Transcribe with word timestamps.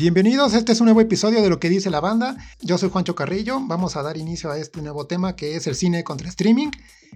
Bienvenidos, 0.00 0.54
este 0.54 0.72
es 0.72 0.80
un 0.80 0.86
nuevo 0.86 1.02
episodio 1.02 1.42
de 1.42 1.50
lo 1.50 1.60
que 1.60 1.68
dice 1.68 1.90
la 1.90 2.00
banda. 2.00 2.34
Yo 2.62 2.78
soy 2.78 2.88
Juancho 2.88 3.14
Carrillo, 3.14 3.60
vamos 3.66 3.96
a 3.96 4.02
dar 4.02 4.16
inicio 4.16 4.50
a 4.50 4.56
este 4.56 4.80
nuevo 4.80 5.06
tema 5.06 5.36
que 5.36 5.56
es 5.56 5.66
el 5.66 5.74
cine 5.74 6.04
contra 6.04 6.26
streaming. 6.30 6.68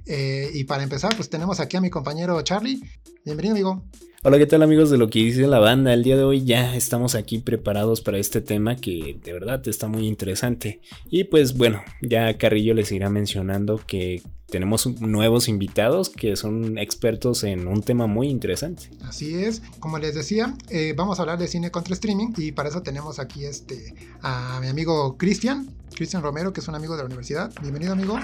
Eh, 0.05 0.51
y 0.53 0.65
para 0.65 0.83
empezar, 0.83 1.17
pues 1.17 1.31
tenemos 1.31 1.61
aquí 1.61 1.79
a 1.79 1.81
mi 1.81 1.89
compañero 1.89 2.39
Charlie. 2.43 2.83
Bienvenido, 3.25 3.55
amigo. 3.55 3.85
Hola, 4.23 4.37
¿qué 4.37 4.45
tal 4.45 4.63
amigos 4.63 4.91
de 4.91 4.99
lo 4.99 5.09
que 5.09 5.21
dice 5.21 5.47
la 5.47 5.61
banda? 5.61 5.95
El 5.95 6.03
día 6.03 6.19
de 6.19 6.25
hoy 6.25 6.45
ya 6.45 6.77
estamos 6.77 7.15
aquí 7.15 7.39
preparados 7.39 8.03
para 8.03 8.19
este 8.19 8.43
tema 8.43 8.77
que 8.77 9.19
de 9.25 9.33
verdad 9.33 9.67
está 9.67 9.89
muy 9.89 10.07
interesante. 10.07 10.83
Y 11.09 11.25
pues 11.25 11.57
bueno, 11.57 11.83
ya 12.03 12.37
Carrillo 12.37 12.75
les 12.75 12.93
irá 12.93 13.09
mencionando 13.09 13.81
que 13.87 14.21
tenemos 14.55 14.87
nuevos 15.01 15.49
invitados 15.49 16.11
que 16.11 16.37
son 16.37 16.79
expertos 16.79 17.43
en 17.43 17.67
un 17.67 17.83
tema 17.83 18.07
muy 18.07 18.29
interesante. 18.29 18.89
Así 19.03 19.35
es, 19.35 19.63
como 19.81 19.99
les 19.99 20.15
decía, 20.15 20.55
eh, 20.69 20.95
vamos 20.97 21.19
a 21.19 21.23
hablar 21.23 21.41
de 21.41 21.49
cine 21.49 21.73
contra 21.73 21.93
streaming 21.93 22.29
y 22.37 22.53
para 22.53 22.69
eso 22.69 22.81
tenemos 22.81 23.19
aquí 23.19 23.47
este, 23.47 23.97
a 24.23 24.61
mi 24.61 24.69
amigo 24.69 25.17
Cristian, 25.19 25.69
Cristian 25.97 26.23
Romero, 26.23 26.53
que 26.53 26.61
es 26.61 26.69
un 26.69 26.77
amigo 26.77 26.95
de 26.95 27.03
la 27.03 27.07
universidad. 27.07 27.53
Bienvenido 27.63 27.95
amigo. 27.95 28.17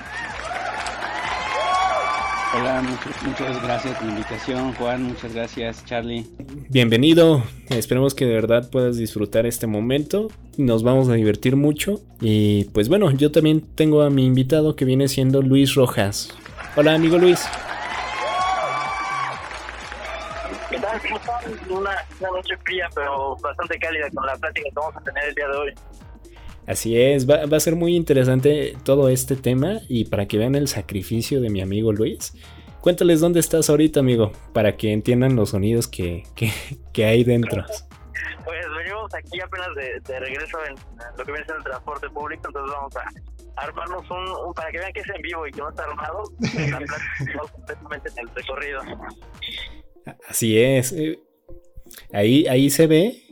Hola, 2.53 2.83
muchas, 2.83 3.63
gracias 3.63 3.97
por 3.97 4.07
la 4.07 4.13
invitación, 4.13 4.75
Juan. 4.75 5.05
Muchas 5.05 5.33
gracias, 5.33 5.85
Charlie. 5.85 6.27
Bienvenido. 6.69 7.45
Esperemos 7.69 8.13
que 8.17 8.27
de 8.27 8.35
verdad 8.35 8.69
puedas 8.71 8.97
disfrutar 8.97 9.47
este 9.47 9.69
momento. 9.69 10.29
Nos 10.59 10.83
vamos 10.83 11.09
a 11.09 11.13
divertir 11.13 11.55
mucho. 11.55 12.01
Y 12.21 12.65
pues 12.75 12.89
bueno, 12.89 13.13
yo 13.13 13.31
también 13.31 13.61
tengo 13.77 14.03
a 14.03 14.11
mi 14.11 14.27
invitado 14.27 14.75
que 14.75 14.85
viene 14.85 15.07
siendo 15.07 15.43
Luis 15.43 15.77
Rojas. 15.77 16.37
Hola, 16.75 16.95
amigo 16.95 17.19
Luis. 17.19 17.49
¿Qué 20.71 20.79
tal? 20.79 21.01
Una, 21.69 21.91
una 22.19 22.31
noche 22.31 22.57
fría, 22.65 22.89
pero 22.93 23.37
bastante 23.37 23.79
cálida 23.79 24.11
con 24.13 24.27
la 24.27 24.35
plática 24.35 24.69
que 24.69 24.75
vamos 24.75 24.97
a 24.97 25.01
tener 25.03 25.25
el 25.29 25.35
día 25.37 25.47
de 25.47 25.57
hoy. 25.57 25.75
Así 26.71 26.97
es, 26.97 27.29
va, 27.29 27.43
a 27.45 27.61
ser 27.61 27.75
muy 27.75 27.97
interesante 27.97 28.77
todo 28.85 29.09
este 29.09 29.35
tema 29.35 29.81
y 29.89 30.05
para 30.05 30.29
que 30.29 30.39
vean 30.39 30.55
el 30.55 30.69
sacrificio 30.69 31.41
de 31.41 31.51
mi 31.51 31.61
amigo 31.61 31.93
Luis, 31.93 32.33
cuéntales 32.81 33.19
dónde 33.19 33.41
estás 33.41 33.69
ahorita, 33.69 33.99
amigo, 33.99 34.31
para 34.53 34.77
que 34.77 34.93
entiendan 34.93 35.35
los 35.35 35.51
sonidos 35.51 35.89
que, 35.89 36.23
hay 36.95 37.25
dentro. 37.25 37.65
Pues 38.45 38.67
venimos 38.79 39.13
aquí 39.13 39.41
apenas 39.41 39.69
de, 39.75 40.21
regreso 40.21 40.59
en 40.65 40.77
lo 41.19 41.25
que 41.25 41.33
viene 41.33 41.45
siendo 41.45 41.57
el 41.57 41.65
transporte 41.65 42.09
público, 42.11 42.43
entonces 42.47 42.73
vamos 42.73 42.97
a 42.97 43.63
armarnos 43.65 44.09
un, 44.09 44.55
para 44.55 44.71
que 44.71 44.79
vean 44.79 44.93
que 44.93 45.01
es 45.01 45.11
en 45.13 45.23
vivo 45.23 45.49
y 45.49 45.51
que 45.51 45.59
no 45.59 45.71
está 45.71 45.83
armado, 45.83 46.23
completamente 47.53 48.11
en 48.11 48.29
el 48.29 48.33
recorrido. 48.33 48.81
Así 50.29 50.57
es. 50.57 50.93
Eh, 50.93 51.19
ahí, 52.13 52.47
ahí 52.47 52.71
se 52.71 52.87
ve 52.87 53.25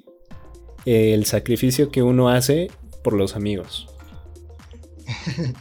el 0.84 1.24
sacrificio 1.24 1.92
que 1.92 2.02
uno 2.02 2.30
hace 2.30 2.68
por 3.02 3.14
los 3.14 3.36
amigos. 3.36 3.88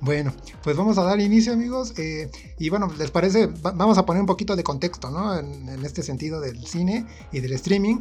bueno, 0.00 0.32
pues 0.62 0.76
vamos 0.76 0.98
a 0.98 1.02
dar 1.02 1.20
inicio 1.20 1.52
amigos. 1.52 1.94
Eh, 1.98 2.30
y 2.58 2.68
bueno, 2.68 2.92
les 2.98 3.10
parece, 3.10 3.48
vamos 3.62 3.98
a 3.98 4.06
poner 4.06 4.20
un 4.20 4.26
poquito 4.26 4.56
de 4.56 4.62
contexto, 4.62 5.10
¿no? 5.10 5.38
En, 5.38 5.68
en, 5.68 5.84
este 5.84 6.02
sentido 6.02 6.40
del 6.40 6.64
cine 6.66 7.06
y 7.32 7.40
del 7.40 7.52
streaming. 7.52 8.00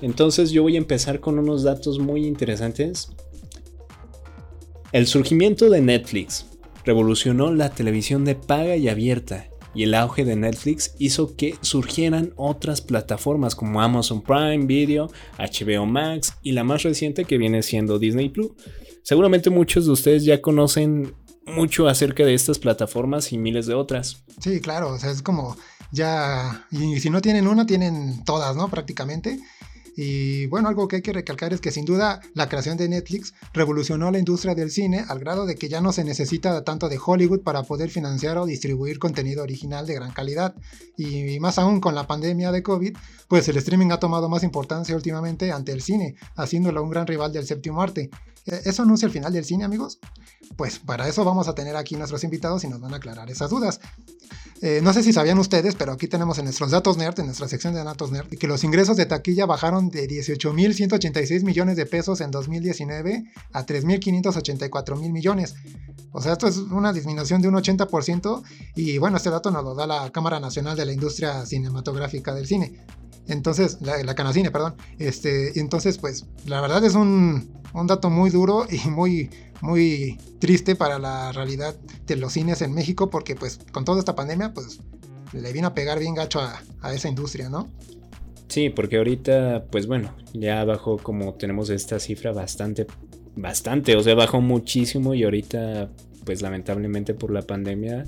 Entonces 0.00 0.50
yo 0.50 0.62
voy 0.62 0.76
a 0.76 0.78
empezar 0.78 1.20
con 1.20 1.38
unos 1.38 1.62
datos 1.62 1.98
muy 1.98 2.26
interesantes. 2.26 3.10
El 4.92 5.06
surgimiento 5.06 5.70
de 5.70 5.80
Netflix 5.80 6.46
revolucionó 6.84 7.52
la 7.52 7.70
televisión 7.70 8.24
de 8.24 8.34
paga 8.34 8.76
y 8.76 8.88
abierta 8.88 9.49
y 9.74 9.84
el 9.84 9.94
auge 9.94 10.24
de 10.24 10.36
Netflix 10.36 10.94
hizo 10.98 11.36
que 11.36 11.56
surgieran 11.60 12.32
otras 12.36 12.80
plataformas 12.80 13.54
como 13.54 13.80
Amazon 13.80 14.22
Prime 14.22 14.66
Video, 14.66 15.10
HBO 15.38 15.86
Max 15.86 16.34
y 16.42 16.52
la 16.52 16.64
más 16.64 16.82
reciente 16.82 17.24
que 17.24 17.38
viene 17.38 17.62
siendo 17.62 17.98
Disney 17.98 18.28
Plus. 18.28 18.52
Seguramente 19.02 19.50
muchos 19.50 19.86
de 19.86 19.92
ustedes 19.92 20.24
ya 20.24 20.40
conocen 20.40 21.14
mucho 21.46 21.88
acerca 21.88 22.24
de 22.24 22.34
estas 22.34 22.58
plataformas 22.58 23.32
y 23.32 23.38
miles 23.38 23.66
de 23.66 23.74
otras. 23.74 24.24
Sí, 24.40 24.60
claro, 24.60 24.90
o 24.90 24.98
sea, 24.98 25.10
es 25.10 25.22
como 25.22 25.56
ya, 25.92 26.66
y 26.70 27.00
si 27.00 27.10
no 27.10 27.20
tienen 27.20 27.46
una, 27.46 27.66
tienen 27.66 28.24
todas, 28.24 28.56
¿no? 28.56 28.68
Prácticamente. 28.68 29.40
Y 29.96 30.46
bueno, 30.46 30.68
algo 30.68 30.88
que 30.88 30.96
hay 30.96 31.02
que 31.02 31.12
recalcar 31.12 31.52
es 31.52 31.60
que 31.60 31.70
sin 31.70 31.84
duda 31.84 32.20
la 32.34 32.48
creación 32.48 32.76
de 32.76 32.88
Netflix 32.88 33.34
revolucionó 33.52 34.10
la 34.10 34.18
industria 34.18 34.54
del 34.54 34.70
cine 34.70 35.04
al 35.08 35.18
grado 35.18 35.46
de 35.46 35.56
que 35.56 35.68
ya 35.68 35.80
no 35.80 35.92
se 35.92 36.04
necesita 36.04 36.64
tanto 36.64 36.88
de 36.88 36.98
Hollywood 37.04 37.40
para 37.40 37.62
poder 37.62 37.90
financiar 37.90 38.38
o 38.38 38.46
distribuir 38.46 38.98
contenido 38.98 39.42
original 39.42 39.86
de 39.86 39.94
gran 39.94 40.12
calidad. 40.12 40.54
Y 40.96 41.40
más 41.40 41.58
aún 41.58 41.80
con 41.80 41.94
la 41.94 42.06
pandemia 42.06 42.52
de 42.52 42.62
COVID, 42.62 42.96
pues 43.28 43.48
el 43.48 43.56
streaming 43.56 43.90
ha 43.90 44.00
tomado 44.00 44.28
más 44.28 44.42
importancia 44.42 44.94
últimamente 44.94 45.52
ante 45.52 45.72
el 45.72 45.82
cine, 45.82 46.16
haciéndolo 46.36 46.82
un 46.82 46.90
gran 46.90 47.06
rival 47.06 47.32
del 47.32 47.46
séptimo 47.46 47.82
arte. 47.82 48.10
¿E-, 48.46 48.62
¿Eso 48.64 48.82
anuncia 48.82 49.06
el 49.06 49.12
final 49.12 49.32
del 49.32 49.44
cine, 49.44 49.64
amigos? 49.64 49.98
Pues 50.56 50.78
para 50.78 51.08
eso 51.08 51.24
vamos 51.24 51.48
a 51.48 51.54
tener 51.54 51.76
aquí 51.76 51.96
nuestros 51.96 52.24
invitados 52.24 52.64
y 52.64 52.68
nos 52.68 52.80
van 52.80 52.94
a 52.94 52.96
aclarar 52.96 53.30
esas 53.30 53.50
dudas. 53.50 53.80
Eh, 54.62 54.80
no 54.82 54.92
sé 54.92 55.02
si 55.02 55.14
sabían 55.14 55.38
ustedes, 55.38 55.74
pero 55.74 55.92
aquí 55.92 56.06
tenemos 56.06 56.38
en 56.38 56.44
nuestros 56.44 56.70
datos 56.70 56.98
nerd, 56.98 57.18
en 57.18 57.26
nuestra 57.26 57.48
sección 57.48 57.72
de 57.72 57.82
datos 57.82 58.10
nerd, 58.10 58.28
que 58.28 58.46
los 58.46 58.62
ingresos 58.62 58.96
de 58.98 59.06
taquilla 59.06 59.46
bajaron 59.46 59.88
de 59.88 60.06
18.186 60.06 61.44
millones 61.44 61.76
de 61.76 61.86
pesos 61.86 62.20
en 62.20 62.30
2019 62.30 63.24
a 63.52 63.64
3.584 63.64 64.98
mil 64.98 65.12
millones. 65.12 65.54
O 66.12 66.20
sea, 66.20 66.32
esto 66.32 66.46
es 66.46 66.58
una 66.58 66.92
disminución 66.92 67.40
de 67.40 67.48
un 67.48 67.54
80% 67.54 68.42
y 68.74 68.98
bueno, 68.98 69.16
este 69.16 69.30
dato 69.30 69.50
nos 69.50 69.64
lo 69.64 69.74
da 69.74 69.86
la 69.86 70.10
Cámara 70.10 70.40
Nacional 70.40 70.76
de 70.76 70.84
la 70.84 70.92
Industria 70.92 71.46
Cinematográfica 71.46 72.34
del 72.34 72.46
Cine. 72.46 72.84
Entonces, 73.30 73.78
la, 73.80 74.02
la 74.02 74.14
perdón. 74.52 74.74
Este, 74.98 75.58
entonces, 75.58 75.98
pues, 75.98 76.26
la 76.46 76.60
verdad 76.60 76.84
es 76.84 76.94
un, 76.94 77.50
un 77.72 77.86
dato 77.86 78.10
muy 78.10 78.30
duro 78.30 78.66
y 78.68 78.88
muy, 78.90 79.30
muy 79.60 80.18
triste 80.38 80.76
para 80.76 80.98
la 80.98 81.32
realidad 81.32 81.74
de 82.06 82.16
los 82.16 82.32
cines 82.32 82.62
en 82.62 82.72
México, 82.72 83.10
porque 83.10 83.36
pues 83.36 83.60
con 83.72 83.84
toda 83.84 84.00
esta 84.00 84.14
pandemia, 84.14 84.52
pues 84.52 84.80
le 85.32 85.52
vino 85.52 85.68
a 85.68 85.74
pegar 85.74 85.98
bien 85.98 86.14
gacho 86.14 86.40
a, 86.40 86.92
esa 86.92 87.08
industria, 87.08 87.48
¿no? 87.48 87.68
Sí, 88.48 88.68
porque 88.68 88.96
ahorita, 88.96 89.66
pues 89.70 89.86
bueno, 89.86 90.12
ya 90.32 90.64
bajó 90.64 90.96
como 90.98 91.34
tenemos 91.34 91.70
esta 91.70 92.00
cifra 92.00 92.32
bastante, 92.32 92.86
bastante, 93.36 93.94
o 93.94 94.02
sea, 94.02 94.16
bajó 94.16 94.40
muchísimo 94.40 95.14
y 95.14 95.22
ahorita, 95.22 95.88
pues 96.24 96.42
lamentablemente 96.42 97.14
por 97.14 97.30
la 97.32 97.42
pandemia, 97.42 98.06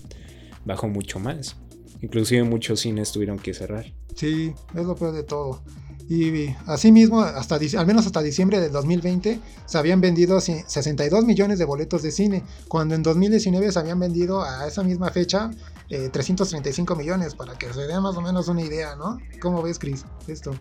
bajó 0.65 0.89
mucho 0.89 1.21
más. 1.21 1.57
Inclusive 2.03 2.43
muchos 2.43 2.81
cines 2.81 3.13
tuvieron 3.13 3.39
que 3.39 3.55
cerrar. 3.55 3.87
Sí, 4.15 4.53
es 4.75 4.85
lo 4.85 4.95
peor 4.97 5.13
de 5.13 5.23
todo. 5.23 5.63
Y 6.09 6.49
asimismo, 6.67 7.21
hasta, 7.21 7.55
al 7.55 7.87
menos 7.87 8.07
hasta 8.07 8.21
diciembre 8.21 8.61
del 8.61 8.73
2020, 8.73 9.39
se 9.65 9.79
habían 9.79 10.01
vendido 10.01 10.41
62 10.41 11.25
millones 11.25 11.59
de 11.59 11.65
boletos 11.65 12.03
de 12.03 12.11
cine, 12.11 12.43
cuando 12.69 12.95
en 12.95 13.03
2019 13.03 13.71
se 13.71 13.79
habían 13.79 14.01
vendido 14.01 14.43
a 14.43 14.67
esa 14.67 14.83
misma 14.83 15.11
fecha 15.11 15.51
335 15.89 16.93
eh, 16.93 16.97
millones, 16.97 17.35
para 17.35 17.57
que 17.57 17.73
se 17.73 17.87
dé 17.87 17.99
más 18.01 18.17
o 18.17 18.21
menos 18.21 18.49
una 18.49 18.63
idea, 18.63 18.97
¿no? 18.97 19.19
¿Cómo 19.41 19.63
ves, 19.63 19.79
Chris, 19.79 20.05
esto? 20.27 20.53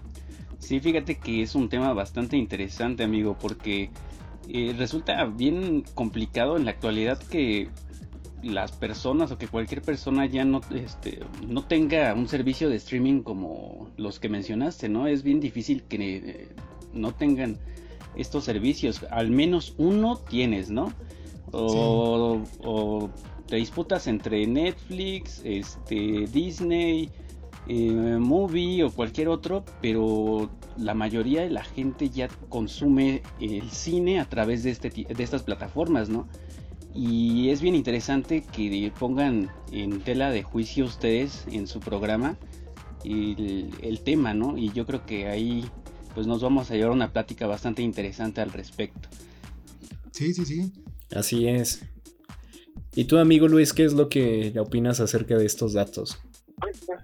Sí, 0.59 0.79
fíjate 0.79 1.17
que 1.17 1.41
es 1.41 1.55
un 1.55 1.69
tema 1.69 1.91
bastante 1.91 2.37
interesante, 2.37 3.03
amigo, 3.03 3.35
porque 3.37 3.89
eh, 4.47 4.75
resulta 4.77 5.25
bien 5.25 5.83
complicado 5.95 6.55
en 6.55 6.65
la 6.65 6.71
actualidad 6.71 7.17
que 7.17 7.69
las 8.43 8.71
personas 8.71 9.31
o 9.31 9.37
que 9.37 9.47
cualquier 9.47 9.81
persona 9.81 10.25
ya 10.25 10.43
no, 10.45 10.61
este, 10.73 11.19
no 11.47 11.63
tenga 11.63 12.13
un 12.13 12.27
servicio 12.27 12.69
de 12.69 12.77
streaming 12.77 13.21
como 13.21 13.89
los 13.97 14.19
que 14.19 14.29
mencionaste, 14.29 14.89
¿no? 14.89 15.07
Es 15.07 15.23
bien 15.23 15.39
difícil 15.39 15.83
que 15.83 15.97
eh, 16.17 16.47
no 16.93 17.13
tengan 17.13 17.57
estos 18.15 18.43
servicios. 18.43 19.05
Al 19.11 19.31
menos 19.31 19.75
uno 19.77 20.17
tienes, 20.17 20.69
¿no? 20.69 20.93
O, 21.51 22.41
o 22.63 23.09
te 23.47 23.57
disputas 23.57 24.07
entre 24.07 24.47
Netflix, 24.47 25.41
este, 25.43 26.25
Disney, 26.31 27.09
eh, 27.67 28.17
Movie 28.19 28.83
o 28.83 28.91
cualquier 28.91 29.27
otro, 29.27 29.63
pero 29.81 30.49
la 30.77 30.93
mayoría 30.93 31.41
de 31.41 31.49
la 31.49 31.63
gente 31.63 32.09
ya 32.09 32.27
consume 32.49 33.21
el 33.39 33.69
cine 33.69 34.19
a 34.19 34.25
través 34.25 34.63
de, 34.63 34.71
este, 34.71 34.89
de 34.89 35.23
estas 35.23 35.43
plataformas, 35.43 36.09
¿no? 36.09 36.27
Y 36.93 37.49
es 37.49 37.61
bien 37.61 37.75
interesante 37.75 38.43
que 38.43 38.91
pongan 38.99 39.49
en 39.71 40.01
tela 40.01 40.29
de 40.31 40.43
juicio 40.43 40.85
ustedes 40.85 41.45
en 41.51 41.67
su 41.67 41.79
programa 41.79 42.37
el, 43.05 43.99
tema, 44.03 44.33
¿no? 44.33 44.57
Y 44.57 44.71
yo 44.71 44.85
creo 44.85 45.05
que 45.05 45.27
ahí 45.27 45.65
pues 46.13 46.27
nos 46.27 46.41
vamos 46.41 46.69
a 46.69 46.75
llevar 46.75 46.91
una 46.91 47.13
plática 47.13 47.47
bastante 47.47 47.81
interesante 47.81 48.41
al 48.41 48.51
respecto. 48.51 49.09
Sí, 50.11 50.33
sí, 50.33 50.45
sí. 50.45 50.71
Así 51.15 51.47
es. 51.47 51.83
¿Y 52.93 53.05
tú, 53.05 53.17
amigo 53.17 53.47
Luis, 53.47 53.71
qué 53.71 53.85
es 53.85 53.93
lo 53.93 54.09
que 54.09 54.53
opinas 54.59 54.99
acerca 54.99 55.37
de 55.37 55.45
estos 55.45 55.73
datos? 55.73 56.19
Pues 56.85 56.99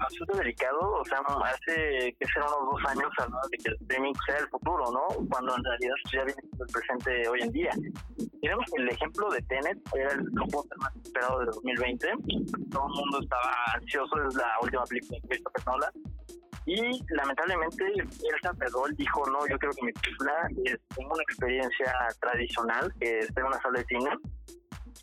asunto 0.00 0.36
delicado, 0.38 0.80
o 0.80 1.04
sea, 1.04 1.18
hace 1.18 2.16
que 2.18 2.26
será 2.32 2.46
unos 2.46 2.72
dos 2.72 2.90
años 2.90 3.10
hablaba 3.18 3.42
de 3.50 3.58
que 3.58 3.70
el 3.70 3.76
streaming 3.82 4.12
sea 4.26 4.38
el 4.38 4.48
futuro, 4.48 4.84
¿no? 4.90 5.06
Cuando 5.30 5.56
en 5.56 5.64
realidad 5.64 5.94
ya 6.12 6.24
viene 6.24 6.42
el 6.42 6.66
presente 6.72 7.28
hoy 7.28 7.40
en 7.42 7.52
día. 7.52 7.70
Tenemos 8.40 8.64
el 8.76 8.88
ejemplo 8.88 9.30
de 9.30 9.40
Tenet, 9.42 9.78
era 9.94 10.12
el 10.12 10.22
blockbuster 10.30 10.78
más 10.78 10.96
esperado 10.96 11.40
de 11.40 11.46
2020. 11.46 12.08
Todo 12.70 12.86
el 12.86 12.94
mundo 12.94 13.20
estaba 13.22 13.54
ansioso, 13.74 14.28
es 14.28 14.34
la 14.34 14.50
última 14.62 14.84
película 14.84 15.18
de 15.22 15.28
Christopher 15.28 15.66
Nolan. 15.66 15.92
Y 16.66 17.04
lamentablemente 17.14 17.84
Elsa 17.84 18.54
Pedrol 18.58 18.94
dijo, 18.96 19.22
no, 19.30 19.46
yo 19.46 19.58
creo 19.58 19.72
que 19.72 19.84
mi 19.84 19.92
película 19.92 20.48
es 20.64 20.78
una 20.96 21.22
experiencia 21.22 21.94
tradicional, 22.20 22.92
que 22.98 23.18
esté 23.18 23.40
en 23.40 23.46
una 23.46 23.60
sala 23.60 23.78
de 23.80 23.84
cine. 23.84 24.10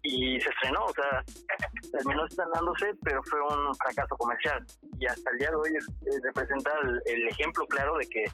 Y 0.04 0.40
se 0.42 0.50
estrenó, 0.50 0.86
o 0.86 0.94
sea, 0.94 1.24
terminó 1.92 2.26
estrenándose, 2.26 2.94
pero 3.04 3.22
fue 3.24 3.40
un 3.42 3.76
fracaso 3.76 4.16
comercial. 4.18 4.66
Y 5.00 5.06
hasta 5.06 5.32
el 5.32 5.38
día 5.38 5.50
de 5.50 5.56
hoy 5.56 5.72
representa 6.24 6.72
el 7.06 7.28
ejemplo 7.28 7.66
claro 7.68 7.98
de 7.98 8.08
que 8.08 8.26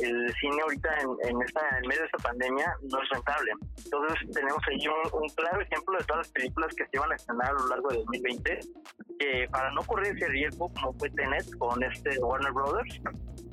el 0.00 0.34
cine 0.40 0.62
ahorita 0.62 0.88
en, 1.00 1.42
esta, 1.42 1.60
en 1.76 1.88
medio 1.88 2.00
de 2.02 2.06
esta 2.06 2.18
pandemia 2.18 2.76
no 2.82 3.02
es 3.02 3.08
rentable. 3.10 3.52
Entonces 3.84 4.30
tenemos 4.32 4.58
ahí 4.68 4.78
un, 5.12 5.28
claro 5.30 5.60
ejemplo 5.60 5.98
de 5.98 6.04
todas 6.04 6.26
las 6.26 6.32
películas 6.32 6.74
que 6.74 6.84
se 6.84 6.90
iban 6.94 7.12
a 7.12 7.16
estrenar 7.16 7.48
a 7.48 7.52
lo 7.52 7.68
largo 7.68 7.88
de 7.90 7.96
2020, 7.98 8.60
que 9.18 9.48
para 9.50 9.70
no 9.72 9.82
correr 9.82 10.16
ese 10.16 10.28
riesgo, 10.28 10.72
como 10.74 10.92
fue 10.94 11.10
Tenet 11.10 11.46
con 11.58 11.82
este 11.82 12.18
Warner 12.20 12.52
Brothers, 12.52 13.00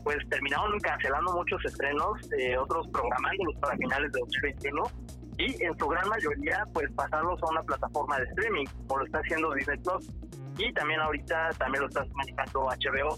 pues 0.03 0.17
terminaron 0.29 0.79
cancelando 0.81 1.33
muchos 1.33 1.65
estrenos, 1.65 2.31
eh, 2.37 2.57
otros 2.57 2.87
programándolos 2.89 3.55
para 3.59 3.75
finales 3.77 4.11
de 4.11 4.19
2021 4.19 4.83
y 5.37 5.63
en 5.63 5.77
su 5.77 5.87
gran 5.87 6.07
mayoría 6.07 6.65
pues 6.73 6.89
pasarlos 6.93 7.41
a 7.43 7.47
una 7.47 7.63
plataforma 7.63 8.17
de 8.19 8.25
streaming, 8.25 8.65
como 8.87 8.99
lo 8.99 9.05
está 9.05 9.19
haciendo 9.19 9.53
Disney 9.53 9.77
Plus 9.79 10.09
y 10.57 10.73
también 10.73 10.99
ahorita 11.01 11.49
también 11.57 11.81
lo 11.81 11.89
está 11.89 12.05
manejando 12.15 12.61
HBO 12.61 13.17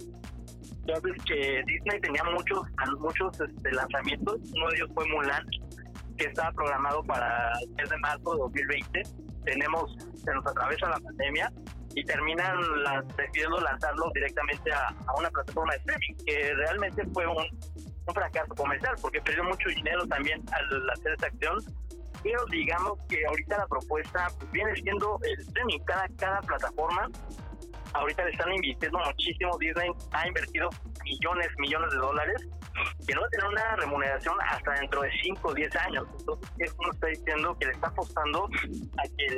entonces 0.88 1.24
que 1.26 1.64
Disney 1.68 2.00
tenía 2.00 2.24
muchos 2.34 2.62
muchos 3.00 3.40
este, 3.42 3.72
lanzamientos, 3.74 4.40
uno 4.56 4.70
de 4.70 4.76
ellos 4.78 4.90
fue 4.94 5.06
Mulan, 5.10 5.46
que 6.18 6.26
estaba 6.26 6.52
programado 6.52 7.04
para 7.04 7.52
el 7.62 7.76
10 7.76 7.90
de 7.90 7.98
marzo 7.98 8.32
de 8.32 8.38
2020. 8.40 9.04
Tenemos, 9.44 9.96
se 10.24 10.34
nos 10.34 10.46
atraviesa 10.48 10.90
la 10.90 11.00
pandemia 11.00 11.52
y 11.94 12.04
terminan 12.06 12.58
decidiendo 13.18 13.60
lanzarlo 13.60 14.10
directamente 14.14 14.72
a, 14.72 14.96
una 15.18 15.30
plataforma 15.30 15.74
de 15.74 15.80
streaming, 15.80 16.26
que 16.26 16.54
realmente 16.56 17.06
fue 17.14 17.28
un, 17.28 17.46
fracaso 18.14 18.56
comercial, 18.56 18.96
porque 19.02 19.20
perdió 19.20 19.44
mucho 19.44 19.68
dinero 19.68 20.08
también 20.08 20.42
al 20.54 20.90
hacer 20.92 21.12
esta 21.12 21.28
acción. 21.28 21.58
Pero 22.24 22.46
digamos 22.46 23.00
que 23.08 23.26
ahorita 23.26 23.58
la 23.58 23.68
propuesta 23.68 24.28
pues, 24.38 24.52
viene 24.52 24.76
siendo 24.76 25.20
el 25.24 25.40
streaming, 25.40 25.80
cada, 25.86 26.08
cada 26.18 26.42
plataforma 26.42 27.10
ahorita 27.94 28.24
le 28.26 28.32
están 28.32 28.54
invirtiendo 28.54 29.00
muchísimo. 29.00 29.58
Disney 29.58 29.90
ha 30.12 30.28
invertido 30.28 30.70
millones, 31.04 31.48
millones 31.58 31.92
de 31.92 31.98
dólares 31.98 32.48
que 33.08 33.14
no 33.16 33.22
va 33.22 33.28
a 33.28 33.30
tener 33.30 33.48
una 33.48 33.76
remuneración 33.76 34.36
hasta 34.42 34.72
dentro 34.74 35.02
de 35.02 35.12
5 35.24 35.48
o 35.48 35.54
10 35.54 35.76
años. 35.78 36.06
Entonces, 36.20 36.50
eso 36.60 36.76
nos 36.84 36.96
está 36.96 37.08
diciendo 37.08 37.58
que 37.60 37.66
le 37.66 37.72
está 37.72 37.88
apostando 37.88 38.46
a 38.46 39.04
que 39.18 39.36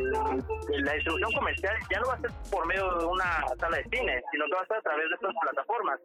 la 0.80 0.94
distribución 0.94 1.32
comercial 1.34 1.76
ya 1.90 2.00
no 2.00 2.08
va 2.08 2.14
a 2.16 2.20
ser 2.20 2.32
por 2.52 2.68
medio 2.68 2.96
de 2.98 3.06
una 3.06 3.48
sala 3.60 3.78
de 3.78 3.84
cine, 3.84 4.22
sino 4.32 4.46
que 4.46 4.54
va 4.56 4.62
a 4.62 4.66
ser 4.66 4.78
a 4.78 4.82
través 4.82 5.10
de 5.10 5.16
estas 5.16 5.34
plataformas. 5.42 6.00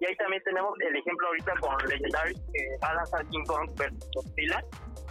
Y 0.00 0.06
ahí 0.06 0.16
también 0.16 0.42
tenemos 0.44 0.72
el 0.80 0.96
ejemplo 0.96 1.26
ahorita 1.26 1.52
con 1.60 1.88
Legendary, 1.88 2.34
que 2.34 2.78
va 2.82 2.90
a 2.90 2.94
lanzar 2.94 3.26
King 3.26 3.44
Kong 3.46 3.70
versus 3.76 4.10
Godzilla, 4.14 4.62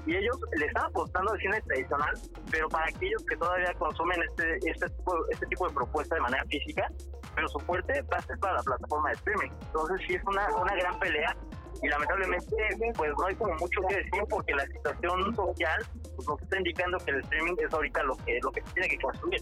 y 0.08 0.16
ellos 0.16 0.40
le 0.58 0.66
están 0.66 0.86
apostando 0.86 1.34
al 1.34 1.40
cine 1.40 1.62
tradicional, 1.62 2.16
pero 2.50 2.70
para 2.70 2.86
aquellos 2.86 3.24
que 3.26 3.36
todavía 3.36 3.74
consumen 3.74 4.20
este, 4.30 4.72
este, 4.72 4.90
tipo, 4.90 5.14
este 5.30 5.46
tipo 5.48 5.68
de 5.68 5.74
propuesta 5.74 6.16
de 6.16 6.22
manera 6.22 6.44
física, 6.46 6.90
pero 7.36 7.48
su 7.50 7.60
fuerte 7.60 8.02
va 8.04 8.18
a 8.18 8.22
ser 8.22 8.40
para 8.40 8.56
la 8.56 8.64
plataforma 8.64 9.10
de 9.10 9.16
streaming. 9.16 9.52
Entonces 9.68 9.98
sí 10.08 10.14
es 10.16 10.24
una, 10.26 10.48
una 10.56 10.76
gran 10.76 10.98
pelea 11.00 11.36
y 11.84 11.88
lamentablemente 11.90 12.56
pues 12.96 13.12
no 13.18 13.26
hay 13.26 13.36
como 13.36 13.54
mucho 13.56 13.82
que 13.88 13.96
decir 13.98 14.24
porque 14.30 14.54
la 14.56 14.66
situación 14.68 15.36
social 15.36 15.86
pues, 16.16 16.28
nos 16.28 16.42
está 16.42 16.58
indicando 16.58 16.98
que 17.00 17.12
el 17.12 17.20
streaming 17.20 17.54
es 17.66 17.74
ahorita 17.74 18.04
lo 18.04 18.16
que, 18.18 18.40
lo 18.42 18.52
que 18.52 18.62
se 18.62 18.74
tiene 18.74 18.90
que 18.90 18.98
construir. 18.98 19.42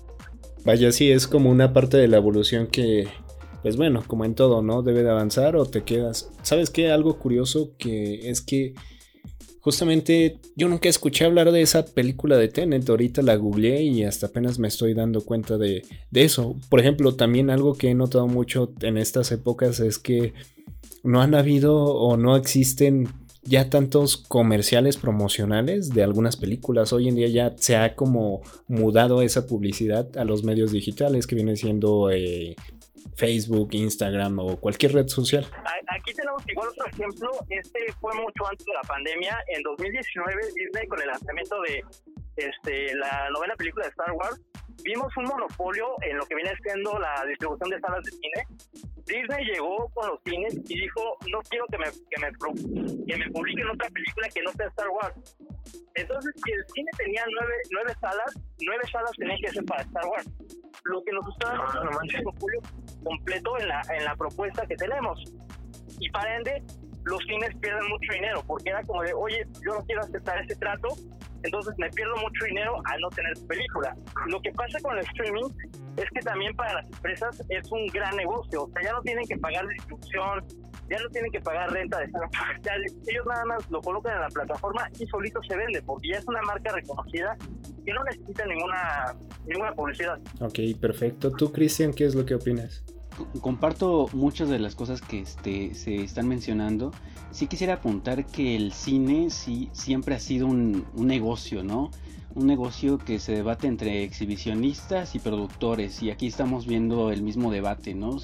Vaya, 0.66 0.92
sí, 0.92 1.12
es 1.12 1.28
como 1.28 1.52
una 1.52 1.74
parte 1.74 1.98
de 1.98 2.08
la 2.08 2.18
evolución 2.18 2.66
que, 2.68 3.08
pues 3.62 3.78
bueno, 3.78 4.04
como 4.08 4.26
en 4.26 4.34
todo, 4.34 4.64
¿no? 4.64 4.82
Debe 4.82 5.04
de 5.04 5.12
avanzar 5.12 5.56
o 5.56 5.68
te 5.68 5.84
quedas. 5.84 6.32
¿Sabes 6.42 6.72
qué? 6.72 6.92
Algo 6.92 7.20
curioso 7.20 7.76
que 7.78 8.32
es 8.32 8.42
que 8.42 8.74
Justamente 9.66 10.38
yo 10.56 10.70
nunca 10.70 10.90
escuché 10.90 11.26
hablar 11.26 11.52
de 11.52 11.64
esa 11.64 11.86
película 11.86 12.38
de 12.38 12.50
Tenet, 12.50 12.88
ahorita 12.88 13.24
la 13.24 13.36
googleé 13.36 13.82
y 13.82 14.04
hasta 14.04 14.28
apenas 14.28 14.60
me 14.60 14.68
estoy 14.68 14.94
dando 14.94 15.22
cuenta 15.22 15.58
de, 15.58 15.82
eso. 16.14 16.56
Por 16.70 16.80
ejemplo, 16.80 17.16
también 17.16 17.50
algo 17.50 17.74
que 17.74 17.90
he 17.90 17.96
notado 17.96 18.28
mucho 18.28 18.72
en 18.82 19.00
estas 19.00 19.32
épocas 19.32 19.80
es 19.80 19.98
que 19.98 20.36
no 21.04 21.20
han 21.20 21.34
habido 21.34 21.84
o 21.84 22.16
no 22.16 22.36
existen 22.36 23.08
ya 23.42 23.72
tantos 23.72 24.18
comerciales 24.18 24.98
promocionales 24.98 25.90
de 25.90 26.04
algunas 26.04 26.38
películas. 26.38 26.94
Hoy 26.94 27.08
en 27.08 27.16
día 27.16 27.30
ya 27.30 27.56
se 27.58 27.76
ha 27.76 27.96
como 27.96 28.44
mudado 28.68 29.24
esa 29.24 29.48
publicidad 29.48 30.16
a 30.16 30.26
los 30.26 30.44
medios 30.44 30.74
digitales 30.74 31.26
que 31.26 31.34
viene 31.34 31.56
siendo 31.56 32.12
eh, 32.12 32.56
Facebook, 33.16 33.70
Instagram 33.72 34.40
o 34.40 34.58
cualquier 34.58 34.94
red 34.94 35.08
social. 35.08 35.46
Aquí 35.88 36.14
tenemos 36.14 36.44
igual 36.48 36.70
otro 36.70 36.86
ejemplo, 36.88 37.32
este 37.50 37.80
fue 38.00 38.14
mucho 38.16 38.48
antes 38.50 38.66
de 38.66 38.74
la 38.74 38.82
pandemia, 38.82 39.38
en 39.48 39.62
2019 39.64 40.42
Disney 40.56 40.88
con 40.88 41.02
el 41.02 41.08
lanzamiento 41.08 41.62
de 41.62 41.84
este, 42.36 42.96
la 42.96 43.30
novena 43.30 43.56
película 43.56 43.86
de 43.86 43.92
Star 43.92 44.12
Wars, 44.14 44.42
vimos 44.84 45.12
un 45.18 45.24
monopolio 45.26 45.96
en 46.02 46.18
lo 46.18 46.26
que 46.26 46.36
viene 46.36 46.52
siendo 46.62 47.00
la 47.00 47.24
distribución 47.26 47.70
de 47.70 47.80
salas 47.80 48.04
de 48.04 48.12
cine. 48.12 48.48
Disney 49.06 49.46
llegó 49.46 49.90
con 49.94 50.10
los 50.10 50.20
cines 50.26 50.56
y 50.68 50.82
dijo, 50.82 51.18
no 51.32 51.40
quiero 51.50 51.66
que 51.68 51.78
me, 51.78 51.86
que 51.86 52.22
me, 52.22 53.06
que 53.06 53.18
me 53.18 53.32
publiquen 53.32 53.70
otra 53.70 53.90
película 53.90 54.28
que 54.34 54.42
no 54.42 54.52
sea 54.54 54.68
Star 54.68 54.90
Wars. 54.90 55.38
Entonces, 55.96 56.34
si 56.44 56.52
el 56.52 56.66
cine 56.74 56.92
tenía 56.98 57.24
nueve, 57.32 57.54
nueve 57.72 57.94
salas, 58.02 58.34
nueve 58.60 58.84
salas 58.92 59.12
tenían 59.18 59.38
que 59.42 59.50
ser 59.50 59.66
para 59.66 59.84
Star 59.84 60.06
Wars. 60.08 60.30
Lo 60.84 61.04
que 61.04 61.12
nos 61.12 61.28
está 61.30 61.50
dando 61.50 61.64
ah, 61.66 62.00
un 62.02 62.24
monopolio 62.24 62.62
completo 63.04 63.60
en 63.60 63.68
la, 63.68 63.82
en 63.96 64.04
la 64.04 64.16
propuesta 64.16 64.66
que 64.68 64.76
tenemos. 64.76 65.24
Y 66.00 66.10
para 66.10 66.36
ende, 66.36 66.64
los 67.06 67.24
cines 67.24 67.56
pierden 67.62 67.88
mucho 67.88 68.14
dinero, 68.14 68.44
porque 68.46 68.70
era 68.70 68.84
como 68.84 69.04
de, 69.04 69.14
oye, 69.14 69.46
yo 69.64 69.74
no 69.76 69.86
quiero 69.86 70.02
aceptar 70.02 70.44
ese 70.44 70.56
trato, 70.56 70.90
entonces 71.44 71.74
me 71.78 71.90
pierdo 71.92 72.16
mucho 72.18 72.46
dinero 72.46 72.82
al 72.86 73.00
no 73.00 73.10
tener 73.10 73.34
película. 73.48 73.96
Lo 74.28 74.42
que 74.42 74.52
pasa 74.52 74.80
con 74.82 74.98
el 74.98 75.06
streaming 75.06 75.50
es 75.98 76.06
que 76.14 76.22
también 76.22 76.56
para 76.56 76.74
las 76.74 76.86
empresas 76.86 77.42
es 77.50 77.72
un 77.72 77.86
gran 77.88 78.16
negocio, 78.16 78.64
o 78.64 78.70
sea, 78.72 78.84
ya 78.84 78.94
no 78.94 79.02
tienen 79.02 79.26
que 79.28 79.38
pagar 79.38 79.68
distribución, 79.68 80.44
ya 80.90 81.00
no 81.00 81.10
tienen 81.10 81.32
que 81.32 81.42
pagar 81.42 81.72
renta 81.72 82.00
de 82.00 82.10
sala 82.12 82.30
ellos 83.08 83.26
nada 83.26 83.46
más 83.46 83.72
lo 83.72 83.82
colocan 83.82 84.16
en 84.16 84.22
la 84.22 84.30
plataforma 84.30 84.90
y 85.00 85.06
solito 85.08 85.42
se 85.48 85.56
vende, 85.56 85.82
porque 85.84 86.10
ya 86.10 86.18
es 86.18 86.28
una 86.28 86.42
marca 86.42 86.72
reconocida 86.72 87.38
que 87.86 87.94
no 87.94 88.04
necesita 88.04 88.46
ninguna, 88.46 89.16
ninguna 89.46 89.74
publicidad. 89.74 90.20
Ok, 90.40 90.60
perfecto. 90.80 91.32
¿Tú, 91.32 91.52
Cristian, 91.52 91.94
qué 91.94 92.06
es 92.06 92.16
lo 92.16 92.26
que 92.26 92.36
opinas? 92.36 92.84
Comparto 93.42 94.10
muchas 94.14 94.50
de 94.50 94.60
las 94.60 94.76
cosas 94.76 95.02
que 95.02 95.20
este, 95.20 95.74
se 95.74 95.96
están 96.04 96.28
mencionando. 96.28 96.92
Sí 97.32 97.48
quisiera 97.48 97.76
apuntar 97.76 98.26
que 98.26 98.56
el 98.56 98.74
cine 98.74 99.30
sí 99.30 99.70
siempre 99.74 100.16
ha 100.16 100.20
sido 100.20 100.48
un, 100.48 100.86
negocio, 100.96 101.64
¿no? 101.64 101.92
Un 102.34 102.48
negocio 102.48 102.98
que 102.98 103.20
se 103.20 103.34
debate 103.34 103.68
entre 103.68 104.04
exhibicionistas 104.04 105.16
y 105.16 105.20
productores. 105.20 106.02
Y 106.04 106.12
aquí 106.12 106.28
estamos 106.28 106.66
viendo 106.66 107.12
el 107.12 107.22
mismo 107.22 107.52
debate, 107.52 107.94
¿no? 107.94 108.18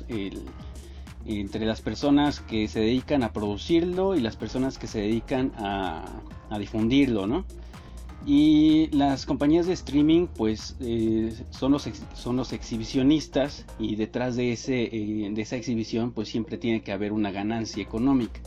entre 1.24 1.67
las 1.67 1.81
personas 1.81 2.39
que 2.39 2.67
se 2.67 2.79
dedican 2.79 3.21
a 3.21 3.31
producirlo 3.31 4.15
y 4.15 4.21
las 4.21 4.36
personas 4.36 4.79
que 4.79 4.88
se 4.88 5.01
dedican 5.01 5.51
a, 5.55 6.03
a 6.50 6.57
difundirlo, 6.57 7.27
¿no? 7.27 7.45
Y 8.25 8.87
las 8.95 9.25
compañías 9.25 9.65
de 9.65 9.73
streaming 9.73 10.27
pues 10.27 10.75
eh, 10.79 11.33
son, 11.49 11.71
los 11.71 11.89
son 12.13 12.35
los 12.35 12.53
exhibicionistas 12.53 13.65
y 13.79 13.95
detrás 13.95 14.35
de, 14.35 14.51
ese, 14.51 14.83
eh, 14.83 15.29
de 15.31 15.41
esa 15.41 15.55
exhibición 15.55 16.11
pues 16.11 16.29
siempre 16.29 16.57
tiene 16.57 16.81
que 16.81 16.91
haber 16.91 17.13
una 17.13 17.31
ganancia 17.31 17.81
económica. 17.81 18.39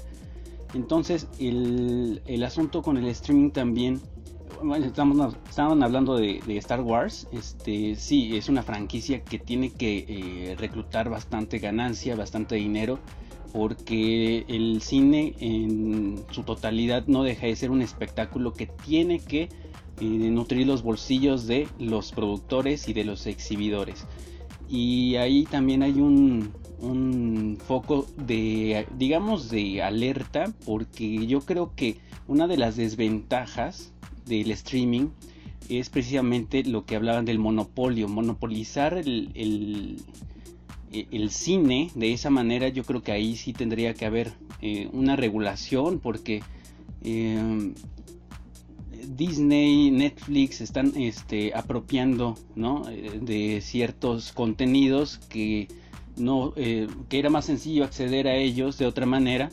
Entonces 0.74 1.26
el, 1.40 2.22
el 2.26 2.44
asunto 2.44 2.82
con 2.82 2.96
el 2.98 3.06
streaming 3.06 3.50
también, 3.50 4.00
bueno, 4.62 4.86
estamos, 4.86 5.36
hablando 5.58 6.16
de, 6.16 6.40
Star 6.58 6.80
Wars, 6.80 7.26
este, 7.32 7.96
sí, 7.96 8.36
es 8.36 8.48
una 8.48 8.62
franquicia 8.62 9.24
que 9.24 9.40
tiene 9.40 9.70
que 9.70 10.04
eh, 10.08 10.56
reclutar 10.56 11.10
bastante 11.10 11.58
ganancia, 11.58 12.14
bastante 12.14 12.54
dinero 12.54 13.00
porque 13.54 14.44
el 14.48 14.82
cine 14.82 15.36
en 15.38 16.24
su 16.32 16.42
totalidad 16.42 17.06
no 17.06 17.22
deja 17.22 17.46
de 17.46 17.54
ser 17.54 17.70
un 17.70 17.82
espectáculo 17.82 18.52
que 18.52 18.66
tiene 18.66 19.20
que 19.20 19.42
eh, 20.00 20.04
nutrir 20.04 20.66
los 20.66 20.82
bolsillos 20.82 21.46
de 21.46 21.68
los 21.78 22.10
productores 22.10 22.88
y 22.88 22.94
de 22.94 23.04
los 23.04 23.28
exhibidores. 23.28 24.08
Y 24.68 25.14
ahí 25.16 25.44
también 25.44 25.84
hay 25.84 26.00
un, 26.00 26.52
foco 27.64 28.06
de, 28.16 28.88
digamos, 28.98 29.50
de 29.50 29.82
alerta, 29.82 30.52
porque 30.66 31.24
yo 31.28 31.40
creo 31.40 31.76
que 31.76 31.98
una 32.26 32.48
de 32.48 32.56
las 32.56 32.74
desventajas 32.74 33.92
del 34.26 34.50
streaming 34.50 35.10
es 35.68 35.90
precisamente 35.90 36.64
lo 36.64 36.86
que 36.86 36.96
hablaban 36.96 37.24
del 37.24 37.38
monopolio, 37.38 38.08
monopolizar 38.08 38.98
el, 38.98 39.30
el, 39.34 40.02
cine 41.30 41.90
de 41.94 42.12
esa 42.12 42.30
manera, 42.30 42.68
yo 42.68 42.84
creo 42.84 43.02
que 43.02 43.12
ahí 43.12 43.36
sí 43.36 43.52
tendría 43.52 43.94
que 43.94 44.06
haber 44.06 44.32
eh, 44.60 44.88
una 44.92 45.16
regulación, 45.16 45.98
porque 45.98 46.42
eh, 47.02 47.72
Disney, 49.08 49.90
Netflix 49.90 50.60
están 50.60 50.92
este, 50.96 51.52
apropiando 51.54 52.36
¿no? 52.54 52.88
Eh, 52.88 53.18
de 53.20 53.60
ciertos 53.60 54.32
contenidos 54.32 55.18
que 55.28 55.68
no, 56.16 56.52
eh, 56.56 56.88
que 57.08 57.18
era 57.18 57.30
más 57.30 57.44
sencillo 57.44 57.84
acceder 57.84 58.28
a 58.28 58.36
ellos 58.36 58.78
de 58.78 58.86
otra 58.86 59.06
manera, 59.06 59.50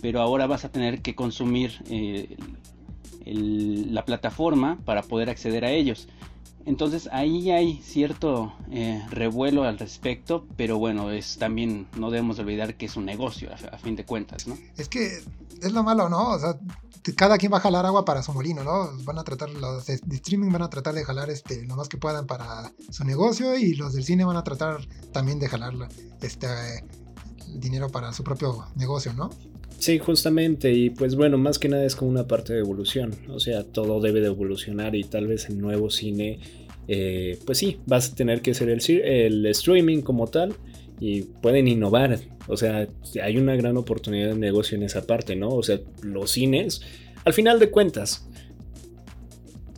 pero 0.00 0.20
ahora 0.20 0.46
vas 0.46 0.64
a 0.64 0.70
tener 0.70 1.02
que 1.02 1.14
consumir 1.14 1.72
eh, 1.90 2.36
la 3.24 4.04
plataforma 4.04 4.78
para 4.84 5.02
poder 5.02 5.28
acceder 5.28 5.64
a 5.64 5.70
ellos. 5.70 6.08
Entonces 6.68 7.08
ahí 7.12 7.50
hay 7.50 7.80
cierto 7.82 8.52
eh, 8.70 9.02
revuelo 9.10 9.64
al 9.64 9.78
respecto, 9.78 10.44
pero 10.58 10.76
bueno, 10.76 11.10
es 11.10 11.38
también 11.38 11.88
no 11.96 12.10
debemos 12.10 12.38
olvidar 12.40 12.74
que 12.74 12.84
es 12.84 12.96
un 12.98 13.06
negocio 13.06 13.48
a, 13.72 13.78
fin 13.78 13.96
de 13.96 14.04
cuentas, 14.04 14.46
¿no? 14.46 14.54
Es 14.76 14.86
que 14.90 15.06
es 15.62 15.72
lo 15.72 15.82
malo, 15.82 16.10
¿no? 16.10 16.32
O 16.32 16.38
sea, 16.38 16.58
cada 17.16 17.38
quien 17.38 17.50
va 17.50 17.56
a 17.56 17.60
jalar 17.60 17.86
agua 17.86 18.04
para 18.04 18.22
su 18.22 18.34
molino, 18.34 18.64
¿no? 18.64 18.90
Van 19.04 19.18
a 19.18 19.24
tratar, 19.24 19.48
los 19.48 19.86
de 19.86 19.94
streaming 19.94 20.52
van 20.52 20.60
a 20.60 20.68
tratar 20.68 20.92
de 20.92 21.06
jalar 21.06 21.30
este, 21.30 21.64
lo 21.64 21.74
más 21.74 21.88
que 21.88 21.96
puedan 21.96 22.26
para 22.26 22.70
su 22.90 23.02
negocio 23.02 23.56
y 23.56 23.74
los 23.74 23.94
del 23.94 24.04
cine 24.04 24.26
van 24.26 24.36
a 24.36 24.44
tratar 24.44 24.86
también 25.10 25.38
de 25.38 25.48
jalar 25.48 25.72
este, 26.20 26.48
dinero 27.54 27.88
para 27.88 28.12
su 28.12 28.22
propio 28.24 28.66
negocio, 28.74 29.14
¿no? 29.14 29.30
Sí, 29.78 29.98
justamente, 29.98 30.72
y 30.72 30.90
pues 30.90 31.14
bueno, 31.14 31.38
más 31.38 31.58
que 31.58 31.68
nada 31.68 31.84
es 31.84 31.94
como 31.94 32.10
una 32.10 32.26
parte 32.26 32.52
de 32.52 32.58
evolución, 32.58 33.14
o 33.28 33.38
sea, 33.38 33.62
todo 33.62 34.00
debe 34.00 34.20
de 34.20 34.26
evolucionar 34.26 34.96
y 34.96 35.04
tal 35.04 35.28
vez 35.28 35.48
el 35.48 35.60
nuevo 35.60 35.88
cine, 35.88 36.40
eh, 36.88 37.38
pues 37.46 37.58
sí, 37.58 37.78
vas 37.86 38.10
a 38.10 38.14
tener 38.16 38.42
que 38.42 38.54
ser 38.54 38.70
el, 38.70 39.46
streaming 39.46 40.00
como 40.00 40.26
tal 40.26 40.54
y 40.98 41.22
pueden 41.22 41.68
innovar, 41.68 42.18
o 42.48 42.56
sea, 42.56 42.88
hay 43.22 43.36
una 43.36 43.54
gran 43.54 43.76
oportunidad 43.76 44.30
de 44.30 44.34
negocio 44.34 44.76
en 44.76 44.82
esa 44.82 45.06
parte, 45.06 45.36
¿no? 45.36 45.50
O 45.50 45.62
sea, 45.62 45.78
los 46.02 46.32
cines, 46.32 46.80
al 47.24 47.32
final 47.32 47.60
de 47.60 47.70
cuentas, 47.70 48.28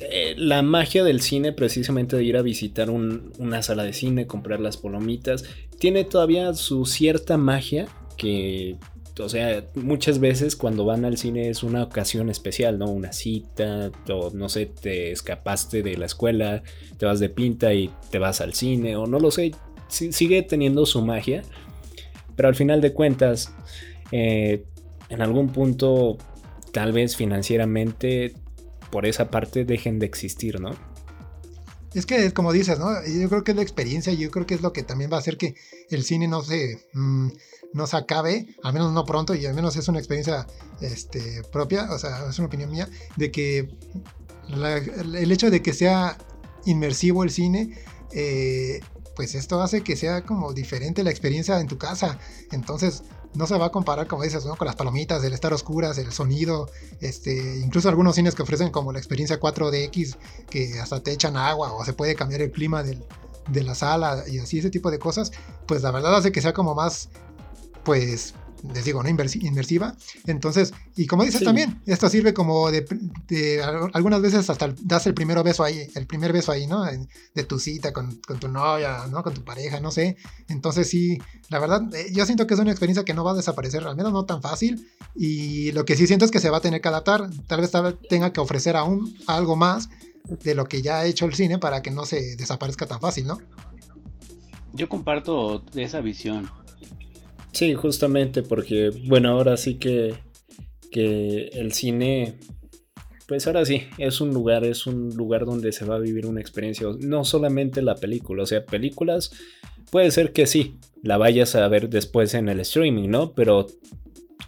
eh, 0.01 0.35
la 0.39 0.63
magia 0.63 1.05
del 1.05 1.21
cine, 1.21 1.53
precisamente 1.53 2.17
de 2.17 2.25
ir 2.25 2.39
a 2.39 2.43
visitar 2.43 2.89
una 2.89 3.63
sala 3.63 3.85
de 3.85 3.93
cine, 3.93 4.27
comprar 4.27 4.61
las 4.61 4.79
palomitas, 4.79 5.45
tiene 5.79 6.05
todavía 6.05 6.55
su 6.55 6.87
cierta 6.87 7.37
magia 7.37 7.87
que 8.17 8.77
o 9.21 9.29
sea, 9.29 9.65
muchas 9.75 10.19
veces 10.19 10.57
cuando 10.57 10.85
van 10.85 11.05
al 11.05 11.17
cine 11.17 11.49
es 11.49 11.63
una 11.63 11.83
ocasión 11.83 12.31
especial, 12.31 12.79
¿no? 12.79 12.87
Una 12.87 13.13
cita, 13.13 13.91
o 14.09 14.31
no 14.31 14.49
sé, 14.49 14.67
te 14.67 15.13
escapaste 15.13 15.83
de 15.83 15.97
la 15.97 16.07
escuela, 16.07 16.63
te 16.99 17.07
vas 17.07 17.21
de 17.21 17.29
pinta 17.29 17.73
y 17.75 17.91
te 18.11 18.19
vas 18.19 18.41
al 18.41 18.55
cine, 18.55 18.97
o 18.97 19.07
no 19.07 19.19
lo 19.19 19.31
sé, 19.31 19.53
sigue 19.89 20.43
teniendo 20.43 20.87
su 20.87 21.03
magia, 21.03 21.43
pero 22.37 22.49
al 22.49 22.55
final 22.55 22.81
de 22.81 22.93
cuentas, 22.93 23.53
eh, 24.13 24.65
en 25.09 25.23
algún 25.23 25.51
punto, 25.51 26.19
tal 26.73 26.93
vez 26.93 27.17
financieramente, 27.17 28.35
por 28.91 29.07
esa 29.07 29.31
parte 29.31 29.65
dejen 29.65 29.99
de 29.99 30.07
existir, 30.07 30.61
¿no? 30.61 30.71
Es 31.95 32.07
que, 32.07 32.33
como 32.33 32.53
dices, 32.53 32.79
¿no? 32.79 32.89
Yo 33.05 33.29
creo 33.29 33.43
que 33.43 33.51
es 33.51 33.57
la 33.57 33.63
experiencia, 33.63 34.13
yo 34.13 34.31
creo 34.31 34.47
que 34.47 34.55
es 34.55 34.63
lo 34.63 34.73
que 34.73 34.83
también 34.83 35.11
va 35.13 35.17
a 35.17 35.21
hacer 35.21 35.37
que 35.37 35.57
el 35.91 36.05
cine 36.05 36.29
no 36.29 36.43
se, 36.43 36.87
mm, 36.93 37.29
no 37.73 37.87
se 37.87 37.97
acabe, 37.97 38.47
al 38.63 38.73
menos 38.73 38.93
no 38.93 39.05
pronto, 39.05 39.35
y 39.35 39.47
al 39.47 39.55
menos 39.55 39.77
es 39.77 39.89
una 39.89 39.99
experiencia 39.99 40.47
este, 40.81 41.43
propia, 41.53 41.91
o 41.91 41.99
sea, 41.99 42.29
es 42.29 42.39
una 42.39 42.47
opinión 42.47 42.71
mía, 42.71 42.89
de 43.17 43.31
que 43.31 43.69
el 44.49 45.33
hecho 45.33 45.51
de 45.51 45.63
que 45.63 45.73
sea 45.73 46.17
inmersivo 46.65 47.25
el 47.25 47.31
cine, 47.31 47.77
eh, 48.13 48.81
pues 49.17 49.35
esto 49.35 49.61
hace 49.61 49.83
que 49.83 49.97
sea 49.97 50.23
como 50.23 50.53
diferente 50.53 51.03
la 51.03 51.11
experiencia 51.11 51.61
en 51.61 51.67
tu 51.67 51.79
casa. 51.79 52.19
Entonces, 52.53 53.03
no 53.35 53.47
se 53.47 53.57
va 53.57 53.67
a 53.67 53.71
comparar, 53.71 54.07
como 54.07 54.23
dices, 54.23 54.45
¿no? 54.45 54.57
con 54.57 54.67
las 54.67 54.77
palomitas, 54.77 55.23
el 55.25 55.33
estar 55.33 55.53
oscuras, 55.53 55.99
el 55.99 56.13
sonido, 56.13 56.69
este, 57.01 57.59
incluso 57.59 57.89
algunos 57.89 58.17
cines 58.17 58.35
que 58.35 58.43
ofrecen 58.43 58.71
como 58.71 58.93
la 58.93 58.99
experiencia 58.99 59.39
4DX, 59.39 60.17
que 60.49 60.81
hasta 60.81 61.01
te 61.01 61.13
echan 61.13 61.37
agua 61.37 61.73
o 61.73 61.85
se 61.85 61.93
puede 61.93 62.15
cambiar 62.15 62.43
el 62.43 62.51
clima 62.51 62.83
de 62.83 63.63
la 63.63 63.75
sala 63.75 64.25
y 64.29 64.39
así 64.39 64.59
ese 64.59 64.71
tipo 64.71 64.91
de 64.91 64.99
cosas, 64.99 65.33
pues 65.67 65.83
la 65.83 65.91
verdad 65.91 66.17
hace 66.17 66.33
que 66.33 66.41
sea 66.41 66.53
como 66.53 66.75
más, 66.75 67.09
pues 67.85 68.35
les 68.73 68.85
digo, 68.85 69.03
¿no? 69.03 69.09
Inmersiva. 69.09 69.97
Entonces, 70.27 70.73
y 70.97 71.07
como 71.07 71.25
dices 71.25 71.43
también, 71.43 71.81
esto 71.87 72.09
sirve 72.09 72.35
como 72.35 72.71
de, 72.71 72.85
algunas 73.93 74.21
veces 74.21 74.49
hasta 74.51 74.75
das 74.83 75.07
el 75.07 75.15
primer 75.15 75.43
beso 75.43 75.65
ahí, 75.65 75.89
el 75.95 76.07
primer 76.07 76.33
beso 76.33 76.53
ahí, 76.53 76.67
¿no? 76.67 76.85
De 77.35 77.45
tu 77.45 77.59
cita 77.59 77.93
con, 77.93 78.21
tu 78.21 78.49
novia, 78.49 79.07
¿no? 79.11 79.23
Con 79.23 79.35
tu 79.35 79.45
pareja, 79.45 79.81
no 79.81 79.91
sé. 79.91 80.17
Entonces, 80.49 80.89
sí, 80.89 81.19
la 81.49 81.59
verdad, 81.59 81.83
eh, 81.95 82.13
yo 82.13 82.27
siento 82.27 82.47
que 82.47 82.55
es 82.55 82.61
una 82.61 82.71
experiencia 82.71 83.05
que 83.05 83.15
no 83.15 83.25
va 83.25 83.33
a 83.33 83.35
desaparecer, 83.37 83.87
al 83.87 83.97
menos 83.97 84.13
no 84.13 84.25
tan 84.25 84.43
fácil. 84.43 84.89
Y 85.15 85.73
lo 85.73 85.85
que 85.85 85.97
sí 85.97 86.07
siento 86.07 86.25
es 86.25 86.31
que 86.31 86.41
se 86.41 86.51
va 86.51 86.59
a 86.59 86.63
tener 86.63 86.81
que 86.81 86.89
adaptar. 86.89 87.31
Tal 87.47 87.61
vez 87.61 87.71
tenga 88.09 88.33
que 88.33 88.41
ofrecer 88.41 88.77
aún 88.77 89.17
algo 89.27 89.57
más 89.57 89.89
de 90.25 90.55
lo 90.55 90.67
que 90.67 90.83
ya 90.83 91.01
ha 91.01 91.07
hecho 91.07 91.27
el 91.27 91.35
cine 91.35 91.59
para 91.59 91.83
que 91.83 91.91
no 91.91 92.05
se 92.05 92.37
desaparezca 92.37 92.87
tan 92.87 93.01
fácil, 93.01 93.27
¿no? 93.27 93.39
Yo 94.73 94.89
comparto 94.89 95.65
esa 95.75 96.01
visión. 96.01 96.49
Sí, 97.53 97.75
justamente 97.75 98.43
porque, 98.43 98.91
bueno, 99.07 99.31
ahora 99.31 99.57
sí 99.57 99.75
que, 99.75 100.15
que 100.91 101.49
el 101.53 101.73
cine, 101.73 102.35
pues 103.27 103.47
ahora 103.47 103.65
sí, 103.65 103.83
es 103.99 104.21
un 104.21 104.33
lugar, 104.33 104.65
es 104.65 104.87
un 104.87 105.11
lugar 105.17 105.45
donde 105.45 105.73
se 105.73 105.85
va 105.85 105.97
a 105.97 106.01
vivir 106.01 106.27
una 106.27 106.41
experiencia, 106.41 106.87
no 107.01 107.25
solamente 107.25 107.83
la 107.83 107.97
película, 107.97 108.45
o 108.45 108.47
sea, 108.47 108.65
películas, 108.65 109.33
puede 109.91 110.11
ser 110.11 110.33
que 110.33 110.47
sí, 110.47 110.77
la 111.03 111.19
vayas 111.19 111.55
a 111.55 111.67
ver 111.69 111.89
después 111.89 112.35
en 112.35 112.49
el 112.49 112.61
streaming, 112.61 113.09
¿no? 113.09 113.33
Pero 113.33 113.67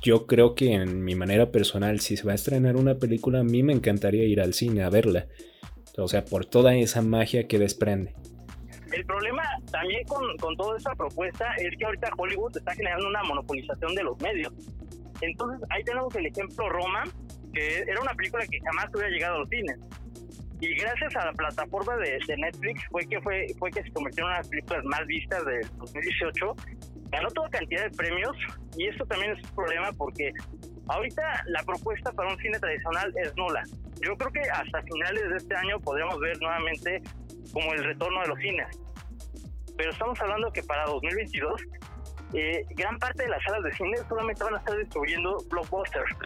yo 0.02 0.26
creo 0.26 0.54
que 0.54 0.72
en 0.72 1.04
mi 1.04 1.14
manera 1.14 1.50
personal, 1.50 2.00
si 2.00 2.16
se 2.16 2.24
va 2.24 2.32
a 2.32 2.36
estrenar 2.36 2.76
una 2.76 2.98
película, 2.98 3.40
a 3.40 3.44
mí 3.44 3.62
me 3.62 3.72
encantaría 3.72 4.24
ir 4.24 4.40
al 4.40 4.52
cine 4.52 4.82
a 4.82 4.90
verla. 4.90 5.28
O 5.96 6.08
sea, 6.08 6.24
por 6.24 6.44
toda 6.44 6.74
esa 6.74 7.02
magia 7.02 7.46
que 7.46 7.58
desprende. 7.58 8.14
El 8.92 9.04
problema 9.06 9.42
también 9.70 10.04
con, 10.06 10.36
con 10.36 10.56
toda 10.56 10.76
esta 10.76 10.94
propuesta 10.94 11.54
es 11.56 11.76
que 11.78 11.84
ahorita 11.84 12.10
Hollywood 12.16 12.56
está 12.56 12.74
generando 12.74 13.08
una 13.08 13.22
monopolización 13.24 13.94
de 13.94 14.02
los 14.04 14.20
medios. 14.20 14.52
Entonces 15.22 15.66
ahí 15.70 15.82
tenemos 15.84 16.14
el 16.14 16.26
ejemplo 16.26 16.68
Roma, 16.68 17.04
que 17.54 17.78
era 17.78 18.00
una 18.00 18.12
película 18.14 18.44
que 18.46 18.60
jamás 18.60 18.88
hubiera 18.94 19.08
llegado 19.08 19.36
a 19.36 19.38
los 19.40 19.48
cines. 19.48 19.78
Y 20.60 20.74
gracias 20.76 21.16
a 21.16 21.26
la 21.26 21.32
plataforma 21.32 21.96
de, 21.96 22.20
Netflix 22.36 22.82
fue 22.90 23.04
que 23.06 23.20
fue, 23.20 23.46
fue 23.58 23.70
que 23.70 23.82
se 23.82 23.90
convirtió 23.92 24.22
en 24.22 24.26
una 24.26 24.34
de 24.34 24.40
las 24.40 24.48
películas 24.48 24.84
más 24.84 25.06
vistas 25.06 25.44
de 25.44 25.60
2018. 25.78 26.56
Ganó 27.10 27.28
toda 27.30 27.48
cantidad 27.50 27.84
de 27.84 27.90
premios 27.90 28.36
y 28.76 28.86
esto 28.86 29.04
también 29.06 29.32
es 29.32 29.42
un 29.44 29.54
problema 29.56 29.92
porque 29.92 30.32
ahorita 30.92 31.44
la 31.46 31.62
propuesta 31.62 32.12
para 32.12 32.30
un 32.30 32.38
cine 32.38 32.58
tradicional 32.58 33.12
es 33.16 33.34
nula. 33.36 33.62
Yo 34.00 34.16
creo 34.16 34.32
que 34.32 34.40
hasta 34.50 34.82
finales 34.82 35.28
de 35.30 35.36
este 35.36 35.54
año 35.54 35.78
podremos 35.80 36.18
ver 36.20 36.40
nuevamente 36.40 37.02
como 37.52 37.72
el 37.72 37.84
retorno 37.84 38.20
de 38.22 38.28
los 38.28 38.38
cines. 38.38 38.66
Pero 39.76 39.90
estamos 39.90 40.20
hablando 40.20 40.52
que 40.52 40.62
para 40.62 40.84
2022 40.86 41.62
eh, 42.34 42.64
gran 42.70 42.98
parte 42.98 43.24
de 43.24 43.28
las 43.28 43.42
salas 43.44 43.62
de 43.64 43.72
cine 43.72 43.96
solamente 44.08 44.42
van 44.42 44.54
a 44.54 44.58
estar 44.58 44.76
distribuyendo 44.78 45.36
blockbusters. 45.50 46.16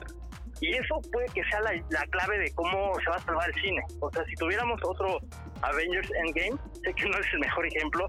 Y 0.61 0.73
eso 0.73 1.01
puede 1.13 1.27
que 1.35 1.43
sea 1.45 1.61
la, 1.61 2.07
clave 2.07 2.39
de 2.39 2.55
cómo 2.55 2.99
se 3.01 3.11
va 3.11 3.17
a 3.17 3.21
salvar 3.21 3.49
el 3.49 3.61
cine. 3.61 3.83
O 4.01 4.11
sea, 4.11 4.25
si 4.25 4.35
tuviéramos 4.37 4.81
otro 4.85 5.19
Avengers 5.63 6.11
Endgame, 6.25 6.59
sé 6.83 6.95
que 6.95 7.09
no 7.09 7.19
es 7.19 7.27
el 7.35 7.41
mejor 7.41 7.67
ejemplo, 7.67 8.09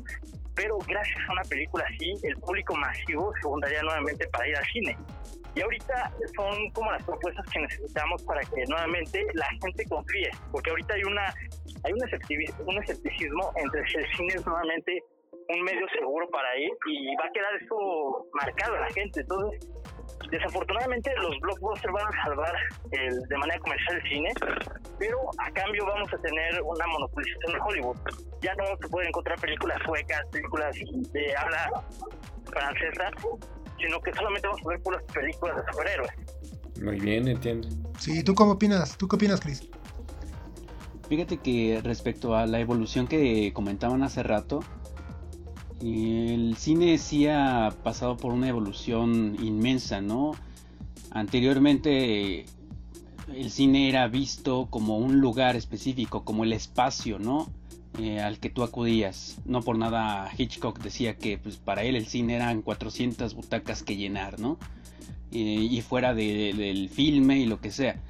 pero 0.56 0.78
gracias 0.88 1.18
a 1.28 1.34
una 1.34 1.42
película 1.44 1.86
así, 1.94 2.14
el 2.24 2.36
público 2.38 2.76
masivo 2.76 3.34
se 3.36 3.42
juntaría 3.42 3.82
nuevamente 3.82 4.28
para 4.30 4.48
ir 4.48 4.56
al 4.56 4.66
cine. 4.66 4.98
Y 5.58 5.62
ahorita 5.62 6.12
son 6.36 6.70
como 6.70 6.92
las 6.92 7.02
propuestas 7.04 7.44
que 7.50 7.60
necesitamos 7.60 8.22
para 8.24 8.42
que 8.42 8.64
nuevamente 8.68 9.26
la 9.34 9.48
gente 9.60 9.84
confíe, 9.90 10.30
porque 10.52 10.70
ahorita 10.70 10.94
hay 10.94 11.04
una 11.04 11.34
hay 11.84 11.94
un, 11.94 12.04
escepticismo 12.84 13.52
entre 13.56 13.88
si 13.88 13.98
el 13.98 14.06
cine 14.16 14.34
es 14.36 14.46
nuevamente 14.46 15.04
un 15.50 15.62
medio 15.64 15.88
seguro 15.98 16.30
para 16.30 16.58
ir 16.60 16.70
y 16.88 17.16
va 17.16 17.26
a 17.26 17.32
quedar 17.32 17.56
eso 17.60 18.28
marcado 18.34 18.76
en 18.76 18.82
la 18.82 18.90
gente. 18.90 19.22
Entonces, 19.22 19.68
desafortunadamente 20.30 21.12
los 21.18 21.40
blockbusters 21.40 21.94
van 21.94 22.06
a 22.06 22.24
salvar 22.24 22.54
el, 22.92 23.20
de 23.20 23.38
manera 23.38 23.60
comercial 23.60 23.98
el 23.98 24.10
cine, 24.10 24.34
pero 25.00 25.18
a 25.40 25.52
cambio 25.52 25.88
vamos 25.88 26.14
a 26.14 26.18
tener 26.20 26.62
una 26.62 26.86
monopolización 26.86 27.54
de 27.54 27.60
Hollywood. 27.60 27.98
Ya 28.42 28.54
no 28.56 28.66
se 28.80 28.90
pueden 28.90 29.08
encontrar 29.08 29.40
películas 29.40 29.80
suecas, 29.86 30.22
películas 30.32 30.76
de 31.14 31.36
habla 31.36 31.84
francesa, 32.52 33.12
sino 33.80 34.02
que 34.02 34.14
solamente 34.14 34.48
vamos 34.48 34.66
a 34.66 34.70
ver 34.70 34.82
puras 34.82 35.04
películas 35.14 35.58
de 35.58 35.72
superhéroes. 35.72 36.12
Muy 36.82 37.00
bien, 37.00 37.28
entiendo. 37.28 37.68
Sí, 38.00 38.24
¿tú 38.24 38.36
cómo 38.36 38.54
opinas? 38.54 38.98
¿Tú 38.98 39.08
qué 39.08 39.16
opinas, 39.16 39.40
Chris? 39.40 39.68
Fíjate 41.10 41.38
que 41.38 41.80
respecto 41.84 42.36
a 42.36 42.46
la 42.46 42.60
evolución 42.60 43.08
que 43.08 43.52
comentaban 43.54 44.04
hace 44.04 44.24
rato, 44.24 44.60
el 45.82 46.56
cine 46.58 46.98
sí 46.98 47.28
ha 47.28 47.74
pasado 47.84 48.18
por 48.18 48.34
una 48.34 48.50
evolución 48.50 49.38
inmensa, 49.42 50.02
¿no? 50.02 50.34
Anteriormente 51.12 52.46
el 53.34 53.52
cine 53.52 53.90
era 53.90 54.08
visto 54.08 54.68
como 54.70 54.98
un 54.98 55.20
lugar 55.20 55.56
específico, 55.56 56.24
como 56.24 56.44
el 56.44 56.54
espacio, 56.54 57.20
¿no? 57.20 57.50
Eh, 58.00 58.20
al 58.20 58.40
que 58.40 58.50
tú 58.50 58.64
acudías. 58.64 59.40
No 59.46 59.62
por 59.62 59.78
nada 59.78 60.30
Hitchcock 60.38 60.80
decía 60.80 61.18
que 61.18 61.38
pues, 61.38 61.58
para 61.58 61.84
él 61.84 61.96
el 61.96 62.06
cine 62.06 62.36
eran 62.36 62.62
400 62.62 63.34
butacas 63.34 63.84
que 63.84 63.98
llenar, 63.98 64.40
¿no? 64.40 64.58
Eh, 65.32 65.68
y 65.70 65.82
fuera 65.82 66.14
del 66.14 66.90
filme 66.90 67.40
y 67.40 67.46
lo 67.46 67.60
que 67.60 67.72
sea. 67.72 68.02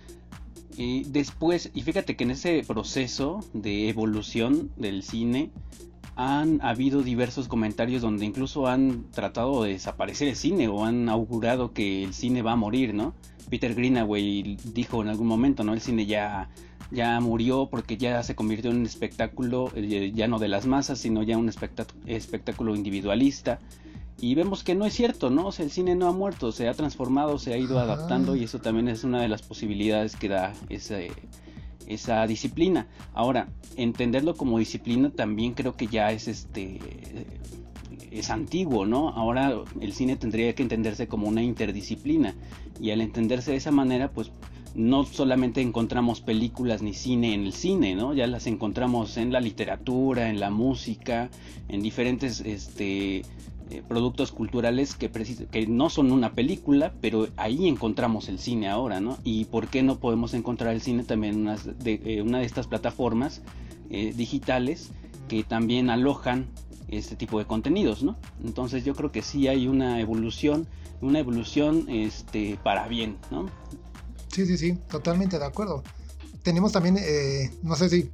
después, 1.08 1.72
y 1.74 1.82
fíjate 1.82 2.15
que 2.15 2.24
en 2.25 2.32
ese 2.32 2.63
proceso 2.67 3.39
de 3.53 3.89
evolución 3.89 4.72
del 4.75 5.03
cine, 5.03 5.51
han 6.17 6.60
habido 6.63 7.03
diversos 7.03 7.48
comentarios 7.48 8.01
donde 8.01 8.25
incluso 8.25 8.67
han 8.67 9.06
tratado 9.12 9.63
de 9.63 9.74
desaparecer 9.74 10.27
el 10.27 10.36
cine 10.36 10.67
o 10.67 10.84
han 10.84 11.10
augurado 11.10 11.74
que 11.74 12.03
el 12.03 12.13
cine 12.15 12.41
va 12.41 12.53
a 12.53 12.56
morir, 12.56 12.96
¿no? 12.96 13.13
Peter 13.51 13.75
Greenaway 13.75 14.58
dijo 14.74 15.03
en 15.03 15.10
algún 15.10 15.27
momento, 15.27 15.63
¿no? 15.63 15.74
El 15.74 15.79
cine 15.79 16.08
ya, 16.08 16.50
ya 16.91 17.20
murió 17.20 17.67
porque 17.70 17.98
ya 17.98 18.24
se 18.24 18.36
convirtió 18.36 18.72
en 18.72 18.77
un 18.77 18.86
espectáculo, 18.86 19.72
eh, 19.75 20.12
ya 20.13 20.27
no 20.27 20.39
de 20.39 20.48
las 20.48 20.65
masas, 20.65 21.00
sino 21.00 21.24
ya 21.24 21.38
un 21.38 21.50
espectáculo 21.50 22.75
individualista. 22.75 23.60
Y 24.20 24.34
vemos 24.34 24.63
que 24.63 24.74
no 24.74 24.86
es 24.86 24.94
cierto, 24.94 25.29
¿no? 25.29 25.48
O 25.48 25.51
sea, 25.51 25.65
el 25.65 25.72
cine 25.72 25.96
no 25.96 26.08
ha 26.08 26.12
muerto, 26.12 26.51
se 26.51 26.67
ha 26.67 26.74
transformado, 26.74 27.38
se 27.38 27.53
ha 27.53 27.58
ido 27.58 27.77
adaptando 27.79 28.36
y 28.36 28.46
eso 28.46 28.60
también 28.60 28.88
es 28.88 29.03
una 29.03 29.22
de 29.22 29.27
las 29.27 29.44
posibilidades 29.44 30.15
que 30.15 30.27
da 30.27 30.53
ese, 30.70 31.12
esa 31.86 32.25
disciplina. 32.25 32.88
Ahora, 33.13 33.48
entenderlo 33.75 34.36
como 34.36 34.58
disciplina 34.58 35.12
también 35.12 35.53
creo 35.53 35.75
que 35.75 35.86
ya 35.86 36.12
es 36.12 36.27
este 36.27 36.79
es 38.19 38.29
antiguo, 38.29 38.86
¿no? 38.86 39.09
Ahora 39.09 39.53
el 39.79 39.93
cine 39.93 40.15
tendría 40.15 40.53
que 40.55 40.63
entenderse 40.63 41.07
como 41.07 41.27
una 41.27 41.43
interdisciplina 41.43 42.36
y 42.79 42.91
al 42.91 43.01
entenderse 43.01 43.51
de 43.51 43.57
esa 43.57 43.71
manera, 43.71 44.12
pues 44.12 44.31
no 44.75 45.05
solamente 45.05 45.62
encontramos 45.62 46.21
películas 46.21 46.81
ni 46.81 46.93
cine 46.93 47.33
en 47.33 47.45
el 47.45 47.53
cine, 47.53 47.95
¿no? 47.95 48.13
Ya 48.13 48.27
las 48.27 48.45
encontramos 48.47 49.17
en 49.17 49.31
la 49.31 49.41
literatura, 49.41 50.29
en 50.29 50.39
la 50.39 50.51
música, 50.51 51.29
en 51.67 51.81
diferentes 51.81 52.41
este 52.41 53.24
eh, 53.69 53.83
productos 53.86 54.31
culturales 54.31 54.95
que, 54.95 55.67
no 55.67 55.89
son 55.89 56.12
una 56.12 56.33
película, 56.33 56.93
pero 57.01 57.27
ahí 57.36 57.67
encontramos 57.67 58.29
el 58.29 58.39
cine 58.39 58.69
ahora, 58.69 59.01
¿no? 59.01 59.17
Y 59.25 59.45
por 59.45 59.67
qué 59.67 59.83
no 59.83 59.97
podemos 60.00 60.33
encontrar 60.33 60.74
el 60.74 60.81
cine 60.81 61.03
también 61.03 61.33
en 61.33 61.41
una 61.41 61.57
de, 61.57 62.00
eh, 62.05 62.21
una 62.21 62.39
de 62.39 62.45
estas 62.45 62.67
plataformas 62.67 63.41
eh, 63.89 64.13
digitales 64.15 64.91
que 65.27 65.43
también 65.43 65.89
alojan 65.89 66.47
este 66.88 67.15
tipo 67.15 67.39
de 67.39 67.46
contenidos, 67.46 68.03
¿no? 68.03 68.17
Entonces 68.44 68.84
yo 68.84 68.96
creo 68.96 69.12
que 69.12 69.22
sí 69.22 69.48
hay 69.48 69.67
una 69.67 70.00
evolución, 70.00 70.67
una 71.01 71.20
evolución 71.20 71.86
este, 71.89 72.58
para 72.63 72.88
bien, 72.88 73.17
¿no? 73.32 73.50
Sí, 74.32 74.46
sí, 74.46 74.58
sí, 74.58 74.77
totalmente 74.89 75.39
de 75.39 75.46
acuerdo. 75.46 75.84
Tenemos 76.44 76.72
también, 76.72 76.98
no 77.63 77.75
sé 77.75 77.89
si 77.89 78.10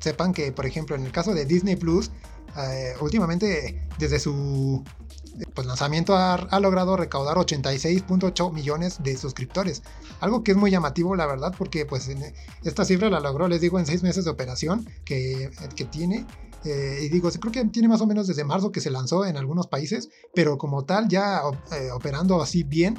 sepan 0.00 0.32
que, 0.32 0.52
por 0.52 0.66
ejemplo, 0.66 0.96
en 0.96 1.04
el 1.04 1.12
caso 1.12 1.34
de 1.34 1.44
Disney 1.44 1.76
Plus, 1.76 2.10
eh, 2.56 2.94
últimamente 3.00 3.86
desde 3.98 4.18
su 4.18 4.82
pues, 5.54 5.66
lanzamiento 5.66 6.16
ha, 6.16 6.60
logrado 6.60 6.96
recaudar 6.96 7.36
86.8 7.36 8.52
millones 8.52 9.02
de 9.02 9.16
suscriptores. 9.16 9.82
Algo 10.20 10.42
que 10.42 10.52
es 10.52 10.56
muy 10.56 10.70
llamativo, 10.70 11.14
la 11.16 11.26
verdad, 11.26 11.54
porque 11.56 11.84
pues 11.84 12.08
esta 12.64 12.84
cifra 12.84 13.10
la 13.10 13.20
logró, 13.20 13.48
les 13.48 13.60
digo, 13.60 13.78
en 13.78 13.86
seis 13.86 14.02
meses 14.02 14.24
de 14.24 14.30
operación 14.30 14.88
que, 15.04 15.50
que 15.74 15.84
tiene. 15.84 16.24
Eh, 16.66 17.04
y 17.04 17.08
digo, 17.08 17.30
creo 17.30 17.52
que 17.52 17.64
tiene 17.66 17.86
más 17.86 18.00
o 18.00 18.06
menos 18.06 18.26
desde 18.26 18.42
marzo 18.42 18.72
que 18.72 18.80
se 18.80 18.90
lanzó 18.90 19.24
en 19.24 19.36
algunos 19.36 19.68
países, 19.68 20.08
pero 20.34 20.58
como 20.58 20.84
tal, 20.84 21.06
ya 21.08 21.42
eh, 21.72 21.90
operando 21.92 22.42
así 22.42 22.64
bien, 22.64 22.98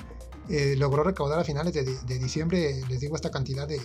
eh, 0.50 0.76
logró 0.78 1.04
recaudar 1.04 1.38
a 1.40 1.44
finales 1.44 1.74
de, 1.74 2.20
diciembre, 2.20 2.82
les 2.88 3.02
digo, 3.02 3.18
esta 3.18 3.30
cantidad 3.30 3.68
de, 3.68 3.80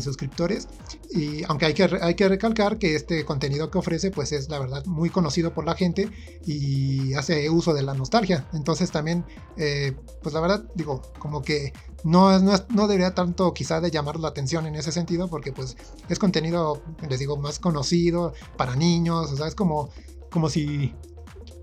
suscriptores. 0.00 0.68
Y 1.10 1.44
aunque 1.44 1.66
hay 1.66 1.74
que, 1.74 1.88
hay 2.00 2.14
que 2.14 2.28
recalcar 2.28 2.78
que 2.78 2.94
este 2.94 3.24
contenido 3.24 3.70
que 3.70 3.78
ofrece, 3.78 4.10
pues 4.10 4.32
es 4.32 4.48
la 4.48 4.58
verdad 4.58 4.84
muy 4.86 5.10
conocido 5.10 5.52
por 5.54 5.64
la 5.64 5.74
gente 5.74 6.10
y 6.44 7.14
hace 7.14 7.48
uso 7.50 7.74
de 7.74 7.82
la 7.82 7.94
nostalgia. 7.94 8.48
Entonces 8.52 8.90
también, 8.90 9.24
eh, 9.56 9.94
pues 10.22 10.34
la 10.34 10.40
verdad, 10.40 10.64
digo, 10.74 11.02
como 11.18 11.42
que 11.42 11.72
no, 12.04 12.38
no, 12.38 12.54
no, 12.68 12.86
debería 12.88 13.14
tanto 13.14 13.52
quizá 13.54 13.80
de 13.80 13.90
llamar 13.90 14.18
la 14.18 14.28
atención 14.28 14.66
en 14.66 14.74
ese 14.74 14.92
sentido, 14.92 15.28
porque 15.28 15.52
pues 15.52 15.76
es 16.08 16.18
contenido, 16.18 16.82
les 17.08 17.18
digo, 17.18 17.36
más 17.36 17.58
conocido 17.58 18.32
para 18.56 18.76
niños, 18.76 19.32
o 19.32 19.36
sea, 19.36 19.46
es 19.46 19.54
como, 19.54 19.90
como 20.30 20.48
si 20.48 20.94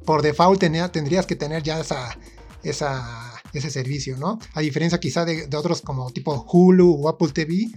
por 0.06 0.22
default 0.22 0.60
tenía, 0.60 0.92
tendrías 0.92 1.26
que 1.26 1.36
tener 1.36 1.64
ya 1.64 1.80
esa, 1.80 2.18
esa 2.62 3.34
ese 3.54 3.70
servicio, 3.70 4.18
¿no? 4.18 4.40
A 4.54 4.62
diferencia 4.62 5.00
quizá 5.00 5.26
de, 5.26 5.48
otros 5.56 5.82
como 5.82 6.10
tipo 6.12 6.46
Hulu 6.52 7.02
o 7.02 7.10
Apple 7.10 7.30
TV, 7.30 7.68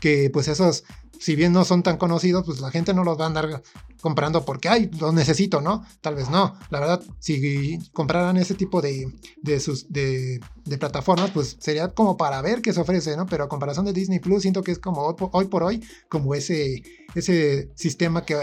que 0.00 0.30
pues 0.30 0.48
esos, 0.48 0.84
si 1.18 1.36
bien 1.36 1.52
no 1.52 1.64
son 1.64 1.82
tan 1.82 1.96
conocidos, 1.96 2.44
pues 2.44 2.60
la 2.60 2.70
gente 2.70 2.94
no 2.94 3.04
los 3.04 3.18
va 3.18 3.24
a 3.24 3.28
andar 3.28 3.62
comprando 4.00 4.44
porque, 4.44 4.68
ay, 4.68 4.90
los 5.00 5.14
necesito, 5.14 5.60
¿no? 5.60 5.84
Tal 6.00 6.14
vez 6.14 6.30
no. 6.30 6.54
La 6.70 6.80
verdad, 6.80 7.02
si 7.18 7.78
compraran 7.92 8.36
ese 8.36 8.54
tipo 8.54 8.80
de, 8.80 9.12
de, 9.42 9.60
sus, 9.60 9.92
de, 9.92 10.40
plataformas, 10.78 11.30
pues 11.30 11.56
sería 11.60 11.88
como 11.88 12.16
para 12.16 12.42
ver 12.42 12.62
qué 12.62 12.72
se 12.72 12.80
ofrece, 12.80 13.16
¿no? 13.16 13.26
Pero 13.26 13.44
a 13.44 13.48
comparación 13.48 13.86
de 13.86 13.92
Disney 13.92 14.20
Plus, 14.20 14.42
siento 14.42 14.62
que 14.62 14.72
es 14.72 14.78
como 14.78 15.16
hoy 15.32 15.46
por 15.46 15.62
hoy, 15.62 15.82
como 16.08 16.34
ese, 16.34 16.82
ese 17.14 17.70
sistema 17.74 18.24
que 18.24 18.36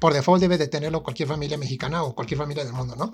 por 0.00 0.12
default 0.12 0.40
debe 0.40 0.58
de 0.58 0.68
tenerlo 0.68 1.02
cualquier 1.02 1.28
familia 1.28 1.58
mexicana 1.58 2.02
o 2.02 2.14
cualquier 2.14 2.38
familia 2.38 2.64
del 2.64 2.72
mundo, 2.72 2.94
¿no? 2.96 3.12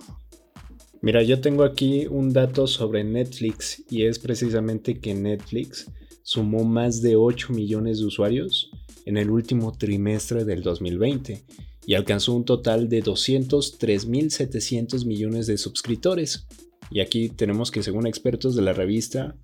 Mira, 1.01 1.23
yo 1.23 1.41
tengo 1.41 1.65
aquí 1.65 2.07
un 2.07 2.33
dato 2.33 2.69
sobre 2.69 3.03
Netflix 3.03 3.83
y 3.91 4.07
es 4.07 4.21
precisamente 4.21 5.01
que 5.01 5.15
Netflix 5.15 5.91
sumó 6.23 6.65
más 6.65 7.03
de 7.03 7.17
8 7.17 7.53
millones 7.53 7.99
de 7.99 8.07
usuarios 8.07 8.71
en 9.05 9.17
el 9.17 9.31
último 9.31 9.73
trimestre 9.73 10.45
del 10.45 10.63
2020 10.63 11.43
y 11.87 11.95
alcanzó 11.95 12.35
un 12.35 12.45
total 12.45 12.89
de 12.89 13.03
203.700 13.03 15.05
millones 15.05 15.47
de 15.47 15.59
suscriptores. 15.59 16.47
Y 16.91 17.01
aquí 17.01 17.29
tenemos 17.29 17.71
que 17.71 17.83
según 17.83 18.07
expertos 18.07 18.55
de 18.55 18.63
la 18.63 18.73
revista 18.73 19.35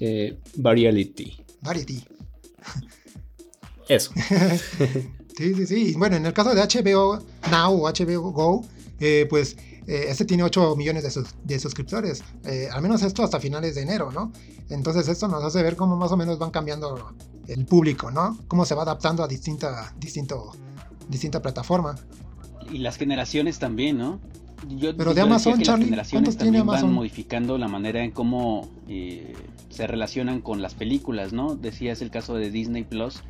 eh, 0.00 0.38
Variety. 0.56 1.36
Variety. 1.62 2.04
Eso. 3.88 4.12
sí, 5.36 5.54
sí, 5.54 5.66
sí. 5.66 5.94
Bueno, 5.96 6.16
en 6.16 6.26
el 6.26 6.32
caso 6.32 6.54
de 6.54 6.60
HBO 6.60 7.24
Now 7.50 7.72
o 7.72 7.90
HBO 7.90 8.32
Go, 8.32 8.66
eh, 9.00 9.26
pues 9.28 9.56
eh, 9.86 10.06
este 10.08 10.24
tiene 10.24 10.42
8 10.42 10.74
millones 10.74 11.04
de, 11.44 11.58
suscriptores, 11.60 12.24
eh, 12.44 12.68
al 12.72 12.82
menos 12.82 13.02
esto 13.02 13.22
hasta 13.22 13.38
finales 13.38 13.76
de 13.76 13.82
enero, 13.82 14.10
¿no? 14.10 14.32
Entonces 14.68 15.06
esto 15.06 15.28
nos 15.28 15.44
hace 15.44 15.62
ver 15.62 15.76
cómo 15.76 15.96
más 15.96 16.10
o 16.10 16.16
menos 16.16 16.38
van 16.38 16.50
cambiando 16.50 17.14
el 17.46 17.64
público, 17.66 18.10
¿no? 18.10 18.36
Cómo 18.48 18.64
se 18.64 18.74
va 18.74 18.82
adaptando 18.82 19.22
a 19.22 19.28
distinta, 19.28 19.94
distinto, 19.96 20.52
distinta 21.08 21.40
plataforma. 21.40 21.94
Y 22.72 22.78
las 22.78 22.96
generaciones 22.96 23.60
también, 23.60 23.98
¿no? 23.98 24.18
Pero 24.80 25.14
de 25.14 25.20
Amazon, 25.20 25.60
Charlie, 25.60 25.90
las 25.90 26.10
generaciones 26.10 26.36
también 26.36 26.66
van 26.66 26.92
modificando 26.92 27.56
la 27.56 27.68
manera 27.68 28.02
en 28.02 28.10
cómo 28.10 28.68
eh, 28.88 29.34
se 29.68 29.86
relacionan 29.86 30.40
con 30.40 30.62
las 30.62 30.74
películas, 30.74 31.32
¿no? 31.32 31.54
Decías 31.54 32.02
el 32.02 32.10
caso 32.10 32.34
de 32.34 32.50
Disney 32.50 32.82
Plus. 32.82 33.22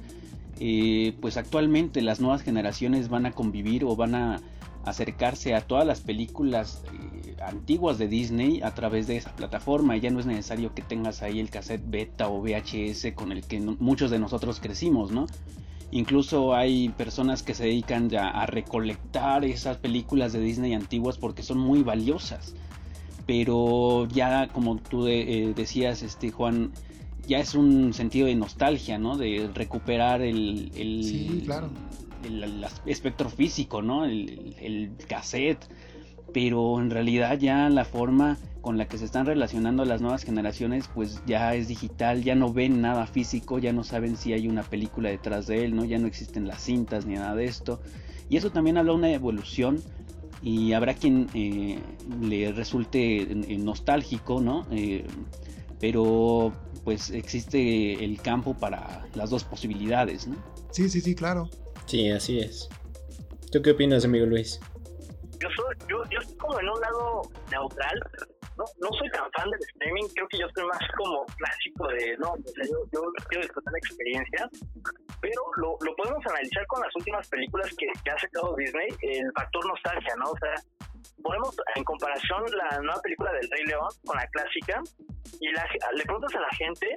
pues 1.21 1.37
actualmente 1.37 2.01
las 2.01 2.21
nuevas 2.21 2.41
generaciones 2.41 3.11
van 3.11 3.27
a 3.27 3.33
convivir 3.33 3.85
o 3.85 3.95
van 3.95 4.15
a 4.15 4.41
acercarse 4.87 5.55
a 5.55 5.61
todas 5.61 5.85
las 5.85 6.01
películas 6.01 6.85
eh, 6.93 7.37
antiguas 7.45 7.99
de 7.99 8.07
Disney 8.07 8.63
a 8.63 8.73
través 8.73 9.09
de 9.09 9.17
esa 9.17 9.35
plataforma. 9.35 9.97
Ya 9.97 10.11
no 10.11 10.21
es 10.21 10.27
necesario 10.27 10.73
que 10.75 10.81
tengas 10.81 11.23
ahí 11.23 11.41
el 11.41 11.51
cassette 11.51 11.83
beta 11.85 12.29
o 12.29 12.41
VHS 12.41 13.13
con 13.15 13.33
el 13.33 13.45
que 13.45 13.61
muchos 13.61 14.11
de 14.13 14.21
nosotros 14.21 14.61
crecimos, 14.61 15.11
¿no? 15.11 15.27
Incluso 15.91 16.55
hay 16.55 16.89
personas 16.91 17.43
que 17.43 17.55
se 17.55 17.65
dedican 17.65 18.09
ya 18.09 18.29
a 18.29 18.47
recolectar 18.47 19.45
esas 19.45 19.77
películas 19.77 20.33
de 20.33 20.41
Disney 20.41 20.73
antiguas 20.73 21.19
porque 21.19 21.43
son 21.43 21.59
muy 21.59 21.83
valiosas. 21.83 22.55
Pero 23.27 24.07
ya 24.07 24.49
como 24.49 24.77
tú 24.77 25.09
eh, 25.09 25.53
decías, 25.55 26.03
este 26.03 26.31
Juan, 26.31 26.71
ya 27.27 27.39
es 27.39 27.57
un 27.57 27.93
sentido 27.93 28.29
de 28.29 28.37
nostalgia, 28.37 28.99
¿no? 28.99 29.17
De 29.17 29.51
recuperar 29.53 30.23
el, 30.23 30.71
el, 30.77 31.03
sí, 31.03 31.43
claro 31.45 31.71
el, 32.27 32.67
espectro 32.87 33.31
físico, 33.31 33.83
¿no? 33.83 34.05
El, 34.05 34.93
cassette. 35.09 35.65
Pero 36.33 36.81
en 36.81 36.91
realidad 36.91 37.39
ya 37.39 37.71
la 37.71 37.85
forma 37.85 38.37
con 38.61 38.77
la 38.77 38.89
que 38.89 38.99
se 38.99 39.05
están 39.05 39.27
relacionando 39.27 39.85
las 39.85 40.01
nuevas 40.01 40.25
generaciones 40.25 40.91
pues 40.93 41.23
ya 41.25 41.55
es 41.55 41.69
digital, 41.69 42.25
ya 42.25 42.35
no 42.35 42.53
ven 42.53 42.83
nada 42.83 43.07
físico, 43.07 43.61
ya 43.61 43.73
no 43.73 43.85
saben 43.85 44.17
si 44.17 44.33
hay 44.33 44.49
una 44.49 44.65
película 44.65 45.09
detrás 45.09 45.47
de 45.47 45.65
él, 45.65 45.77
¿no? 45.77 45.85
Ya 45.85 45.99
no 45.99 46.09
existen 46.09 46.49
las 46.49 46.63
cintas 46.63 47.07
ni 47.07 47.15
nada 47.15 47.35
de 47.37 47.45
esto. 47.45 47.81
Y 48.29 48.37
eso 48.37 48.51
también 48.51 48.77
habla 48.77 48.93
de 48.93 48.99
una 48.99 49.13
evolución 49.13 49.81
y 50.43 50.73
habrá 50.73 50.95
quien 50.95 51.29
eh, 51.35 51.79
le 52.21 52.53
resulte 52.53 53.23
eh, 53.23 53.59
nostálgico, 53.59 54.41
¿no? 54.41 54.67
Eh, 54.71 55.07
pero 55.81 56.53
pues 56.85 57.11
existe 57.11 58.05
el 58.05 58.21
campo 58.21 58.55
para 58.55 59.07
las 59.15 59.31
dos 59.31 59.45
posibilidades, 59.45 60.27
¿no? 60.29 60.37
Sí, 60.71 60.89
sí, 60.89 61.01
sí, 61.01 61.15
claro. 61.15 61.49
Sí, 61.87 62.11
así 62.11 62.41
es. 62.41 62.69
¿Tú 63.53 63.63
qué 63.63 63.71
opinas, 63.71 64.05
amigo 64.05 64.27
Luis? 64.27 64.61
Yo 65.41 65.49
soy, 65.57 65.77
yo, 65.89 66.03
yo 66.11 66.19
estoy 66.19 66.37
como 66.37 66.59
en 66.61 66.69
un 66.69 66.81
lado 66.81 67.23
neutral. 67.51 68.01
No, 68.59 68.65
no 68.81 68.89
soy 68.99 69.09
tan 69.11 69.31
fan 69.33 69.51
del 69.51 69.61
streaming, 69.61 70.09
creo 70.15 70.27
que 70.29 70.39
yo 70.39 70.47
soy 70.55 70.65
más 70.65 70.81
como 70.97 71.27
clásico 71.37 71.89
de, 71.89 72.17
no, 72.17 72.33
o 72.33 72.53
sea, 72.55 72.65
yo, 72.65 72.79
yo 72.91 73.01
quiero 73.29 73.43
disfrutar 73.43 73.71
la 73.71 73.79
experiencia, 73.79 74.49
pero 75.21 75.43
lo, 75.59 75.77
lo 75.85 75.95
podemos 75.95 76.25
analizar 76.27 76.67
con 76.69 76.81
las 76.81 76.97
últimas 76.97 77.29
películas 77.29 77.69
que, 77.77 77.87
que 78.03 78.11
ha 78.11 78.19
sacado 78.19 78.57
Disney, 78.57 78.89
el 79.03 79.31
factor 79.37 79.67
nostalgia, 79.67 80.17
¿no? 80.17 80.31
O 80.31 80.39
sea, 80.39 80.55
ponemos 81.23 81.55
en 81.75 81.85
comparación 81.85 82.45
la 82.57 82.81
nueva 82.81 83.01
película 83.03 83.31
del 83.33 83.51
Rey 83.51 83.65
León 83.67 83.89
con 84.07 84.17
la 84.17 84.27
clásica 84.29 84.83
y 85.41 85.53
la, 85.53 85.69
le 85.95 86.05
preguntas 86.05 86.35
a 86.35 86.41
la 86.41 86.51
gente 86.57 86.97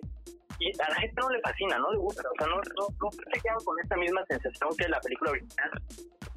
y 0.60 0.72
a 0.82 0.90
la 0.90 0.96
gente 0.96 1.16
no 1.22 1.30
le 1.30 1.40
fascina, 1.42 1.78
no 1.78 1.92
le 1.92 1.98
gusta, 1.98 2.22
o 2.30 2.38
sea, 2.38 2.48
no, 2.48 2.56
no, 2.56 2.88
no 3.02 3.12
se 3.12 3.42
quedan 3.42 3.64
con 3.64 3.80
esta 3.80 3.96
misma 3.96 4.26
sensación 4.26 4.70
que 4.78 4.88
la 4.88 5.00
película 5.00 5.32
original. 5.32 5.72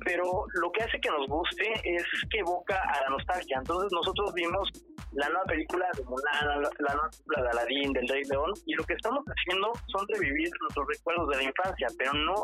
pero 0.04 0.44
lo 0.54 0.70
que 0.72 0.82
hace 0.82 1.00
que 1.00 1.10
nos 1.10 1.26
guste 1.28 1.72
es 1.84 2.04
que 2.30 2.38
evoca 2.38 2.76
a 2.76 3.02
la 3.02 3.10
nostalgia. 3.10 3.58
Entonces 3.58 3.90
nosotros 3.92 4.32
vimos 4.34 4.68
la 5.12 5.28
nueva 5.28 5.44
película 5.44 5.86
de 5.96 6.04
Mulan, 6.04 6.62
la, 6.62 6.94
nueva 6.94 7.10
película 7.10 7.42
de 7.42 7.48
Aladdin, 7.50 7.92
del 7.92 8.08
Rey 8.08 8.22
León, 8.24 8.52
y 8.66 8.74
lo 8.74 8.84
que 8.84 8.94
estamos 8.94 9.24
haciendo 9.26 9.72
son 9.86 10.06
revivir 10.08 10.50
nuestros 10.60 10.86
recuerdos 10.88 11.28
de 11.28 11.36
la 11.36 11.42
infancia, 11.42 11.88
pero 11.98 12.12
no, 12.14 12.34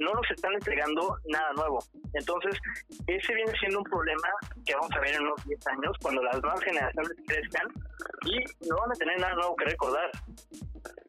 no 0.00 0.12
nos 0.12 0.30
están 0.30 0.52
entregando 0.54 1.16
nada 1.28 1.52
nuevo. 1.54 1.78
Entonces, 2.14 2.58
ese 3.06 3.34
viene 3.34 3.52
siendo 3.58 3.78
un 3.78 3.84
problema 3.84 4.28
que 4.64 4.74
vamos 4.74 4.90
a 4.92 5.00
ver 5.00 5.14
en 5.14 5.22
unos 5.22 5.44
10 5.46 5.66
años, 5.68 5.96
cuando 6.02 6.22
las 6.22 6.42
nuevas 6.42 6.60
generaciones 6.60 7.12
crezcan 7.26 7.66
y 8.26 8.38
no 8.68 8.76
van 8.76 8.90
a 8.90 8.94
tener 8.94 9.20
nada 9.20 9.34
nuevo 9.34 9.56
que 9.56 9.64
recordar 9.66 10.10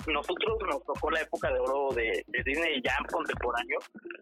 nosotros 0.07 0.57
nos 0.67 0.83
tocó 0.85 1.11
la 1.11 1.21
época 1.21 1.51
de 1.51 1.59
oro 1.59 1.93
de, 1.93 2.25
Disney 2.43 2.81
ya 2.83 2.95
contemporáneo, 3.11 3.79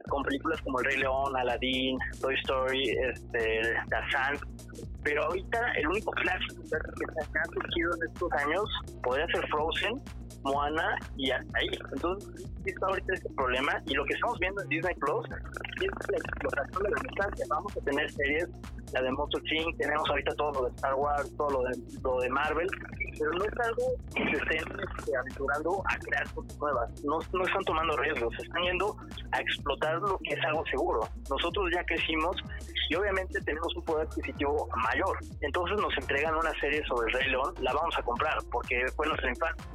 con 0.09 0.23
películas 0.23 0.61
como 0.61 0.79
El 0.79 0.85
Rey 0.85 0.97
León, 0.97 1.35
Aladdin, 1.35 1.97
Toy 2.19 2.35
Story, 2.35 2.89
este, 2.89 3.61
Tarzan. 3.89 4.37
Pero 5.03 5.23
ahorita 5.25 5.71
el 5.73 5.87
único 5.87 6.11
clásico 6.11 6.61
que 6.69 6.76
se 7.31 7.39
ha 7.39 7.45
surgido 7.45 7.91
en 7.95 8.11
estos 8.11 8.31
años 8.33 8.63
podría 9.03 9.27
ser 9.27 9.47
Frozen, 9.49 10.01
Moana 10.43 10.97
y 11.17 11.31
hasta 11.31 11.57
ahí. 11.57 11.69
Entonces, 11.93 12.47
está 12.65 12.85
ahorita 12.87 13.13
este 13.13 13.29
problema 13.35 13.81
y 13.85 13.93
lo 13.93 14.05
que 14.05 14.13
estamos 14.13 14.37
viendo 14.39 14.61
en 14.61 14.69
Disney 14.69 14.95
Plus 14.95 15.25
es 15.81 16.09
la 16.09 16.17
explotación 16.17 16.83
de 16.83 16.89
la 16.89 17.01
distancia. 17.01 17.45
Vamos 17.49 17.77
a 17.77 17.81
tener 17.81 18.11
series, 18.11 18.49
la 18.93 19.01
de 19.01 19.11
Monster 19.11 19.41
Inc., 19.53 19.77
tenemos 19.77 20.09
ahorita 20.09 20.35
todo 20.35 20.51
lo 20.53 20.69
de 20.69 20.75
Star 20.75 20.95
Wars, 20.95 21.31
todo 21.37 21.49
lo 21.49 21.63
de, 21.63 21.77
lo 22.03 22.19
de 22.19 22.29
Marvel, 22.29 22.67
pero 23.17 23.31
no 23.31 23.45
es 23.45 23.59
algo 23.59 23.83
que 24.15 24.23
se 24.23 24.37
estén 24.37 24.79
este, 24.97 25.17
aventurando 25.17 25.83
a 25.85 25.97
crear 25.97 26.29
cosas 26.33 26.57
nuevas. 26.59 27.03
No, 27.03 27.19
no 27.33 27.43
están 27.43 27.63
tomando 27.63 27.97
riesgos, 27.97 28.33
están 28.39 28.63
yendo 28.63 28.95
a 29.31 29.41
explotar 29.41 29.95
lo 29.99 30.17
que 30.19 30.33
es 30.33 30.45
algo 30.45 30.63
seguro. 30.69 31.07
Nosotros 31.29 31.69
ya 31.73 31.83
crecimos 31.83 32.35
y 32.89 32.95
obviamente 32.95 33.39
tenemos 33.41 33.75
un 33.75 33.83
poder 33.83 34.07
adquisitivo 34.07 34.69
mayor. 34.75 35.17
Entonces 35.41 35.77
nos 35.81 35.97
entregan 35.97 36.35
una 36.35 36.51
serie 36.59 36.66
sobre 36.87 37.07
el 37.07 37.19
Rey 37.19 37.29
León, 37.31 37.53
la 37.61 37.73
vamos 37.73 37.97
a 37.97 38.01
comprar 38.03 38.37
porque 38.51 38.85
fue 38.95 39.07
nuestra 39.07 39.29
infancia. 39.29 39.65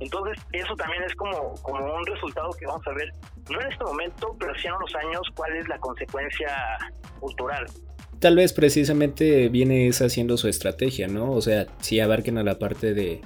Entonces, 0.00 0.42
eso 0.52 0.74
también 0.76 1.02
es 1.02 1.14
como, 1.14 1.54
como 1.62 1.94
un 1.94 2.06
resultado 2.06 2.50
que 2.58 2.66
vamos 2.66 2.86
a 2.86 2.92
ver, 2.92 3.12
no 3.50 3.60
en 3.60 3.70
este 3.70 3.84
momento, 3.84 4.34
pero 4.38 4.54
sí 4.54 4.66
en 4.66 4.74
unos 4.74 4.94
años, 4.94 5.22
cuál 5.34 5.56
es 5.56 5.68
la 5.68 5.78
consecuencia 5.78 6.48
cultural 7.20 7.66
tal 8.20 8.36
vez 8.36 8.52
precisamente 8.52 9.48
viene 9.48 9.88
esa 9.88 10.08
siendo 10.08 10.36
su 10.36 10.46
estrategia, 10.46 11.08
¿no? 11.08 11.32
O 11.32 11.40
sea, 11.40 11.66
si 11.80 12.00
abarquen 12.00 12.36
a 12.38 12.44
la 12.44 12.58
parte 12.58 12.92
de, 12.92 13.22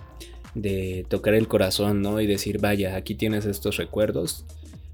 de 0.55 1.05
tocar 1.09 1.35
el 1.35 1.49
corazón, 1.49 2.01
¿no? 2.01 2.21
Y 2.21 2.27
decir, 2.27 2.61
vaya, 2.61 2.97
aquí 2.97 3.15
tienes 3.17 3.45
estos 3.45 3.77
recuerdos, 3.77 4.47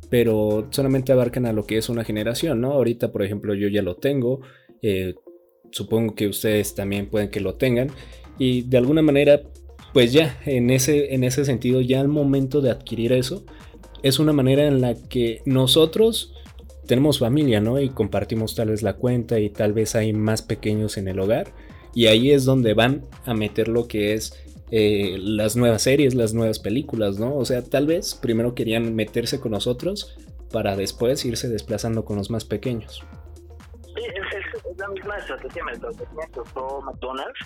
pero 0.08 0.66
solamente 0.70 1.12
abarcan 1.12 1.46
a 1.46 1.52
lo 1.52 1.66
que 1.66 1.76
es 1.76 1.88
una 1.88 2.04
generación, 2.04 2.60
¿no? 2.60 2.72
Ahorita, 2.72 3.12
por 3.12 3.22
ejemplo, 3.22 3.54
yo 3.54 3.68
ya 3.68 3.82
lo 3.82 3.96
tengo, 3.96 4.40
eh, 4.82 5.14
supongo 5.70 6.14
que 6.14 6.28
ustedes 6.28 6.74
también 6.74 7.06
pueden 7.06 7.30
que 7.30 7.40
lo 7.40 7.54
tengan, 7.54 7.90
y 8.38 8.62
de 8.62 8.78
alguna 8.78 9.02
manera, 9.02 9.42
pues 9.92 10.12
ya, 10.12 10.40
en 10.46 10.70
ese, 10.70 11.14
en 11.14 11.24
ese 11.24 11.44
sentido, 11.44 11.80
ya 11.80 12.00
al 12.00 12.08
momento 12.08 12.60
de 12.60 12.70
adquirir 12.70 13.12
eso, 13.12 13.44
es 14.02 14.18
una 14.18 14.32
manera 14.32 14.66
en 14.66 14.80
la 14.80 14.94
que 14.94 15.42
nosotros 15.44 16.32
tenemos 16.86 17.18
familia, 17.18 17.60
¿no? 17.60 17.80
Y 17.80 17.90
compartimos 17.90 18.54
tal 18.54 18.70
vez 18.70 18.82
la 18.82 18.94
cuenta 18.94 19.38
y 19.38 19.50
tal 19.50 19.72
vez 19.72 19.94
hay 19.94 20.12
más 20.12 20.42
pequeños 20.42 20.96
en 20.96 21.06
el 21.06 21.20
hogar. 21.20 21.52
Y 21.94 22.06
ahí 22.06 22.30
es 22.30 22.44
donde 22.44 22.74
van 22.74 23.06
a 23.24 23.34
meter 23.34 23.68
lo 23.68 23.86
que 23.86 24.14
es 24.14 24.34
eh, 24.70 25.16
las 25.18 25.56
nuevas 25.56 25.82
series, 25.82 26.14
las 26.14 26.34
nuevas 26.34 26.58
películas, 26.58 27.18
¿no? 27.18 27.36
O 27.36 27.44
sea, 27.44 27.62
tal 27.62 27.86
vez 27.86 28.14
primero 28.14 28.54
querían 28.54 28.94
meterse 28.94 29.38
con 29.38 29.52
nosotros 29.52 30.16
para 30.50 30.76
después 30.76 31.24
irse 31.24 31.48
desplazando 31.48 32.04
con 32.04 32.16
los 32.16 32.30
más 32.30 32.44
pequeños. 32.44 33.02
Sí, 33.84 34.02
la 34.80 34.88
misma 34.88 35.16
estrategia 35.18 35.62
que 36.32 36.40
usó 36.40 36.80
McDonald's 36.82 37.38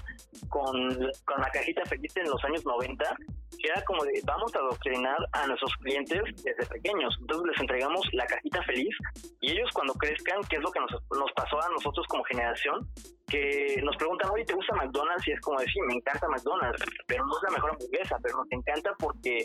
con, 0.49 0.89
con 1.25 1.41
la 1.41 1.51
cajita 1.51 1.85
feliz 1.87 2.17
en 2.17 2.31
los 2.31 2.43
años 2.45 2.65
90 2.65 3.17
que 3.59 3.69
era 3.69 3.83
como 3.85 4.05
de 4.05 4.21
vamos 4.25 4.55
a 4.55 4.59
adoctrinar 4.59 5.17
a 5.33 5.47
nuestros 5.47 5.73
clientes 5.77 6.23
desde 6.43 6.67
pequeños. 6.67 7.17
Entonces 7.21 7.47
les 7.53 7.61
entregamos 7.61 8.07
la 8.13 8.27
cajita 8.27 8.63
feliz 8.65 8.95
y 9.41 9.53
ellos 9.53 9.71
cuando 9.73 9.95
crezcan, 9.95 10.41
¿qué 10.49 10.57
es 10.57 10.63
lo 10.63 10.71
que 10.71 10.81
nos, 10.81 10.91
nos 10.93 11.33
pasó 11.33 11.61
a 11.63 11.69
nosotros 11.71 12.07
como 12.09 12.25
generación? 12.25 12.89
Que 13.27 13.81
nos 13.83 13.97
preguntan, 13.97 14.31
oye, 14.31 14.45
¿te 14.45 14.55
gusta 14.55 14.77
McDonald's? 14.77 15.27
Y 15.27 15.33
es 15.33 15.41
como 15.41 15.59
decir, 15.59 15.83
me 15.87 15.95
encanta 15.95 16.29
McDonald's, 16.29 16.85
pero 17.07 17.25
no 17.27 17.37
es 17.37 17.43
la 17.43 17.51
mejor 17.51 17.71
hamburguesa, 17.71 18.17
pero 18.23 18.37
nos 18.39 18.53
encanta 18.53 18.95
porque 18.99 19.45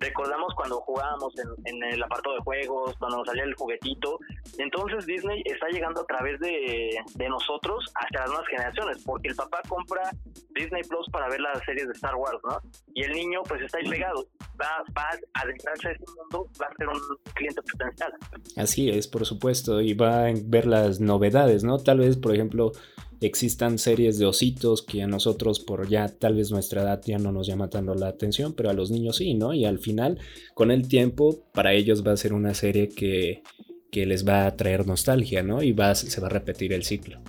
recordamos 0.00 0.52
cuando 0.56 0.80
jugábamos 0.80 1.32
en, 1.64 1.82
el 1.84 2.02
apartado 2.02 2.36
de 2.36 2.42
juegos, 2.42 2.96
cuando 2.98 3.18
nos 3.18 3.26
salía 3.26 3.44
el 3.44 3.54
juguetito. 3.54 4.18
Entonces 4.58 5.06
Disney 5.06 5.42
está 5.44 5.68
llegando 5.68 6.00
a 6.00 6.06
través 6.06 6.40
de, 6.40 6.96
de 7.14 7.28
nosotros 7.28 7.90
hasta 7.94 8.20
las 8.20 8.30
nuevas 8.30 8.48
generaciones, 8.48 9.04
porque 9.04 9.28
el 9.28 9.36
papá 9.36 9.62
compra 9.68 10.10
Disney 10.54 10.82
Plus 10.88 11.08
para 11.10 11.28
ver 11.28 11.40
las 11.40 11.62
series 11.64 11.86
de 11.86 11.92
Star 11.92 12.14
Wars, 12.16 12.38
¿no? 12.44 12.60
Y 12.94 13.02
el 13.02 13.12
niño 13.12 13.42
pues 13.48 13.62
está 13.62 13.78
ahí 13.78 13.88
pegado, 13.88 14.26
va, 14.60 14.84
va 14.96 15.08
a 15.34 15.40
adentrarse 15.42 15.88
a 15.88 15.92
ese 15.92 16.04
mundo, 16.16 16.50
va 16.60 16.66
a 16.66 16.76
ser 16.76 16.88
un 16.88 17.00
cliente 17.34 17.62
potencial. 17.62 18.12
Así 18.56 18.90
es, 18.90 19.08
por 19.08 19.24
supuesto, 19.26 19.80
y 19.80 19.94
va 19.94 20.26
a 20.26 20.32
ver 20.44 20.66
las 20.66 21.00
novedades, 21.00 21.64
¿no? 21.64 21.78
Tal 21.78 21.98
vez, 21.98 22.16
por 22.16 22.34
ejemplo, 22.34 22.72
existan 23.20 23.78
series 23.78 24.18
de 24.18 24.26
ositos 24.26 24.82
que 24.82 25.02
a 25.02 25.06
nosotros 25.06 25.60
por 25.60 25.88
ya 25.88 26.08
tal 26.08 26.34
vez 26.36 26.50
nuestra 26.50 26.82
edad 26.82 27.02
ya 27.04 27.18
no 27.18 27.32
nos 27.32 27.46
llama 27.46 27.68
tanto 27.68 27.94
la 27.94 28.08
atención, 28.08 28.54
pero 28.54 28.70
a 28.70 28.72
los 28.72 28.90
niños 28.90 29.16
sí, 29.16 29.34
¿no? 29.34 29.52
Y 29.52 29.64
al 29.64 29.78
final, 29.78 30.18
con 30.54 30.70
el 30.70 30.88
tiempo, 30.88 31.44
para 31.52 31.72
ellos 31.74 32.06
va 32.06 32.12
a 32.12 32.16
ser 32.16 32.32
una 32.32 32.54
serie 32.54 32.88
que, 32.88 33.42
que 33.90 34.06
les 34.06 34.26
va 34.26 34.46
a 34.46 34.56
traer 34.56 34.86
nostalgia, 34.86 35.42
¿no? 35.42 35.62
Y 35.62 35.72
va, 35.72 35.94
se 35.94 36.20
va 36.20 36.28
a 36.28 36.30
repetir 36.30 36.72
el 36.72 36.84
ciclo. 36.84 37.20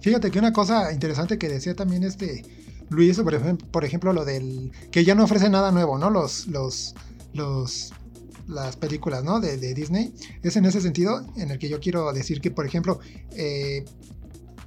Fíjate 0.00 0.30
que 0.30 0.38
una 0.38 0.52
cosa 0.52 0.92
interesante 0.92 1.38
que 1.38 1.48
decía 1.48 1.74
también 1.74 2.04
este 2.04 2.44
Luis, 2.90 3.18
por 3.18 3.34
ejemplo, 3.34 3.68
por 3.70 3.84
ejemplo, 3.84 4.12
lo 4.12 4.24
del 4.24 4.72
que 4.90 5.04
ya 5.04 5.14
no 5.14 5.24
ofrece 5.24 5.50
nada 5.50 5.70
nuevo, 5.72 5.98
¿no? 5.98 6.10
Los, 6.10 6.46
los, 6.46 6.94
los, 7.34 7.92
las 8.46 8.76
películas, 8.76 9.24
¿no? 9.24 9.40
De, 9.40 9.56
Disney. 9.74 10.14
Es 10.42 10.56
en 10.56 10.64
ese 10.64 10.80
sentido 10.80 11.24
en 11.36 11.50
el 11.50 11.58
que 11.58 11.68
yo 11.68 11.80
quiero 11.80 12.12
decir 12.12 12.40
que, 12.40 12.50
por 12.50 12.66
ejemplo, 12.66 13.00
eh, 13.32 13.84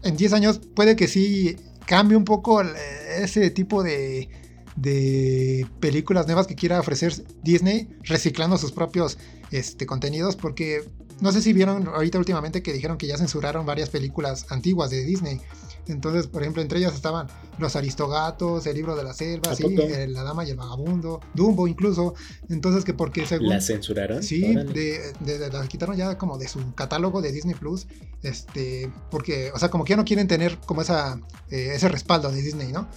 en 0.04 0.17
10 0.17 0.34
años 0.34 0.60
puede 0.60 0.96
que 0.96 1.08
sí 1.08 1.56
cambie 1.86 2.15
un 2.15 2.26
poco 2.26 2.62
ese 2.62 3.50
tipo 3.50 3.84
de, 3.84 4.30
de 4.76 5.67
películas 5.80 6.28
nuevas 6.28 6.48
que 6.48 6.56
quiera 6.56 6.80
ofrecer 6.80 7.13
Disney 7.44 7.89
reciclando 8.04 8.58
sus 8.58 8.72
propios 8.72 9.17
este, 9.52 9.86
contenidos 9.86 10.36
porque 10.36 10.84
no 11.21 11.31
sé 11.31 11.41
si 11.41 11.53
vieron 11.53 11.88
ahorita 11.88 12.17
últimamente 12.17 12.62
que 12.62 12.73
dijeron 12.73 12.97
que 12.97 13.07
ya 13.07 13.17
censuraron 13.17 13.65
varias 13.65 13.89
películas 13.89 14.45
antiguas 14.49 14.89
de 14.89 15.05
Disney 15.05 15.39
entonces, 15.88 16.27
por 16.27 16.41
ejemplo, 16.41 16.62
entre 16.62 16.79
ellas 16.79 16.93
estaban 16.93 17.27
Los 17.57 17.75
Aristogatos, 17.75 18.65
El 18.67 18.75
Libro 18.75 18.95
de 18.95 19.03
la 19.03 19.13
Selva, 19.13 19.55
sí, 19.55 19.75
La 20.07 20.23
Dama 20.23 20.45
y 20.45 20.51
el 20.51 20.55
Vagabundo, 20.55 21.19
Dumbo 21.34 21.67
incluso. 21.67 22.13
Entonces, 22.49 22.86
que 22.86 22.93
porque 22.93 23.25
según... 23.25 23.49
¿La 23.49 23.62
censuraron? 23.62 24.21
Sí, 24.23 24.41
de, 24.41 25.49
la 25.51 25.67
quitaron 25.67 25.95
ya 25.95 26.17
como 26.17 26.38
de 26.38 26.47
su 26.47 26.73
catálogo 26.75 27.21
de 27.21 27.31
Disney 27.31 27.55
Plus. 27.55 27.88
Este, 28.21 28.91
porque, 29.10 29.51
o 29.53 29.60
sea, 29.60 29.69
como 29.69 29.84
que 29.84 29.91
ya 29.91 29.97
no 29.97 30.05
quieren 30.05 30.27
tener 30.27 30.57
como 30.60 30.81
esa, 30.81 31.19
eh, 31.49 31.71
ese 31.73 31.89
respaldo 31.89 32.31
de 32.31 32.41
Disney, 32.41 32.71
¿no? 32.71 32.88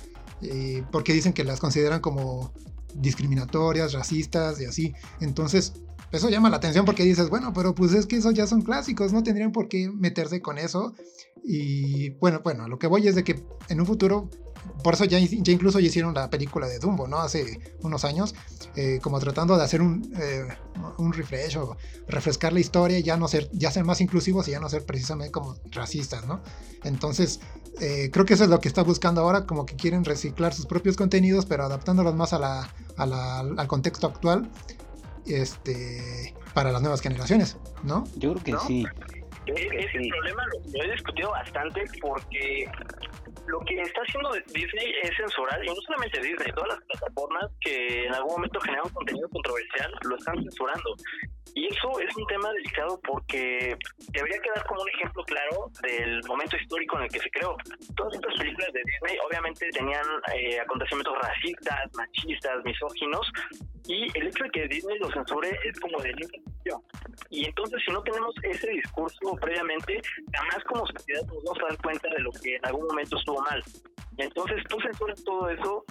porque 0.93 1.15
dicen 1.15 1.33
que 1.33 1.43
las 1.43 1.59
consideran 1.59 2.01
como 2.01 2.53
discriminatorias, 2.93 3.95
racistas 3.95 4.61
y 4.61 4.67
así. 4.67 4.95
Entonces, 5.21 5.73
eso 6.15 6.29
llama 6.29 6.51
la 6.51 6.57
atención 6.57 6.85
porque 6.85 7.03
dices, 7.03 7.29
bueno, 7.29 7.53
pero 7.53 7.75
pues 7.75 7.93
es 7.93 8.07
que 8.07 8.17
esos 8.17 8.35
ya 8.35 8.47
son 8.47 8.63
clásicos, 8.63 9.13
no 9.13 9.23
tendrían 9.23 9.53
por 9.53 9.69
qué 9.69 9.91
meterse 9.91 10.41
con 10.41 10.59
eso. 10.59 10.95
Y 11.43 12.11
bueno, 12.11 12.41
bueno, 12.43 12.69
lo 12.69 12.79
que 12.79 12.87
voy 12.87 13.07
es 13.09 13.15
de 13.15 13.25
que 13.25 13.45
en 13.69 13.81
un 13.81 13.87
futuro, 13.87 14.31
por 14.83 14.95
eso 14.95 15.05
ya, 15.05 15.19
ya 15.19 15.53
incluso 15.53 15.81
ya 15.81 15.89
hicieron 15.89 16.15
la 16.15 16.31
película 16.31 16.69
de 16.69 16.79
Dumbo, 16.79 17.07
¿no? 17.07 17.19
Hace 17.19 17.61
unos 17.83 18.05
años, 18.05 18.35
eh, 18.77 18.99
como 19.03 19.19
tratando 19.19 19.57
de 19.57 19.65
hacer 19.65 19.83
un, 19.83 20.11
eh, 20.17 20.47
un 20.99 21.13
refresh 21.13 21.59
o 21.59 21.77
refrescar 22.09 22.53
la 22.53 22.61
historia 22.61 22.99
ya 23.01 23.17
no 23.17 23.29
ser, 23.29 23.51
ya 23.53 23.71
ser 23.71 23.85
más 23.85 24.01
inclusivos 24.01 24.49
y 24.49 24.53
ya 24.53 24.61
no 24.61 24.69
ser 24.69 24.87
precisamente 24.87 25.33
como 25.33 25.57
racistas, 25.71 26.27
¿no? 26.27 26.41
Entonces, 26.85 27.41
eh, 27.81 28.11
creo 28.13 28.25
que 28.25 28.35
eso 28.35 28.45
es 28.45 28.51
lo 28.51 28.61
que 28.61 28.69
está 28.69 28.83
buscando 28.83 29.21
ahora, 29.21 29.47
como 29.47 29.67
que 29.67 29.75
quieren 29.75 30.05
reciclar 30.05 30.55
sus 30.55 30.67
propios 30.67 30.97
contenidos, 30.97 31.45
pero 31.45 31.65
adaptándolos 31.65 32.15
más 32.15 32.33
a 32.33 32.39
la, 32.39 32.71
al 32.97 33.69
contexto 33.69 34.07
actual 34.07 34.51
este, 35.27 36.35
para 36.53 36.73
las 36.73 36.83
nuevas 36.83 37.01
generaciones, 37.01 37.59
¿no? 37.83 38.05
Yo 38.17 38.35
creo 38.35 38.45
que 38.45 38.67
sí. 38.67 38.87
Ese 39.47 40.09
problema 40.09 40.43
lo, 40.73 40.83
he 40.83 40.93
discutido 40.93 41.31
bastante 41.31 41.85
porque 42.01 42.67
lo 43.47 43.61
que 43.61 43.81
está 43.83 44.01
haciendo 44.01 44.33
Disney 44.55 44.95
es 45.03 45.11
censurar, 45.17 45.63
y 45.63 45.69
no 45.69 45.75
solamente 45.87 46.21
Disney, 46.21 46.51
todas 46.53 46.71
las 46.71 46.79
plataformas 46.85 47.51
que 47.61 48.07
en 48.07 48.15
algún 48.15 48.37
momento 48.37 48.61
generan 48.61 48.89
contenido 48.91 49.29
controversial 49.29 49.93
lo 50.03 50.17
están 50.17 50.37
censurando. 50.37 50.95
Y 51.55 51.67
eso 51.67 52.01
es 52.01 52.17
un 52.17 52.27
tema 52.27 52.51
delicado 52.53 53.01
porque 53.05 53.77
debería 54.13 54.39
quedar 54.41 54.67
como 54.67 54.83
un 54.83 54.89
ejemplo 54.89 55.23
claro 55.25 55.71
del 55.83 56.21
momento 56.27 56.57
histórico 56.57 56.97
en 56.99 57.05
el 57.05 57.11
que 57.11 57.21
se 57.21 57.31
creó. 57.31 57.57
Todas 57.97 58.15
estas 58.15 58.35
películas 58.37 58.73
de 58.73 58.83
Disney 58.85 59.19
obviamente 59.29 59.69
tenían 59.71 60.05
eh, 60.35 60.59
acontecimientos 60.61 61.15
racistas, 61.21 61.91
machistas, 61.95 62.65
misóginos, 62.65 63.31
y 63.87 64.05
el 64.19 64.29
hecho 64.29 64.45
de 64.45 64.51
que 64.51 64.69
Disney 64.69 64.99
lo 64.99 65.11
censure 65.11 65.51
es 65.65 65.79
como 65.79 66.01
de 66.01 66.15
Y 67.31 67.45
entonces 67.45 67.83
si 67.85 67.93
no 67.93 68.03
tenemos 68.03 68.35
ese 68.43 68.71
discurso 68.71 69.37
previamente, 69.41 70.01
jamás 70.33 70.65
como 70.65 70.87
sociedad 70.87 71.23
nos 71.27 71.45
vamos 71.45 71.59
a 71.63 71.69
dar 71.69 71.83
cuenta 71.83 72.09
de 72.09 72.19
lo 72.21 72.31
que 72.33 72.57
en 72.57 72.67
algún 72.67 72.87
momento 72.87 73.19
estuvo 73.19 73.41
mal. 73.43 73.63
Entonces 74.17 74.63
tú 74.69 74.79
censuras 74.81 75.23
todo 75.25 75.51
eso 75.51 75.85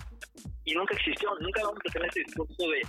y 0.66 0.74
nunca 0.74 0.96
existió, 0.96 1.30
nunca 1.40 1.62
vamos 1.64 1.80
a 1.88 1.92
tener 1.92 2.10
ese 2.10 2.20
discurso 2.22 2.64
de 2.70 2.82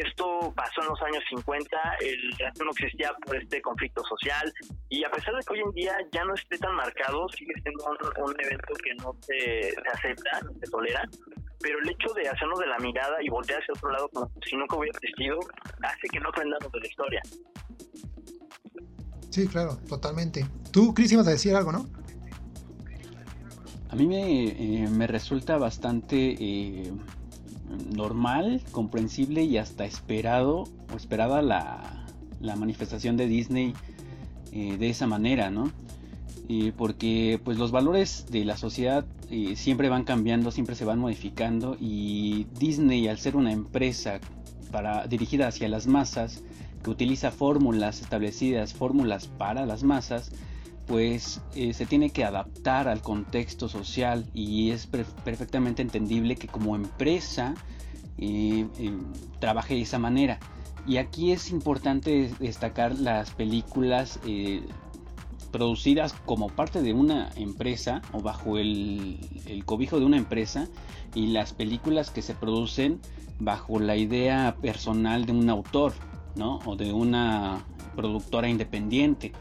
esto 0.00 0.52
pasó 0.54 0.82
en 0.82 0.88
los 0.88 1.02
años 1.02 1.22
50, 1.30 1.76
el 2.00 2.30
racismo 2.38 2.64
no 2.64 2.70
existía 2.70 3.12
por 3.24 3.36
este 3.36 3.60
conflicto 3.62 4.02
social 4.04 4.52
y 4.88 5.04
a 5.04 5.10
pesar 5.10 5.34
de 5.34 5.40
que 5.40 5.52
hoy 5.54 5.60
en 5.60 5.70
día 5.72 5.96
ya 6.12 6.24
no 6.24 6.34
esté 6.34 6.58
tan 6.58 6.74
marcado, 6.74 7.28
sigue 7.30 7.52
siendo 7.62 7.84
un, 7.84 8.34
evento 8.40 8.74
que 8.82 8.94
no 8.96 9.16
se, 9.22 9.74
acepta, 9.92 10.40
no 10.42 10.52
se 10.52 10.70
tolera, 10.70 11.02
pero 11.60 11.78
el 11.78 11.88
hecho 11.88 12.12
de 12.14 12.28
hacernos 12.28 12.58
de 12.58 12.66
la 12.66 12.78
mirada 12.78 13.16
y 13.22 13.28
voltear 13.28 13.60
hacia 13.60 13.74
otro 13.74 13.90
lado 13.90 14.08
como 14.10 14.30
si 14.44 14.56
nunca 14.56 14.76
hubiera 14.76 14.96
existido 14.98 15.38
hace 15.82 16.08
que 16.12 16.20
no 16.20 16.28
aprendamos 16.28 16.70
de 16.72 16.80
la 16.80 16.86
historia. 16.86 17.22
Sí, 19.30 19.46
claro, 19.48 19.76
totalmente. 19.88 20.46
Tú, 20.72 20.94
Cris, 20.94 21.12
ibas 21.12 21.26
a 21.26 21.30
decir 21.30 21.54
algo, 21.54 21.72
¿no? 21.72 21.88
A 23.90 23.94
mí 23.94 24.06
me, 24.06 24.48
eh, 24.48 24.88
me 24.90 25.06
resulta 25.06 25.58
bastante 25.58 26.36
eh, 26.38 26.92
normal, 27.94 28.60
comprensible 28.72 29.44
y 29.44 29.58
hasta 29.58 29.84
esperado 29.84 30.64
o 30.92 30.96
esperada 30.96 31.42
la, 31.42 32.06
la 32.40 32.56
manifestación 32.56 33.16
de 33.16 33.26
Disney 33.26 33.74
eh, 34.52 34.76
de 34.78 34.88
esa 34.88 35.06
manera, 35.06 35.50
¿no? 35.50 35.70
porque 36.76 37.40
pues 37.42 37.58
los 37.58 37.72
valores 37.72 38.26
de 38.30 38.44
la 38.44 38.56
sociedad 38.56 39.04
siempre 39.56 39.88
van 39.88 40.04
cambiando, 40.04 40.52
siempre 40.52 40.76
se 40.76 40.84
van 40.84 41.00
modificando 41.00 41.76
y 41.80 42.46
Disney 42.56 43.08
al 43.08 43.18
ser 43.18 43.34
una 43.34 43.50
empresa 43.50 44.20
para, 44.70 45.06
dirigida 45.08 45.48
hacia 45.48 45.68
las 45.68 45.86
masas, 45.86 46.42
que 46.82 46.90
utiliza 46.90 47.30
fórmulas 47.30 48.00
establecidas, 48.00 48.74
fórmulas 48.74 49.26
para 49.26 49.66
las 49.66 49.82
masas, 49.82 50.30
pues 50.86 51.40
eh, 51.54 51.74
se 51.74 51.86
tiene 51.86 52.10
que 52.10 52.24
adaptar 52.24 52.88
al 52.88 53.02
contexto 53.02 53.68
social 53.68 54.26
y 54.34 54.70
es 54.70 54.86
perfectamente 54.86 55.82
entendible 55.82 56.36
que 56.36 56.46
como 56.46 56.76
empresa 56.76 57.54
eh, 58.18 58.66
eh, 58.78 58.92
trabaje 59.40 59.74
de 59.74 59.82
esa 59.82 59.98
manera. 59.98 60.38
Y 60.86 60.98
aquí 60.98 61.32
es 61.32 61.50
importante 61.50 62.32
destacar 62.38 62.96
las 62.96 63.32
películas 63.32 64.20
producidas 65.50 66.12
como 66.24 66.48
parte 66.48 66.80
de 66.80 66.92
una 66.92 67.30
empresa 67.34 68.02
o 68.12 68.20
bajo 68.20 68.56
el, 68.56 69.18
el, 69.46 69.64
cobijo 69.64 69.98
de 69.98 70.06
una 70.06 70.16
empresa 70.16 70.68
y 71.14 71.28
las 71.28 71.52
películas 71.54 72.10
que 72.10 72.22
se 72.22 72.34
producen 72.34 73.00
bajo 73.40 73.80
la 73.80 73.96
idea 73.96 74.56
personal 74.62 75.26
de 75.26 75.32
un 75.32 75.50
autor 75.50 75.94
¿no? 76.36 76.60
o 76.66 76.76
de 76.76 76.92
una 76.92 77.64
productora 77.96 78.48
independiente. 78.48 79.32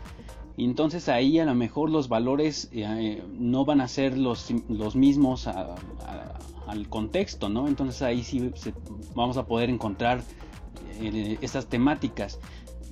Entonces 0.58 1.10
ahí 1.10 1.40
a 1.40 1.46
lo 1.46 1.54
mejor 1.54 1.90
los 1.90 2.08
valores 2.08 2.70
eh, 2.72 3.22
no 3.38 3.66
van 3.66 3.82
a 3.82 3.88
ser 3.88 4.18
los, 4.18 4.54
los 4.70 4.96
mismos 4.96 5.48
al 5.48 6.90
contexto, 6.90 7.50
¿no? 7.50 7.68
Entonces 7.68 8.02
ahí 8.02 8.24
sí 8.24 8.52
vamos 9.14 9.38
a 9.38 9.46
poder 9.46 9.70
encontrar 9.70 10.24
eh, 11.00 11.38
estas 11.42 11.68
temáticas. 11.68 12.40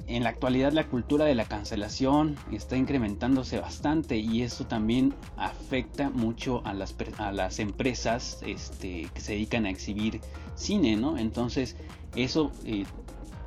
En 0.05 0.23
la 0.23 0.29
actualidad 0.29 0.73
la 0.73 0.87
cultura 0.87 1.23
de 1.23 1.33
la 1.33 1.45
cancelación 1.45 2.35
está 2.51 2.75
incrementándose 2.75 3.59
bastante 3.59 4.17
y 4.17 4.41
eso 4.41 4.65
también 4.65 5.13
afecta 5.37 6.09
mucho 6.09 6.61
a 6.65 6.73
las, 6.73 6.93
a 7.17 7.31
las 7.31 7.59
empresas 7.59 8.39
este, 8.45 9.09
que 9.13 9.21
se 9.21 9.33
dedican 9.33 9.65
a 9.65 9.69
exhibir 9.69 10.19
cine, 10.55 10.97
¿no? 10.97 11.17
Entonces 11.17 11.77
eso 12.17 12.51
eh, 12.65 12.85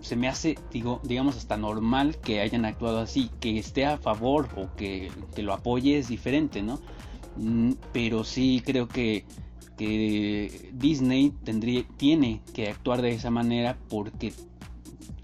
se 0.07 0.15
me 0.15 0.29
hace, 0.29 0.57
digo, 0.71 1.01
digamos, 1.03 1.37
hasta 1.37 1.57
normal 1.57 2.17
que 2.19 2.41
hayan 2.41 2.65
actuado 2.65 3.01
así. 3.01 3.29
Que 3.41 3.59
esté 3.59 3.87
a 3.87 3.99
favor 3.99 4.49
o 4.57 4.73
que, 4.77 5.11
lo 5.37 5.53
apoye 5.53 5.99
es 5.99 6.07
diferente, 6.07 6.63
¿no? 6.63 6.79
Mm, 7.37 7.73
pero 7.93 8.23
sí 8.23 8.63
creo 8.65 8.87
que, 8.87 9.25
que 9.77 10.71
Disney 10.73 11.33
tendría, 11.43 11.85
tiene 11.97 12.41
que 12.55 12.69
actuar 12.69 13.03
de 13.03 13.11
esa 13.11 13.31
manera 13.31 13.77
porque 13.89 14.33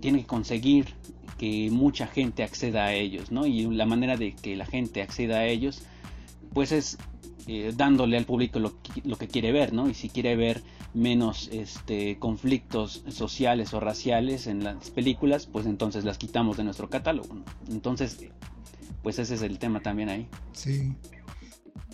tiene 0.00 0.22
que 0.22 0.26
conseguir 0.26 0.94
que 1.38 1.68
mucha 1.70 2.08
gente 2.08 2.42
acceda 2.42 2.86
a 2.86 2.92
ellos, 2.92 3.30
¿no? 3.30 3.46
Y 3.46 3.62
la 3.66 3.86
manera 3.86 4.16
de 4.16 4.34
que 4.34 4.56
la 4.56 4.66
gente 4.66 5.00
acceda 5.00 5.38
a 5.38 5.46
ellos, 5.46 5.84
pues 6.52 6.72
es 6.72 6.98
eh, 7.46 7.72
dándole 7.76 8.16
al 8.16 8.24
público 8.24 8.58
lo, 8.58 8.72
lo, 9.04 9.16
que 9.16 9.28
quiere 9.28 9.52
ver, 9.52 9.72
¿no? 9.72 9.88
Y 9.88 9.94
si 9.94 10.08
quiere 10.08 10.34
ver 10.34 10.60
menos 10.94 11.48
este, 11.52 12.18
conflictos 12.18 13.04
sociales 13.08 13.72
o 13.74 13.80
raciales 13.80 14.46
en 14.46 14.64
las 14.64 14.90
películas, 14.90 15.46
pues 15.46 15.66
entonces 15.66 16.04
las 16.04 16.18
quitamos 16.18 16.56
de 16.56 16.64
nuestro 16.64 16.90
catálogo. 16.90 17.36
Entonces, 17.70 18.18
pues 19.02 19.18
ese 19.18 19.34
es 19.34 19.42
el 19.42 19.58
tema 19.58 19.80
también 19.80 20.08
ahí. 20.08 20.28
Sí 20.52 20.94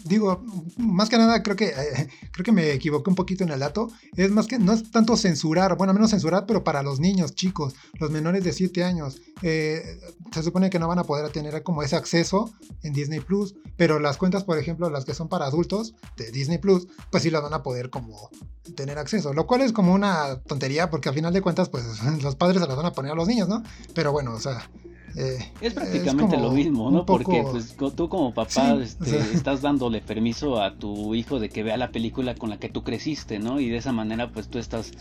digo, 0.05 0.43
más 0.77 1.09
que 1.09 1.19
nada 1.19 1.43
creo 1.43 1.57
que 1.57 1.67
eh, 1.69 2.09
creo 2.33 2.45
que 2.45 2.53
me 2.53 2.73
equivoqué 2.73 3.11
un 3.11 3.17
poquito 3.17 3.45
en 3.45 3.51
el 3.51 3.61
dato. 3.61 3.91
Es 4.17 4.31
más 4.31 4.47
que 4.47 4.59
no 4.59 4.73
es 4.73 4.91
tanto 4.91 5.17
censurar, 5.17 5.77
bueno, 5.77 5.93
menos 5.93 6.11
censurar, 6.11 6.47
pero 6.47 6.65
para 6.65 6.83
los 6.83 7.01
niños 7.01 7.35
chicos, 7.35 7.75
los 7.99 8.11
menores 8.11 8.45
de 8.45 8.53
7 8.53 8.85
años, 8.85 9.21
eh, 9.43 10.01
se 10.33 10.43
supone 10.43 10.71
que 10.71 10.79
no 10.79 10.89
van 10.89 10.99
a 10.99 11.05
poder 11.05 11.31
tener 11.31 11.63
como 11.63 11.83
ese 11.83 11.97
acceso 11.97 12.53
en 12.83 12.93
Disney 12.93 13.21
Plus, 13.21 13.55
pero 13.77 13.99
las 13.99 14.17
cuentas, 14.17 14.45
por 14.45 14.59
ejemplo, 14.59 14.91
las 14.91 15.05
que 15.05 15.15
son 15.15 15.29
para 15.29 15.47
adultos 15.47 15.95
de 16.17 16.31
Disney 16.31 16.59
Plus, 16.59 16.89
pues 17.11 17.23
sí 17.23 17.31
las 17.31 17.43
van 17.43 17.55
a 17.55 17.63
poder 17.63 17.91
como 17.91 18.31
tener 18.77 18.99
acceso, 18.99 19.33
lo 19.33 19.47
cual 19.47 19.63
es 19.63 19.73
como 19.73 19.95
una 19.95 20.41
tontería 20.43 20.91
porque 20.91 21.09
al 21.09 21.15
final 21.15 21.33
de 21.33 21.43
cuentas, 21.43 21.69
pues 21.69 21.85
los 22.23 22.37
padres 22.37 22.61
se 22.61 22.67
las 22.67 22.77
van 22.77 22.87
a 22.87 22.93
poner 22.93 23.13
a 23.13 23.15
los 23.15 23.29
niños, 23.29 23.49
¿no? 23.49 23.63
Pero 23.95 24.13
bueno, 24.13 24.35
o 24.35 24.41
sea, 24.41 24.71
eh, 25.17 25.53
es 25.61 25.75
prácticamente 25.75 26.37
lo 26.37 26.53
mismo, 26.53 26.91
¿no? 26.91 27.05
Porque 27.07 27.45
pues, 27.51 27.77
tú 27.95 28.09
como 28.09 28.33
papá 28.35 28.75
este, 28.75 29.19
estás 29.33 29.63
dándole 29.63 30.01
permiso 30.01 30.61
a 30.61 30.75
tu 30.75 31.15
hijo 31.15 31.41
de 31.41 31.49
que 31.49 31.63
vea 31.63 31.77
la 31.77 31.91
película 31.91 32.35
con 32.35 32.51
la 32.51 32.59
que 32.59 32.69
tú 32.69 32.83
creciste, 32.83 33.39
¿no? 33.39 33.61
Y 33.61 33.69
de 33.69 33.77
esa 33.77 33.93
manera 33.93 34.31
pues 34.31 34.49
tú 34.49 34.59
estás 34.59 34.93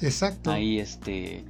ahí 0.45 0.79
este 0.79 1.43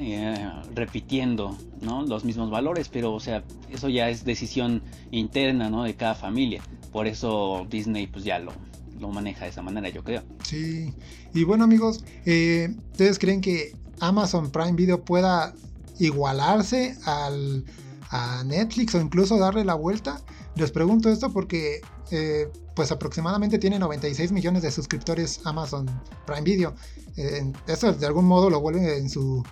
eh, 0.00 0.50
repitiendo, 0.74 1.56
¿no? 1.80 2.04
Los 2.04 2.24
mismos 2.24 2.50
valores, 2.50 2.88
pero 2.88 3.12
o 3.12 3.20
sea, 3.20 3.42
eso 3.70 3.88
ya 3.88 4.08
es 4.10 4.24
decisión 4.24 4.82
interna, 5.10 5.70
¿no? 5.70 5.84
De 5.84 5.94
cada 5.94 6.14
familia. 6.14 6.62
Por 6.92 7.06
eso 7.06 7.66
Disney 7.70 8.06
pues 8.06 8.24
ya 8.24 8.38
lo, 8.38 8.52
lo 9.00 9.08
maneja 9.08 9.44
de 9.44 9.50
esa 9.50 9.62
manera, 9.62 9.88
yo 9.88 10.04
creo. 10.04 10.22
Sí. 10.44 10.92
Y 11.34 11.44
bueno 11.44 11.64
amigos, 11.64 12.04
eh, 12.26 12.74
¿ustedes 12.92 13.18
creen 13.18 13.40
que 13.40 13.74
Amazon 14.00 14.50
Prime 14.50 14.72
Video 14.72 15.02
pueda 15.02 15.54
igualarse 15.98 16.96
al 17.04 17.64
a 18.12 18.44
Netflix 18.44 18.94
o 18.94 19.00
incluso 19.00 19.38
darle 19.38 19.64
la 19.64 19.74
vuelta? 19.74 20.20
Les 20.54 20.70
pregunto 20.70 21.08
esto 21.08 21.32
porque 21.32 21.80
eh, 22.10 22.48
pues 22.76 22.92
aproximadamente 22.92 23.58
tiene 23.58 23.78
96 23.78 24.32
millones 24.32 24.62
de 24.62 24.70
suscriptores 24.70 25.40
Amazon 25.44 25.90
Prime 26.26 26.42
Video. 26.42 26.74
Eh, 27.16 27.52
eso 27.66 27.92
de 27.92 28.06
algún 28.06 28.26
modo 28.26 28.50
lo 28.50 28.60
vuelve 28.60 28.98
en 28.98 29.10
su 29.10 29.42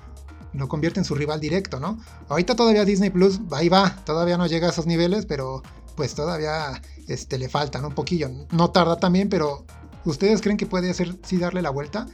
lo 0.52 0.68
convierte 0.68 1.00
en 1.00 1.04
su 1.04 1.14
rival 1.14 1.40
directo, 1.40 1.78
¿no? 1.78 1.98
Ahorita 2.28 2.56
todavía 2.56 2.84
Disney 2.84 3.10
Plus, 3.10 3.40
ahí 3.52 3.68
va, 3.68 3.96
todavía 4.04 4.36
no 4.36 4.46
llega 4.46 4.66
a 4.66 4.70
esos 4.70 4.86
niveles, 4.86 5.26
pero 5.26 5.62
pues 5.94 6.14
todavía 6.14 6.82
este, 7.08 7.38
le 7.38 7.48
faltan 7.48 7.84
un 7.84 7.94
poquillo. 7.94 8.28
No 8.50 8.70
tarda 8.70 8.96
también, 8.96 9.28
pero 9.28 9.64
¿ustedes 10.04 10.40
creen 10.40 10.56
que 10.56 10.66
puede 10.66 10.90
hacer 10.90 11.16
sí 11.22 11.36
darle 11.36 11.62
la 11.62 11.70
vuelta? 11.70 12.06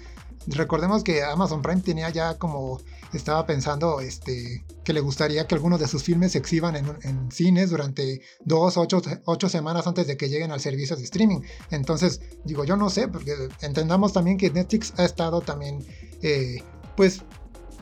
Recordemos 0.47 1.03
que 1.03 1.25
Amazon 1.25 1.63
Prime 1.63 1.81
tenía 1.81 2.11
ya 2.11 2.39
como 2.39 2.79
estaba 3.13 3.47
pensando 3.47 4.01
este, 4.01 4.65
que 4.85 4.93
le 4.93 5.01
gustaría 5.01 5.47
que 5.47 5.55
algunos 5.55 5.81
de 5.81 5.89
sus 5.89 6.03
filmes 6.03 6.33
se 6.33 6.39
exhiban 6.39 6.77
en, 6.77 7.31
cines 7.31 7.71
durante 7.71 8.23
dos 8.45 8.77
ocho, 8.77 9.03
ocho, 9.25 9.49
semanas 9.49 9.87
antes 9.87 10.07
de 10.07 10.17
que 10.17 10.29
lleguen 10.29 10.53
al 10.53 10.61
servicio 10.61 10.97
de 10.97 11.05
streaming. 11.05 11.41
Entonces, 11.71 12.21
digo, 12.45 12.65
yo 12.65 12.77
no 12.77 12.91
sé, 12.91 13.09
porque 13.09 13.35
entendamos 13.63 14.13
también 14.13 14.37
que 14.37 14.51
Netflix 14.51 14.93
ha 14.97 15.05
estado 15.05 15.41
también, 15.41 15.85
eh, 16.23 16.63
pues, 16.97 17.23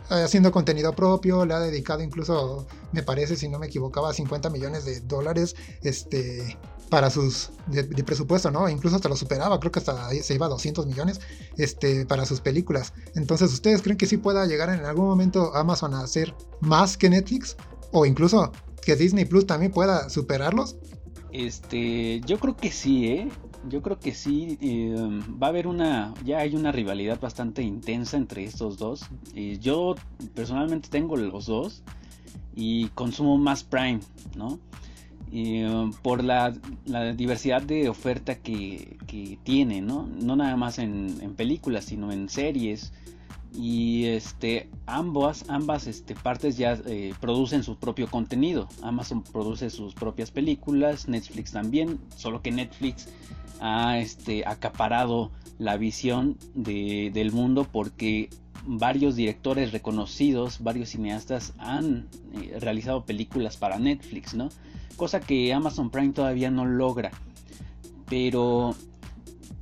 haciendo 0.09 0.53
contenido 0.53 0.95
propio, 0.95 1.47
le 1.47 1.55
ha 1.55 1.61
dedicado 1.61 2.03
incluso, 2.03 2.67
me 2.93 3.03
parece, 3.03 3.37
si 3.37 3.49
no 3.49 3.59
me 3.59 3.67
equivocaba, 3.67 4.13
50 4.13 4.51
millones 4.51 4.85
de 4.85 5.01
dólares 5.01 5.57
este, 5.83 6.59
para 6.89 7.11
sus 7.11 7.51
de, 7.67 7.85
presupuesto, 8.05 8.51
¿no? 8.51 8.69
Incluso 8.69 8.97
hasta 8.97 9.09
lo 9.09 9.17
superaba, 9.17 9.59
creo 9.59 9.73
que 9.73 9.79
hasta 9.81 10.11
se 10.11 10.35
iba 10.35 10.47
a 10.47 10.49
200 10.49 10.87
millones 10.87 11.21
este, 11.57 12.07
para 12.07 12.27
sus 12.27 12.41
películas. 12.41 12.93
Entonces, 13.15 13.53
¿ustedes 13.53 13.83
creen 13.83 13.97
que 13.97 14.07
sí 14.07 14.17
pueda 14.17 14.47
llegar 14.47 14.71
en 14.71 14.85
algún 14.85 15.07
momento 15.07 15.55
Amazon 15.55 15.95
a 15.95 16.01
hacer 16.01 16.35
más 16.61 16.97
que 16.97 17.11
Netflix? 17.11 17.57
O 17.93 18.07
incluso 18.07 18.53
que 18.83 18.97
Disney 18.97 19.25
Plus 19.25 19.47
también 19.47 19.73
pueda 19.73 20.09
superarlos? 20.11 20.77
Este, 21.33 22.21
yo 22.27 22.39
creo 22.39 22.57
que 22.57 22.71
sí, 22.71 23.07
¿eh? 23.09 23.29
Yo 23.69 23.83
creo 23.83 23.99
que 23.99 24.13
sí, 24.13 24.59
eh, 24.61 24.95
va 25.43 25.47
a 25.47 25.51
haber 25.51 25.67
una, 25.67 26.13
ya 26.25 26.39
hay 26.39 26.55
una 26.55 26.71
rivalidad 26.71 27.19
bastante 27.19 27.63
intensa 27.63 28.17
entre 28.17 28.45
estos 28.45 28.77
dos. 28.77 29.07
yo 29.61 29.95
personalmente 30.35 30.91
tengo 30.91 31.17
los 31.17 31.47
dos 31.47 31.83
y 32.55 32.89
consumo 32.89 33.39
más 33.39 33.65
Prime, 33.65 34.01
¿no? 34.37 34.61
Uh, 35.35 35.91
por 36.03 36.23
la, 36.23 36.53
diversidad 37.17 37.61
de 37.61 37.89
oferta 37.89 38.37
que, 38.37 38.97
tiene, 39.43 39.81
¿no? 39.81 40.07
No 40.07 40.37
nada 40.37 40.57
más 40.57 40.79
en, 40.79 41.35
películas, 41.37 41.87
sino 41.87 42.13
en 42.13 42.29
series. 42.29 42.93
Y 43.53 44.07
este, 44.07 44.69
ambas, 44.87 45.45
ambas 45.49 45.87
este, 45.89 46.15
partes 46.15 46.57
ya 46.57 46.79
eh, 46.87 47.15
producen 47.21 47.65
su 47.65 47.77
propio 47.77 48.09
contenido. 48.09 48.69
Amazon 48.83 49.23
produce 49.23 49.71
sus 49.71 49.95
propias 49.95 50.31
películas, 50.31 51.09
Netflix 51.09 51.51
también, 51.53 51.99
solo 52.17 52.41
que 52.41 52.53
Netflix 52.53 53.09
ha 53.61 53.99
este, 53.99 54.47
acaparado 54.47 55.33
la 55.59 55.77
visión 55.77 56.37
del 56.55 57.33
mundo 57.33 57.67
porque 57.71 58.29
varios 58.67 59.17
directores 59.17 59.73
reconocidos, 59.73 60.63
varios 60.63 60.91
cineastas 60.91 61.53
han 61.59 62.09
eh, 62.35 62.57
realizado 62.61 63.05
películas 63.05 63.57
para 63.57 63.79
Netflix, 63.79 64.35
¿no? 64.35 64.49
Cosa 64.97 65.21
que 65.21 65.53
Amazon 65.53 65.91
Prime 65.91 66.13
todavía 66.13 66.51
no 66.51 66.65
logra. 66.65 67.11
Pero 68.09 68.75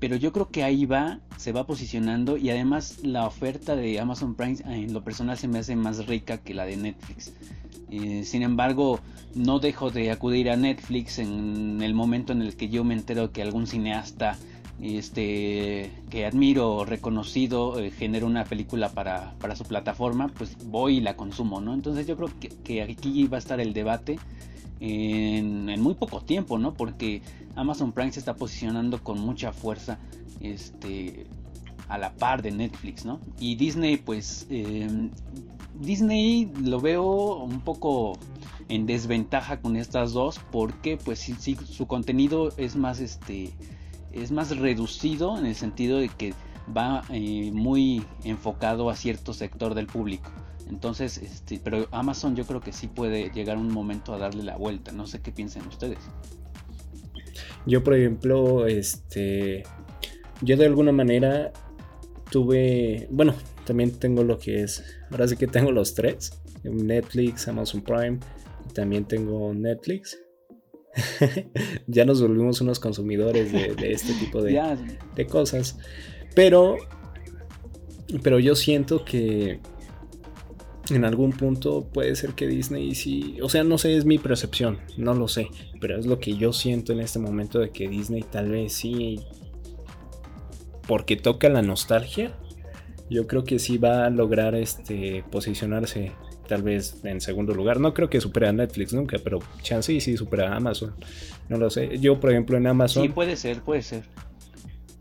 pero 0.02 0.16
yo 0.16 0.32
creo 0.32 0.50
que 0.50 0.64
ahí 0.64 0.84
va, 0.84 1.20
se 1.36 1.52
va 1.52 1.64
posicionando 1.64 2.36
y 2.36 2.50
además 2.50 3.04
la 3.04 3.24
oferta 3.24 3.76
de 3.76 4.00
Amazon 4.00 4.34
Prime 4.34 4.56
en 4.66 4.92
lo 4.92 5.04
personal 5.04 5.38
se 5.38 5.46
me 5.46 5.60
hace 5.60 5.76
más 5.76 6.08
rica 6.08 6.38
que 6.38 6.54
la 6.54 6.64
de 6.64 6.76
Netflix. 6.76 7.32
Eh, 7.88 8.24
sin 8.24 8.42
embargo, 8.42 8.98
no 9.36 9.60
dejo 9.60 9.92
de 9.92 10.10
acudir 10.10 10.50
a 10.50 10.56
Netflix 10.56 11.20
en 11.20 11.80
el 11.82 11.94
momento 11.94 12.32
en 12.32 12.42
el 12.42 12.56
que 12.56 12.68
yo 12.68 12.82
me 12.82 12.94
entero 12.94 13.30
que 13.30 13.42
algún 13.42 13.68
cineasta 13.68 14.36
este 14.80 15.90
que 16.10 16.26
admiro 16.26 16.84
reconocido 16.84 17.78
eh, 17.78 17.90
genera 17.90 18.26
una 18.26 18.44
película 18.44 18.88
para, 18.88 19.34
su 19.56 19.64
plataforma 19.64 20.28
pues 20.28 20.56
voy 20.66 20.98
y 20.98 21.00
la 21.00 21.16
consumo 21.16 21.60
no 21.60 21.74
entonces 21.74 22.06
yo 22.06 22.16
creo 22.16 22.30
que, 22.64 22.82
aquí 22.82 23.26
va 23.26 23.36
a 23.36 23.38
estar 23.38 23.60
el 23.60 23.72
debate 23.72 24.18
en, 24.80 25.80
muy 25.80 25.94
poco 25.94 26.20
tiempo 26.20 26.58
no 26.58 26.74
porque 26.74 27.22
Amazon 27.54 27.92
Prime 27.92 28.12
se 28.12 28.20
está 28.20 28.34
posicionando 28.34 29.02
con 29.02 29.20
mucha 29.20 29.52
fuerza 29.52 29.98
este 30.40 31.26
a 31.88 31.98
la 31.98 32.12
par 32.14 32.42
de 32.42 32.50
Netflix 32.50 33.04
no 33.04 33.20
y 33.38 33.54
Disney 33.54 33.98
pues 33.98 34.46
em, 34.50 35.10
Disney 35.78 36.50
lo 36.60 36.80
veo 36.80 37.36
un 37.36 37.60
poco 37.60 38.18
en 38.68 38.86
desventaja 38.86 39.60
con 39.60 39.76
estas 39.76 40.12
dos 40.12 40.40
porque 40.50 40.96
pues 40.96 41.18
sí, 41.18 41.56
su 41.68 41.86
contenido 41.86 42.52
es 42.56 42.74
más 42.74 43.00
este 43.00 43.52
es 44.12 44.30
más 44.30 44.56
reducido 44.56 45.38
en 45.38 45.46
el 45.46 45.54
sentido 45.54 45.98
de 45.98 46.08
que 46.08 46.34
va 46.74 47.02
eh, 47.10 47.50
muy 47.52 48.04
enfocado 48.24 48.90
a 48.90 48.96
cierto 48.96 49.32
sector 49.32 49.74
del 49.74 49.86
público. 49.86 50.30
Entonces, 50.68 51.18
este, 51.18 51.60
pero 51.62 51.88
Amazon 51.90 52.36
yo 52.36 52.44
creo 52.44 52.60
que 52.60 52.72
sí 52.72 52.86
puede 52.86 53.30
llegar 53.30 53.58
un 53.58 53.70
momento 53.70 54.14
a 54.14 54.18
darle 54.18 54.42
la 54.42 54.56
vuelta. 54.56 54.92
No 54.92 55.06
sé 55.06 55.20
qué 55.20 55.32
piensan 55.32 55.66
ustedes. 55.66 55.98
Yo, 57.66 57.82
por 57.84 57.94
ejemplo, 57.94 58.66
este, 58.66 59.64
yo 60.40 60.56
de 60.56 60.66
alguna 60.66 60.92
manera 60.92 61.52
tuve, 62.30 63.08
bueno, 63.10 63.34
también 63.64 63.92
tengo 63.92 64.24
lo 64.24 64.38
que 64.38 64.62
es, 64.62 64.82
ahora 65.10 65.28
sí 65.28 65.36
que 65.36 65.46
tengo 65.46 65.70
los 65.72 65.94
tres, 65.94 66.40
Netflix, 66.64 67.46
Amazon 67.48 67.82
Prime, 67.82 68.18
y 68.68 68.72
también 68.72 69.04
tengo 69.04 69.52
Netflix 69.54 70.18
ya 71.86 72.04
nos 72.04 72.20
volvimos 72.20 72.60
unos 72.60 72.78
consumidores 72.78 73.52
de, 73.52 73.92
este 73.92 74.12
tipo 74.14 74.42
de, 74.42 74.60
de, 75.14 75.26
cosas. 75.26 75.78
Pero, 76.34 76.76
pero 78.22 78.38
yo 78.38 78.54
siento 78.54 79.04
que 79.04 79.60
en 80.90 81.04
algún 81.04 81.32
punto 81.32 81.88
puede 81.92 82.14
ser 82.16 82.32
que 82.34 82.46
Disney 82.46 82.94
sí, 82.94 83.38
o 83.42 83.48
sea, 83.48 83.64
no 83.64 83.78
sé, 83.78 83.96
es 83.96 84.04
mi 84.04 84.18
percepción, 84.18 84.78
no 84.96 85.14
lo 85.14 85.28
sé, 85.28 85.48
pero 85.80 85.98
es 85.98 86.06
lo 86.06 86.18
que 86.18 86.36
yo 86.36 86.52
siento 86.52 86.92
en 86.92 87.00
este 87.00 87.18
momento 87.18 87.60
de 87.60 87.70
que 87.70 87.88
Disney 87.88 88.22
tal 88.22 88.50
vez 88.50 88.72
sí, 88.72 89.20
porque 90.86 91.16
toca 91.16 91.48
la 91.48 91.62
nostalgia, 91.62 92.36
yo 93.08 93.26
creo 93.26 93.44
que 93.44 93.58
sí 93.58 93.78
va 93.78 94.06
a 94.06 94.10
lograr 94.10 94.54
este 94.54 95.24
posicionarse 95.30 96.12
tal 96.46 96.62
vez 96.62 97.04
en 97.04 97.20
segundo 97.20 97.54
lugar. 97.54 97.80
No 97.80 97.94
creo 97.94 98.08
que 98.08 98.20
supere 98.20 98.48
a 98.48 98.52
Netflix 98.52 98.92
nunca, 98.92 99.18
pero 99.22 99.38
chance 99.62 99.92
y 99.92 100.00
sí 100.00 100.16
supera 100.16 100.52
a 100.52 100.56
Amazon. 100.56 100.94
No 101.48 101.58
lo 101.58 101.70
sé. 101.70 101.98
Yo, 101.98 102.18
por 102.20 102.30
ejemplo, 102.30 102.56
en 102.56 102.66
Amazon. 102.66 103.02
Sí, 103.02 103.08
puede 103.08 103.36
ser, 103.36 103.62
puede 103.62 103.82
ser. 103.82 104.04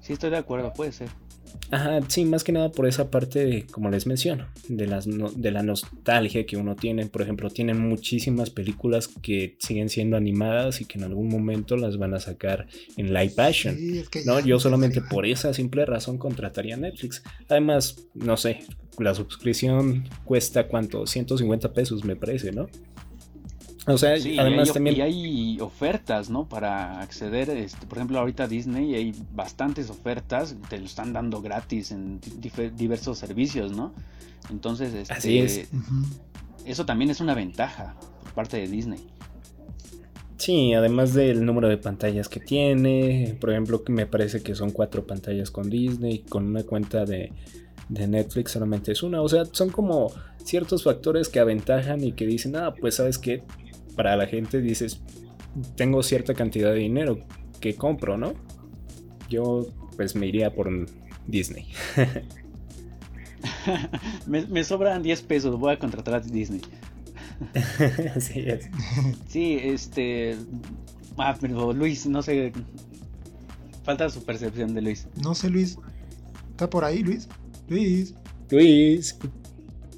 Sí, 0.02 0.14
estoy 0.14 0.30
de 0.30 0.38
acuerdo, 0.38 0.74
puede 0.74 0.92
ser. 0.92 1.10
Ajá, 1.72 2.02
sí, 2.08 2.26
más 2.26 2.44
que 2.44 2.52
nada 2.52 2.72
por 2.72 2.88
esa 2.88 3.10
parte, 3.10 3.66
como 3.72 3.90
les 3.90 4.06
menciono, 4.06 4.48
de, 4.68 4.88
las 4.88 5.06
de 5.06 5.52
la 5.52 5.64
nostalgia 5.64 6.46
que 6.46 6.58
uno 6.58 6.76
tiene. 6.76 7.06
Por 7.06 7.22
ejemplo, 7.22 7.50
tienen 7.50 7.80
muchísimas 7.80 8.50
películas 8.50 9.08
que 9.08 9.56
siguen 9.60 9.90
siendo 9.90 10.18
animadas 10.18 10.82
y 10.82 10.86
que 10.86 10.98
en 10.98 11.06
algún 11.06 11.30
momento 11.30 11.78
las 11.78 11.98
van 11.98 12.14
a 12.14 12.20
sacar 12.20 12.68
en 12.98 13.14
live 13.14 13.34
action. 13.38 13.78
¿no? 14.26 14.40
Yo 14.42 14.60
solamente 14.60 15.02
por 15.02 15.26
esa 15.26 15.54
simple 15.54 15.86
razón 15.86 16.18
contrataría 16.18 16.76
Netflix. 16.76 17.24
Además, 17.48 18.08
no 18.14 18.36
sé, 18.38 18.60
la 19.00 19.16
suscripción 19.16 20.04
cuesta 20.26 20.68
cuánto, 20.68 21.08
150 21.08 21.74
pesos 21.74 22.04
me 22.04 22.16
parece, 22.16 22.52
¿no? 22.52 22.68
O 23.88 23.98
sea, 23.98 24.12
además 24.12 24.68
hay, 24.68 24.74
también... 24.74 24.96
Y 24.98 25.02
hay 25.02 25.60
ofertas, 25.60 26.30
¿no? 26.30 26.48
Para 26.48 27.02
acceder, 27.02 27.50
este, 27.50 27.88
por 27.88 27.98
ejemplo, 27.98 28.20
ahorita 28.20 28.48
Disney 28.48 28.94
hay 28.94 29.16
bastantes 29.34 29.90
ofertas, 29.90 30.56
te 30.70 30.78
lo 30.78 30.86
están 30.86 31.14
dando 31.14 31.42
gratis 31.42 31.92
en 31.92 32.20
diversos 32.76 33.18
servicios, 33.18 33.72
¿no? 33.72 33.94
Entonces, 34.50 34.94
este, 34.94 35.14
Así 35.14 35.40
es. 35.40 35.70
eso 36.66 36.86
también 36.86 37.10
es 37.10 37.22
una 37.22 37.34
ventaja 37.34 37.96
por 38.24 38.34
parte 38.34 38.58
de 38.58 38.68
Disney. 38.68 39.00
Sí, 40.38 40.74
además 40.74 41.14
del 41.14 41.46
número 41.46 41.68
de 41.68 41.78
pantallas 41.78 42.28
que 42.28 42.40
tiene, 42.40 43.38
por 43.40 43.52
ejemplo, 43.52 43.84
me 43.88 44.08
parece 44.08 44.42
que 44.42 44.56
son 44.56 44.72
cuatro 44.72 45.06
pantallas 45.06 45.52
con 45.52 45.70
Disney, 45.70 46.20
con 46.20 46.48
una 46.48 46.64
cuenta 46.64 47.06
de, 47.06 47.32
de 47.90 48.08
Netflix 48.08 48.52
solamente 48.52 48.92
es 48.92 49.04
una. 49.04 49.22
O 49.22 49.30
sea, 49.30 49.46
son 49.52 49.70
como 49.70 50.12
ciertos 50.44 50.84
factores 50.84 51.30
que 51.30 51.40
aventajan 51.40 52.04
y 52.04 52.14
que 52.14 52.26
dicen, 52.26 52.56
ah, 52.56 52.74
pues 52.74 52.96
sabes 52.96 53.18
que 53.20 53.44
para 53.96 54.16
la 54.16 54.28
gente 54.28 54.62
dices, 54.62 55.02
tengo 55.76 56.04
cierta 56.04 56.34
cantidad 56.34 56.72
de 56.72 56.80
dinero 56.80 57.20
que 57.60 57.76
compro, 57.76 58.18
¿no? 58.18 58.34
Yo 59.30 59.68
pues 59.96 60.16
me 60.16 60.28
iría 60.28 60.54
por 60.54 60.70
Disney. 61.28 61.68
me, 64.28 64.64
sobran 64.64 65.04
10 65.04 65.22
pesos, 65.24 65.60
voy 65.60 65.74
a 65.74 65.80
contratar 65.80 66.16
a 66.16 66.20
Disney. 66.20 66.62
sí, 68.20 68.44
es. 68.46 68.70
sí, 69.28 69.60
este... 69.62 70.38
Ah, 71.18 71.36
pero 71.40 71.74
Luis, 71.74 72.06
no 72.06 72.22
sé... 72.22 72.52
Falta 73.84 74.10
su 74.10 74.24
percepción 74.24 74.74
de 74.74 74.82
Luis. 74.82 75.08
No 75.24 75.34
sé, 75.34 75.50
Luis. 75.50 75.78
¿Está 76.52 76.70
por 76.70 76.86
ahí, 76.86 77.04
Luis? 77.04 77.28
Luis. 77.68 78.14
Luis. 78.50 79.18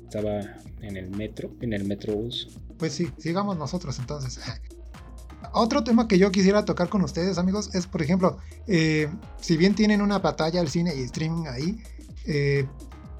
Estaba 0.06 0.63
en 0.84 0.98
el 0.98 1.10
metro, 1.10 1.52
en 1.62 1.74
el 1.74 1.86
metrobús. 1.86 2.50
Pues 2.78 2.94
sí, 2.94 3.10
sigamos 3.18 3.58
nosotros 3.58 3.98
entonces. 4.00 4.40
Otro 5.54 5.84
tema 5.84 6.08
que 6.08 6.18
yo 6.18 6.32
quisiera 6.32 6.66
tocar 6.66 6.90
con 6.90 7.04
ustedes, 7.04 7.38
amigos, 7.38 7.74
es, 7.76 7.86
por 7.88 8.02
ejemplo, 8.02 8.38
eh, 8.68 9.10
si 9.40 9.58
bien 9.58 9.76
tienen 9.76 10.02
una 10.02 10.20
batalla 10.20 10.62
el 10.62 10.70
cine 10.70 10.96
y 10.96 11.02
streaming 11.02 11.48
ahí, 11.48 11.84
eh, 12.26 12.66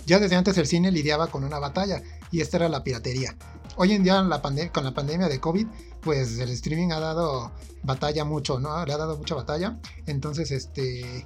ya 0.06 0.20
desde 0.20 0.36
antes 0.36 0.58
el 0.58 0.68
cine 0.68 0.92
lidiaba 0.92 1.28
con 1.28 1.44
una 1.44 1.60
batalla 1.60 2.02
y 2.32 2.42
esta 2.42 2.58
era 2.58 2.70
la 2.70 2.84
piratería. 2.84 3.36
Hoy 3.76 3.94
en 3.94 4.04
día 4.04 4.16
con 4.72 4.84
la 4.84 4.94
pandemia 4.94 5.28
de 5.28 5.40
COVID, 5.40 5.68
pues 6.02 6.40
el 6.40 6.50
streaming 6.50 6.92
ha 6.92 7.00
dado 7.00 7.52
batalla 7.84 8.26
mucho, 8.26 8.60
¿no? 8.60 8.86
Le 8.86 8.94
ha 8.94 8.98
dado 8.98 9.18
mucha 9.18 9.36
batalla. 9.36 9.80
Entonces, 10.06 10.52
este, 10.52 11.26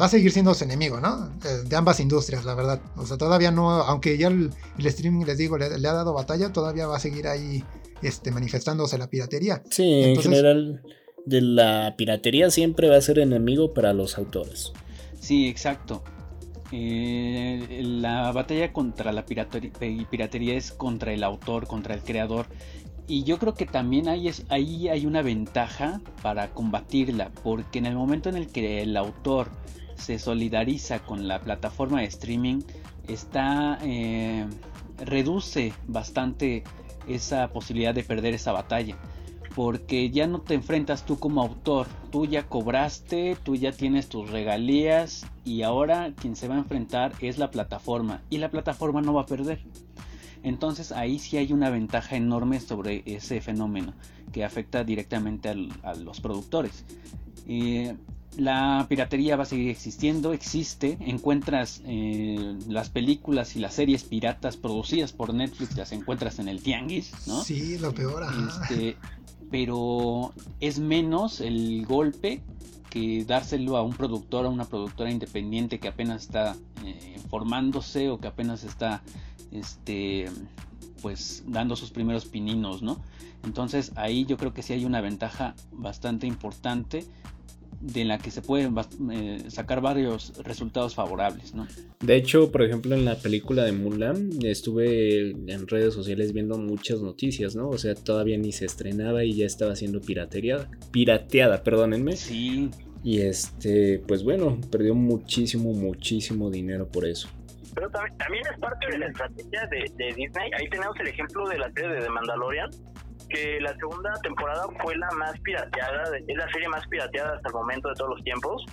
va 0.00 0.06
a 0.06 0.08
seguir 0.08 0.30
siendo 0.32 0.54
su 0.54 0.64
enemigo, 0.64 1.00
¿no? 1.00 1.30
De 1.64 1.76
ambas 1.76 2.00
industrias, 2.00 2.44
la 2.44 2.54
verdad. 2.54 2.80
O 2.96 3.06
sea, 3.06 3.16
todavía 3.16 3.50
no, 3.50 3.70
aunque 3.70 4.18
ya 4.18 4.28
el, 4.28 4.50
streaming, 4.78 5.24
les 5.24 5.38
digo, 5.38 5.58
le, 5.58 5.66
ha 5.66 5.92
dado 5.92 6.12
batalla, 6.12 6.52
todavía 6.52 6.86
va 6.86 6.96
a 6.96 7.00
seguir 7.00 7.26
ahí 7.26 7.64
este, 8.02 8.30
manifestándose 8.30 8.98
la 8.98 9.08
piratería. 9.08 9.62
Sí, 9.70 10.02
en 10.02 10.16
general, 10.20 10.82
de 11.26 11.40
la 11.40 11.94
piratería 11.96 12.50
siempre 12.50 12.88
va 12.88 12.96
a 12.96 13.00
ser 13.00 13.18
enemigo 13.18 13.74
para 13.74 13.92
los 13.92 14.18
autores. 14.18 14.72
Sí, 15.18 15.48
exacto. 15.48 16.02
Eh, 16.72 17.82
la 17.82 18.30
batalla 18.30 18.72
contra 18.72 19.12
la 19.12 19.26
piratería, 19.26 19.72
piratería 20.08 20.54
es 20.54 20.70
contra 20.72 21.12
el 21.12 21.24
autor, 21.24 21.66
contra 21.66 21.94
el 21.94 22.02
creador. 22.02 22.46
Y 23.08 23.24
yo 23.24 23.38
creo 23.38 23.54
que 23.54 23.66
también 23.66 24.08
ahí, 24.08 24.30
ahí 24.50 24.88
hay 24.88 25.04
una 25.04 25.20
ventaja 25.20 26.00
para 26.22 26.50
combatirla, 26.50 27.32
porque 27.42 27.80
en 27.80 27.86
el 27.86 27.96
momento 27.96 28.28
en 28.28 28.36
el 28.36 28.46
que 28.46 28.82
el 28.82 28.96
autor 28.96 29.48
se 30.00 30.18
solidariza 30.18 31.00
con 31.00 31.28
la 31.28 31.40
plataforma 31.40 32.00
de 32.00 32.06
streaming, 32.06 32.62
está 33.06 33.78
eh, 33.82 34.46
reduce 34.98 35.72
bastante 35.86 36.64
esa 37.06 37.48
posibilidad 37.48 37.94
de 37.94 38.02
perder 38.02 38.34
esa 38.34 38.52
batalla. 38.52 38.96
Porque 39.54 40.10
ya 40.10 40.28
no 40.28 40.40
te 40.40 40.54
enfrentas 40.54 41.04
tú 41.04 41.18
como 41.18 41.42
autor, 41.42 41.88
tú 42.12 42.24
ya 42.24 42.46
cobraste, 42.46 43.36
tú 43.42 43.56
ya 43.56 43.72
tienes 43.72 44.08
tus 44.08 44.30
regalías 44.30 45.26
y 45.44 45.62
ahora 45.62 46.12
quien 46.14 46.36
se 46.36 46.46
va 46.46 46.54
a 46.54 46.58
enfrentar 46.58 47.12
es 47.20 47.36
la 47.36 47.50
plataforma 47.50 48.22
y 48.30 48.38
la 48.38 48.50
plataforma 48.50 49.02
no 49.02 49.12
va 49.12 49.22
a 49.22 49.26
perder. 49.26 49.60
Entonces 50.42 50.92
ahí 50.92 51.18
sí 51.18 51.36
hay 51.36 51.52
una 51.52 51.68
ventaja 51.68 52.16
enorme 52.16 52.60
sobre 52.60 53.02
ese 53.06 53.40
fenómeno 53.40 53.92
que 54.32 54.44
afecta 54.44 54.84
directamente 54.84 55.48
a 55.82 55.94
los 55.94 56.20
productores. 56.20 56.84
Eh, 57.46 57.96
la 58.36 58.86
piratería 58.88 59.36
va 59.36 59.42
a 59.42 59.46
seguir 59.46 59.70
existiendo, 59.70 60.32
existe, 60.32 60.96
encuentras 61.00 61.82
eh, 61.84 62.56
las 62.68 62.88
películas 62.88 63.56
y 63.56 63.58
las 63.58 63.74
series 63.74 64.04
piratas 64.04 64.56
producidas 64.56 65.12
por 65.12 65.34
Netflix, 65.34 65.76
las 65.76 65.92
encuentras 65.92 66.38
en 66.38 66.48
el 66.48 66.62
tianguis, 66.62 67.12
¿no? 67.26 67.42
Sí, 67.42 67.78
lo 67.78 67.92
peor. 67.92 68.24
Este, 68.48 68.96
pero 69.50 70.32
es 70.60 70.78
menos 70.78 71.40
el 71.40 71.84
golpe 71.86 72.42
que 72.88 73.24
dárselo 73.24 73.76
a 73.76 73.82
un 73.82 73.92
productor, 73.92 74.46
a 74.46 74.48
una 74.48 74.64
productora 74.64 75.10
independiente 75.10 75.78
que 75.78 75.88
apenas 75.88 76.22
está 76.22 76.56
eh, 76.84 77.16
formándose 77.30 78.10
o 78.10 78.18
que 78.18 78.28
apenas 78.28 78.64
está 78.64 79.02
este 79.52 80.28
pues 81.02 81.44
dando 81.46 81.76
sus 81.76 81.90
primeros 81.90 82.26
pininos, 82.26 82.82
¿no? 82.82 83.00
Entonces 83.42 83.92
ahí 83.96 84.26
yo 84.26 84.36
creo 84.36 84.52
que 84.52 84.62
sí 84.62 84.72
hay 84.74 84.84
una 84.84 85.00
ventaja 85.00 85.54
bastante 85.72 86.26
importante 86.26 87.06
de 87.80 88.04
la 88.04 88.18
que 88.18 88.30
se 88.30 88.42
pueden 88.42 88.74
eh, 89.10 89.44
sacar 89.48 89.80
varios 89.80 90.32
resultados 90.44 90.94
favorables, 90.94 91.54
¿no? 91.54 91.66
De 92.00 92.16
hecho, 92.16 92.52
por 92.52 92.62
ejemplo, 92.62 92.94
en 92.94 93.04
la 93.04 93.16
película 93.16 93.64
de 93.64 93.72
Mulan 93.72 94.30
estuve 94.42 95.30
en 95.30 95.66
redes 95.66 95.94
sociales 95.94 96.32
viendo 96.32 96.58
muchas 96.58 97.00
noticias, 97.00 97.56
¿no? 97.56 97.68
O 97.68 97.78
sea, 97.78 97.94
todavía 97.94 98.36
ni 98.36 98.52
se 98.52 98.66
estrenaba 98.66 99.24
y 99.24 99.34
ya 99.34 99.46
estaba 99.46 99.76
siendo 99.76 100.00
pirateada, 100.00 100.70
pirateada, 100.90 101.62
perdónenme. 101.62 102.16
Sí. 102.16 102.70
Y 103.02 103.20
este, 103.22 104.02
pues 104.06 104.24
bueno, 104.24 104.58
perdió 104.70 104.94
muchísimo, 104.94 105.72
muchísimo 105.72 106.50
dinero 106.50 106.86
por 106.88 107.06
eso. 107.06 107.28
Pero 107.74 107.88
también, 107.90 108.42
es 108.52 108.58
parte 108.58 108.90
de 108.90 108.98
la 108.98 109.06
estrategia 109.06 109.66
de, 109.70 109.90
de 109.96 110.06
Disney. 110.14 110.50
Ahí 110.58 110.68
tenemos 110.68 110.98
el 111.00 111.08
ejemplo 111.08 111.48
de 111.48 111.58
la 111.58 111.72
serie 111.72 111.90
de 111.94 112.00
The 112.02 112.10
Mandalorian, 112.10 112.70
que 113.30 113.60
la 113.60 113.74
segunda 113.76 114.12
temporada 114.22 114.64
fue 114.80 114.96
la 114.96 115.10
más 115.12 115.38
pirateada, 115.40 116.02
es 116.26 116.36
la 116.36 116.50
serie 116.50 116.68
más 116.68 116.86
pirateada 116.88 117.34
hasta 117.34 117.48
el 117.48 117.54
momento 117.54 117.88
de 117.88 117.94
todos 117.94 118.10
los 118.10 118.24
tiempos. 118.24 118.64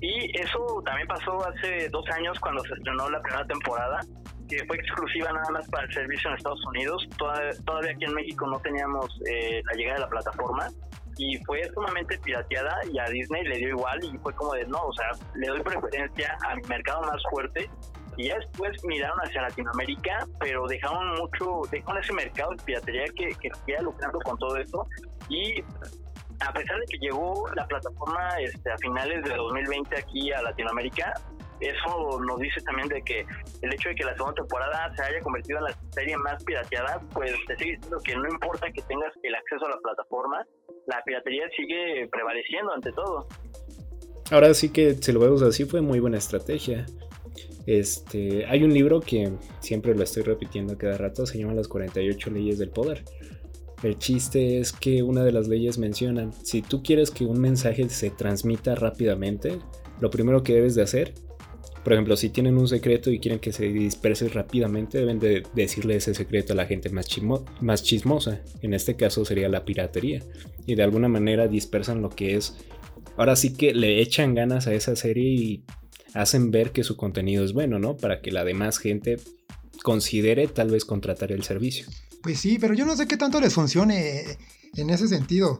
Y 0.00 0.38
eso 0.40 0.82
también 0.84 1.06
pasó 1.08 1.46
hace 1.46 1.88
dos 1.90 2.04
años 2.10 2.38
cuando 2.40 2.62
se 2.64 2.74
estrenó 2.74 3.08
la 3.10 3.20
primera 3.22 3.46
temporada, 3.46 4.00
que 4.48 4.64
fue 4.66 4.76
exclusiva 4.76 5.32
nada 5.32 5.50
más 5.50 5.68
para 5.68 5.84
el 5.84 5.92
servicio 5.92 6.30
en 6.30 6.36
Estados 6.36 6.64
Unidos. 6.66 7.08
Todavía, 7.16 7.92
aquí 7.92 8.04
en 8.04 8.14
México 8.14 8.46
no 8.46 8.58
teníamos 8.60 9.08
eh, 9.30 9.62
la 9.64 9.72
llegada 9.74 9.94
de 9.94 10.00
la 10.02 10.08
plataforma 10.08 10.68
y 11.18 11.36
fue 11.44 11.62
sumamente 11.74 12.18
pirateada 12.18 12.74
y 12.90 12.98
a 12.98 13.04
Disney 13.04 13.44
le 13.44 13.58
dio 13.58 13.68
igual 13.68 14.02
y 14.02 14.16
fue 14.18 14.34
como 14.34 14.54
de 14.54 14.66
no, 14.66 14.82
o 14.82 14.92
sea, 14.94 15.10
le 15.34 15.46
doy 15.46 15.60
preferencia 15.60 16.36
a 16.48 16.56
mi 16.56 16.62
mercado 16.68 17.02
más 17.02 17.22
fuerte 17.30 17.70
y 18.16 18.28
ya 18.28 18.36
después 18.36 18.72
miraron 18.84 19.18
hacia 19.20 19.42
Latinoamérica, 19.42 20.26
pero 20.40 20.66
dejaron 20.66 21.14
mucho, 21.14 21.62
dejaron 21.70 22.02
ese 22.02 22.12
mercado 22.12 22.50
de 22.50 22.62
piratería 22.64 23.04
que, 23.16 23.28
que 23.40 23.50
seguía 23.54 23.82
lucrando 23.82 24.18
con 24.20 24.36
todo 24.38 24.56
esto 24.56 24.86
y 25.28 25.62
a 26.40 26.52
pesar 26.52 26.78
de 26.78 26.86
que 26.86 26.98
llegó 26.98 27.46
la 27.54 27.66
plataforma 27.66 28.28
este, 28.40 28.70
a 28.70 28.76
finales 28.78 29.22
de 29.24 29.34
2020 29.34 29.96
aquí 29.96 30.32
a 30.32 30.42
Latinoamérica, 30.42 31.14
eso 31.60 32.20
nos 32.20 32.40
dice 32.40 32.60
también 32.62 32.88
de 32.88 33.00
que 33.02 33.24
el 33.62 33.72
hecho 33.72 33.90
de 33.90 33.94
que 33.94 34.04
la 34.04 34.14
segunda 34.14 34.34
temporada 34.34 34.92
se 34.96 35.02
haya 35.02 35.20
convertido 35.20 35.58
en 35.58 35.64
la 35.64 35.78
serie 35.92 36.16
más 36.16 36.42
pirateada, 36.42 37.00
pues 37.12 37.32
te 37.46 37.56
sigue 37.56 37.76
diciendo 37.76 37.98
que 38.04 38.16
no 38.16 38.28
importa 38.28 38.66
que 38.72 38.82
tengas 38.82 39.12
el 39.22 39.34
acceso 39.34 39.66
a 39.66 39.70
la 39.70 39.78
plataforma, 39.78 40.44
la 40.86 41.02
piratería 41.04 41.44
sigue 41.56 42.08
prevaleciendo 42.10 42.72
ante 42.72 42.90
todo. 42.92 43.28
Ahora 44.32 44.54
sí 44.54 44.72
que 44.72 44.94
si 44.94 45.12
lo 45.12 45.20
vemos 45.20 45.42
así 45.42 45.64
fue 45.64 45.80
muy 45.80 46.00
buena 46.00 46.18
estrategia. 46.18 46.86
Este, 47.66 48.46
hay 48.46 48.64
un 48.64 48.72
libro 48.72 49.00
que 49.00 49.32
siempre 49.60 49.94
lo 49.94 50.02
estoy 50.02 50.22
repitiendo 50.22 50.76
cada 50.76 50.98
rato, 50.98 51.26
se 51.26 51.38
llama 51.38 51.54
Las 51.54 51.68
48 51.68 52.30
leyes 52.30 52.58
del 52.58 52.70
poder. 52.70 53.04
El 53.82 53.98
chiste 53.98 54.58
es 54.58 54.72
que 54.72 55.02
una 55.02 55.24
de 55.24 55.32
las 55.32 55.48
leyes 55.48 55.78
menciona, 55.78 56.30
si 56.42 56.62
tú 56.62 56.82
quieres 56.82 57.10
que 57.10 57.26
un 57.26 57.40
mensaje 57.40 57.88
se 57.88 58.10
transmita 58.10 58.74
rápidamente, 58.74 59.58
lo 60.00 60.10
primero 60.10 60.42
que 60.42 60.54
debes 60.54 60.74
de 60.74 60.82
hacer, 60.82 61.14
por 61.82 61.92
ejemplo, 61.92 62.16
si 62.16 62.28
tienen 62.28 62.58
un 62.58 62.68
secreto 62.68 63.10
y 63.10 63.18
quieren 63.18 63.40
que 63.40 63.52
se 63.52 63.66
disperse 63.66 64.28
rápidamente, 64.28 64.98
deben 64.98 65.18
de 65.18 65.42
decirle 65.54 65.96
ese 65.96 66.14
secreto 66.14 66.52
a 66.52 66.56
la 66.56 66.66
gente 66.66 66.90
más, 66.90 67.06
más 67.60 67.82
chismosa. 67.82 68.40
En 68.60 68.72
este 68.72 68.94
caso 68.94 69.24
sería 69.24 69.48
la 69.48 69.64
piratería. 69.64 70.22
Y 70.64 70.76
de 70.76 70.82
alguna 70.84 71.08
manera 71.08 71.48
dispersan 71.48 72.00
lo 72.00 72.10
que 72.10 72.36
es... 72.36 72.56
Ahora 73.16 73.34
sí 73.34 73.54
que 73.54 73.74
le 73.74 74.00
echan 74.00 74.34
ganas 74.34 74.68
a 74.68 74.74
esa 74.74 74.94
serie 74.94 75.28
y 75.28 75.64
hacen 76.14 76.50
ver 76.50 76.72
que 76.72 76.84
su 76.84 76.96
contenido 76.96 77.44
es 77.44 77.52
bueno, 77.52 77.78
¿no? 77.78 77.96
Para 77.96 78.20
que 78.20 78.30
la 78.30 78.44
demás 78.44 78.78
gente 78.78 79.18
considere 79.82 80.48
tal 80.48 80.70
vez 80.70 80.84
contratar 80.84 81.32
el 81.32 81.42
servicio. 81.42 81.86
Pues 82.22 82.38
sí, 82.38 82.58
pero 82.58 82.74
yo 82.74 82.84
no 82.84 82.96
sé 82.96 83.06
qué 83.06 83.16
tanto 83.16 83.40
les 83.40 83.54
funcione 83.54 84.38
en 84.76 84.90
ese 84.90 85.08
sentido. 85.08 85.58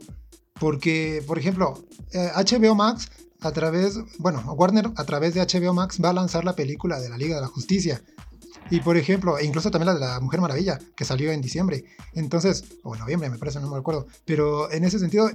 Porque, 0.61 1.23
por 1.27 1.39
ejemplo, 1.39 1.75
HBO 2.13 2.73
eh, 2.73 2.75
Max 2.75 3.11
a 3.41 3.51
través, 3.51 3.99
bueno, 4.19 4.41
Warner 4.53 4.91
a 4.97 5.05
través 5.05 5.35
de 5.35 5.41
HBO 5.41 5.75
Max 5.75 5.99
va 6.03 6.11
a 6.11 6.13
lanzar 6.13 6.45
la 6.45 6.55
película 6.55 7.01
de 7.01 7.09
la 7.09 7.19
Liga 7.19 7.35
de 7.35 7.41
la 7.41 7.49
Justicia. 7.49 8.03
Y 8.71 8.81
por 8.81 8.97
ejemplo, 8.97 9.39
e 9.39 9.45
incluso 9.45 9.71
también 9.71 9.87
la 9.87 9.95
de 9.95 10.01
la 10.01 10.21
Mujer 10.21 10.41
Maravilla, 10.41 10.79
que 10.97 11.05
salió 11.05 11.33
en 11.33 11.41
diciembre. 11.41 11.85
Entonces, 12.15 12.65
o 12.85 12.95
noviembre, 12.95 13.29
me 13.29 13.39
parece, 13.39 13.61
no 13.61 13.71
me 13.71 13.77
acuerdo. 13.77 14.07
Pero 14.25 14.71
en 14.71 14.85
ese 14.85 14.99
sentido, 14.99 15.31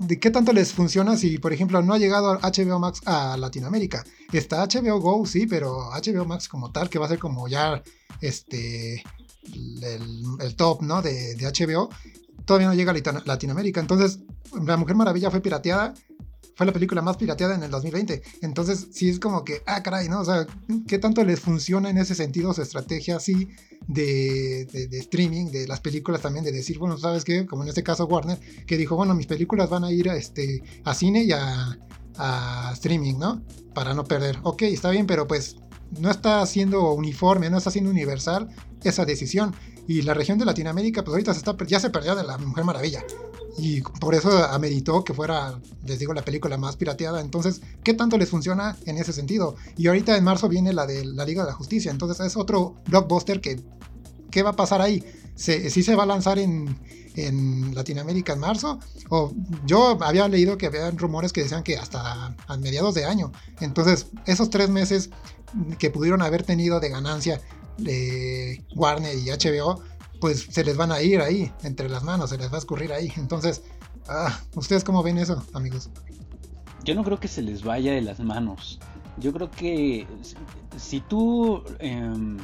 ¿de 0.00 0.18
qué 0.18 0.30
tanto 0.30 0.52
les 0.52 0.72
funciona 0.72 1.16
si, 1.16 1.38
por 1.38 1.52
ejemplo, 1.52 1.80
no 1.82 1.92
ha 1.92 1.98
llegado 1.98 2.38
HBO 2.40 2.78
Max 2.78 3.02
a 3.04 3.36
Latinoamérica? 3.36 4.04
Está 4.32 4.66
HBO 4.66 4.98
Go, 4.98 5.26
sí, 5.26 5.46
pero 5.46 5.90
HBO 5.90 6.24
Max 6.24 6.48
como 6.48 6.72
tal, 6.72 6.88
que 6.88 6.98
va 6.98 7.06
a 7.06 7.10
ser 7.10 7.18
como 7.18 7.46
ya 7.48 7.82
este 8.20 9.04
el, 9.44 10.56
top, 10.56 10.82
¿no? 10.82 11.02
De, 11.02 11.34
de, 11.34 11.46
HBO, 11.46 11.90
todavía 12.46 12.68
no 12.68 12.74
llega 12.74 12.92
a 12.92 13.22
Latinoamérica. 13.26 13.80
Entonces, 13.80 14.20
La 14.64 14.76
Mujer 14.76 14.96
Maravilla 14.96 15.30
fue 15.30 15.40
pirateada. 15.40 15.94
Fue 16.60 16.66
la 16.66 16.74
película 16.74 17.00
más 17.00 17.16
pirateada 17.16 17.54
en 17.54 17.62
el 17.62 17.70
2020. 17.70 18.22
Entonces, 18.42 18.88
sí 18.92 19.08
es 19.08 19.18
como 19.18 19.46
que, 19.46 19.62
ah, 19.64 19.82
caray, 19.82 20.10
¿no? 20.10 20.20
O 20.20 20.24
sea, 20.26 20.46
¿qué 20.86 20.98
tanto 20.98 21.24
les 21.24 21.40
funciona 21.40 21.88
en 21.88 21.96
ese 21.96 22.14
sentido 22.14 22.52
su 22.52 22.60
estrategia 22.60 23.16
así 23.16 23.48
de, 23.86 24.68
streaming, 24.92 25.46
de 25.46 25.66
las 25.66 25.80
películas 25.80 26.20
también, 26.20 26.44
de 26.44 26.52
decir, 26.52 26.78
bueno, 26.78 26.98
¿sabes 26.98 27.24
qué? 27.24 27.46
Como 27.46 27.62
en 27.62 27.70
este 27.70 27.82
caso 27.82 28.04
Warner, 28.04 28.38
que 28.66 28.76
dijo, 28.76 28.94
bueno, 28.94 29.14
mis 29.14 29.26
películas 29.26 29.70
van 29.70 29.84
a 29.84 29.90
ir 29.90 30.10
a, 30.10 30.16
este, 30.16 30.62
a 30.84 30.92
cine 30.92 31.24
y 31.24 31.32
a, 31.32 31.78
streaming, 32.74 33.14
¿no? 33.14 33.42
Para 33.72 33.94
no 33.94 34.04
perder. 34.04 34.38
Ok, 34.42 34.60
está 34.60 34.90
bien, 34.90 35.06
pero 35.06 35.26
pues 35.26 35.56
no 35.98 36.10
está 36.10 36.44
siendo 36.44 36.92
uniforme, 36.92 37.48
no 37.48 37.56
está 37.56 37.70
siendo 37.70 37.90
universal 37.90 38.50
esa 38.84 39.06
decisión. 39.06 39.54
Y 39.90 40.02
la 40.02 40.14
región 40.14 40.38
de 40.38 40.44
Latinoamérica, 40.44 41.02
pues 41.02 41.14
ahorita 41.14 41.32
se 41.34 41.38
está, 41.40 41.56
ya 41.66 41.80
se 41.80 41.90
perdió 41.90 42.14
de 42.14 42.22
la 42.22 42.38
Mujer 42.38 42.62
Maravilla. 42.62 43.04
Y 43.58 43.80
por 43.80 44.14
eso 44.14 44.30
ameritó 44.44 45.02
que 45.02 45.12
fuera, 45.12 45.58
les 45.84 45.98
digo, 45.98 46.14
la 46.14 46.22
película 46.22 46.56
más 46.56 46.76
pirateada. 46.76 47.20
Entonces, 47.20 47.60
¿qué 47.82 47.92
tanto 47.92 48.16
les 48.16 48.28
funciona 48.28 48.76
en 48.86 48.98
ese 48.98 49.12
sentido? 49.12 49.56
Y 49.76 49.88
ahorita 49.88 50.16
en 50.16 50.22
marzo 50.22 50.48
viene 50.48 50.72
la 50.72 50.86
de 50.86 51.04
la 51.04 51.24
Liga 51.24 51.42
de 51.42 51.48
la 51.48 51.56
Justicia. 51.56 51.90
Entonces 51.90 52.24
es 52.24 52.36
otro 52.36 52.76
blockbuster 52.86 53.40
que... 53.40 53.60
¿Qué 54.30 54.44
va 54.44 54.50
a 54.50 54.56
pasar 54.56 54.80
ahí? 54.80 55.02
¿Se, 55.34 55.70
¿Sí 55.70 55.82
se 55.82 55.96
va 55.96 56.04
a 56.04 56.06
lanzar 56.06 56.38
en, 56.38 56.78
en 57.16 57.74
Latinoamérica 57.74 58.34
en 58.34 58.38
marzo? 58.38 58.78
O 59.08 59.32
yo 59.66 59.98
había 60.04 60.28
leído 60.28 60.56
que 60.56 60.66
había 60.66 60.88
rumores 60.92 61.32
que 61.32 61.42
decían 61.42 61.64
que 61.64 61.78
hasta 61.78 62.36
a 62.46 62.56
mediados 62.58 62.94
de 62.94 63.06
año. 63.06 63.32
Entonces, 63.58 64.06
esos 64.24 64.50
tres 64.50 64.68
meses 64.68 65.10
que 65.80 65.90
pudieron 65.90 66.22
haber 66.22 66.44
tenido 66.44 66.78
de 66.78 66.90
ganancia 66.90 67.40
de 67.82 68.64
Warner 68.74 69.16
y 69.16 69.30
HBO, 69.30 69.82
pues 70.20 70.46
se 70.50 70.64
les 70.64 70.76
van 70.76 70.92
a 70.92 71.00
ir 71.00 71.20
ahí, 71.20 71.50
entre 71.64 71.88
las 71.88 72.02
manos, 72.02 72.30
se 72.30 72.38
les 72.38 72.50
va 72.50 72.56
a 72.56 72.58
escurrir 72.58 72.92
ahí. 72.92 73.12
Entonces, 73.16 73.62
ah, 74.08 74.40
¿ustedes 74.54 74.84
cómo 74.84 75.02
ven 75.02 75.18
eso, 75.18 75.42
amigos? 75.54 75.90
Yo 76.84 76.94
no 76.94 77.04
creo 77.04 77.18
que 77.18 77.28
se 77.28 77.42
les 77.42 77.62
vaya 77.62 77.92
de 77.92 78.02
las 78.02 78.20
manos. 78.20 78.78
Yo 79.18 79.32
creo 79.32 79.50
que 79.50 80.06
si 80.76 81.00
tú, 81.00 81.62
em, 81.78 82.38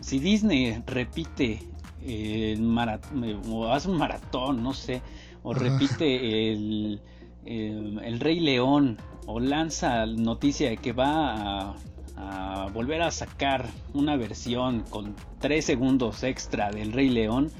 si 0.00 0.18
Disney 0.18 0.82
repite 0.86 1.66
el 2.02 2.62
maratón, 2.62 3.40
o 3.48 3.72
hace 3.72 3.88
un 3.88 3.98
maratón, 3.98 4.62
no 4.62 4.74
sé, 4.74 5.02
o 5.42 5.54
repite 5.54 6.52
el, 6.52 7.00
el, 7.44 7.98
el, 8.04 8.20
Rey 8.20 8.40
León, 8.40 8.98
o 9.26 9.40
lanza 9.40 10.06
noticia 10.06 10.70
de 10.70 10.76
que 10.76 10.92
va 10.92 11.70
a 11.70 11.76
a 12.20 12.68
volver 12.72 13.00
a 13.02 13.10
sacar 13.10 13.66
una 13.94 14.16
versión 14.16 14.84
con 14.90 15.16
3 15.40 15.64
segundos 15.64 16.22
extra 16.22 16.70
del 16.70 16.92
Rey 16.92 17.08
León, 17.08 17.50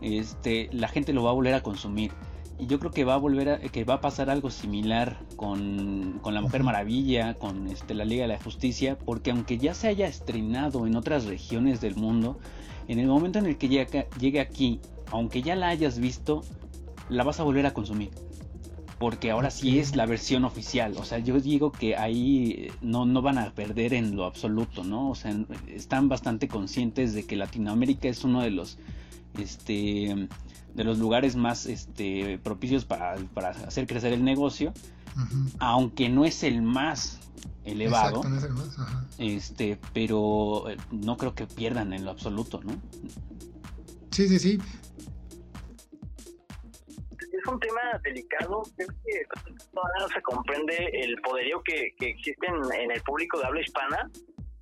este, 0.00 0.70
la 0.72 0.88
gente 0.88 1.12
lo 1.12 1.22
va 1.22 1.30
a 1.30 1.34
volver 1.34 1.54
a 1.54 1.62
consumir. 1.62 2.12
Y 2.58 2.66
yo 2.66 2.78
creo 2.78 2.90
que 2.90 3.04
va 3.04 3.14
a 3.14 3.18
volver 3.18 3.48
a, 3.48 3.58
que 3.58 3.84
va 3.84 3.94
a 3.94 4.00
pasar 4.00 4.30
algo 4.30 4.50
similar 4.50 5.18
con, 5.36 6.18
con 6.22 6.34
La 6.34 6.40
Mujer 6.40 6.62
Maravilla, 6.62 7.34
con 7.34 7.68
este, 7.68 7.94
la 7.94 8.04
Liga 8.04 8.22
de 8.22 8.28
la 8.28 8.40
Justicia, 8.40 8.98
porque 8.98 9.30
aunque 9.30 9.58
ya 9.58 9.74
se 9.74 9.88
haya 9.88 10.06
estrenado 10.06 10.86
en 10.86 10.96
otras 10.96 11.26
regiones 11.26 11.80
del 11.80 11.96
mundo, 11.96 12.38
en 12.88 12.98
el 12.98 13.06
momento 13.06 13.38
en 13.38 13.46
el 13.46 13.56
que 13.56 13.68
llegue, 13.68 14.08
llegue 14.18 14.40
aquí, 14.40 14.80
aunque 15.10 15.42
ya 15.42 15.56
la 15.56 15.68
hayas 15.68 15.98
visto, 15.98 16.42
la 17.08 17.24
vas 17.24 17.40
a 17.40 17.44
volver 17.44 17.66
a 17.66 17.72
consumir. 17.72 18.10
Porque 19.00 19.30
ahora 19.30 19.50
sí 19.50 19.78
es 19.78 19.96
la 19.96 20.04
versión 20.04 20.44
oficial. 20.44 20.94
O 20.98 21.06
sea, 21.06 21.20
yo 21.20 21.40
digo 21.40 21.72
que 21.72 21.96
ahí 21.96 22.70
no, 22.82 23.06
no 23.06 23.22
van 23.22 23.38
a 23.38 23.50
perder 23.54 23.94
en 23.94 24.14
lo 24.14 24.26
absoluto, 24.26 24.84
¿no? 24.84 25.08
O 25.08 25.14
sea, 25.14 25.34
están 25.68 26.10
bastante 26.10 26.48
conscientes 26.48 27.14
de 27.14 27.24
que 27.24 27.34
Latinoamérica 27.34 28.08
es 28.08 28.24
uno 28.24 28.42
de 28.42 28.50
los, 28.50 28.76
este, 29.38 30.28
de 30.74 30.84
los 30.84 30.98
lugares 30.98 31.34
más, 31.34 31.64
este, 31.64 32.38
propicios 32.44 32.84
para, 32.84 33.14
hacer 33.66 33.86
crecer 33.86 34.12
el 34.12 34.22
negocio, 34.22 34.74
aunque 35.60 36.10
no 36.10 36.26
es 36.26 36.42
el 36.42 36.60
más 36.60 37.20
elevado. 37.64 38.22
no 38.22 38.36
es 38.36 38.44
el 38.44 38.52
más, 38.52 38.68
Este, 39.16 39.80
pero 39.94 40.68
eh, 40.68 40.76
no 40.92 41.16
creo 41.16 41.34
que 41.34 41.46
pierdan 41.46 41.94
en 41.94 42.04
lo 42.04 42.10
absoluto, 42.10 42.60
¿no? 42.62 42.74
Sí, 44.10 44.28
sí, 44.28 44.38
sí 44.38 44.58
es 47.40 47.52
un 47.52 47.60
tema 47.60 47.80
delicado. 48.02 48.62
Creo 48.76 48.88
que 48.88 49.22
todavía 49.72 50.00
no 50.00 50.08
se 50.08 50.22
comprende 50.22 50.90
el 50.92 51.16
poderío 51.22 51.62
que, 51.62 51.94
que 51.98 52.10
existe 52.10 52.46
en, 52.46 52.90
el 52.90 53.02
público 53.02 53.38
de 53.38 53.46
habla 53.46 53.60
hispana. 53.60 54.10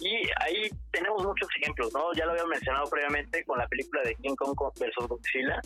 Y 0.00 0.14
ahí 0.40 0.70
tenemos 0.92 1.24
muchos 1.24 1.48
ejemplos, 1.60 1.92
¿no? 1.92 2.12
Ya 2.14 2.24
lo 2.24 2.32
había 2.32 2.46
mencionado 2.46 2.88
previamente 2.88 3.44
con 3.44 3.58
la 3.58 3.66
película 3.66 4.02
de 4.02 4.14
King 4.16 4.36
Kong 4.36 4.56
versus 4.78 5.08
Godzilla, 5.08 5.60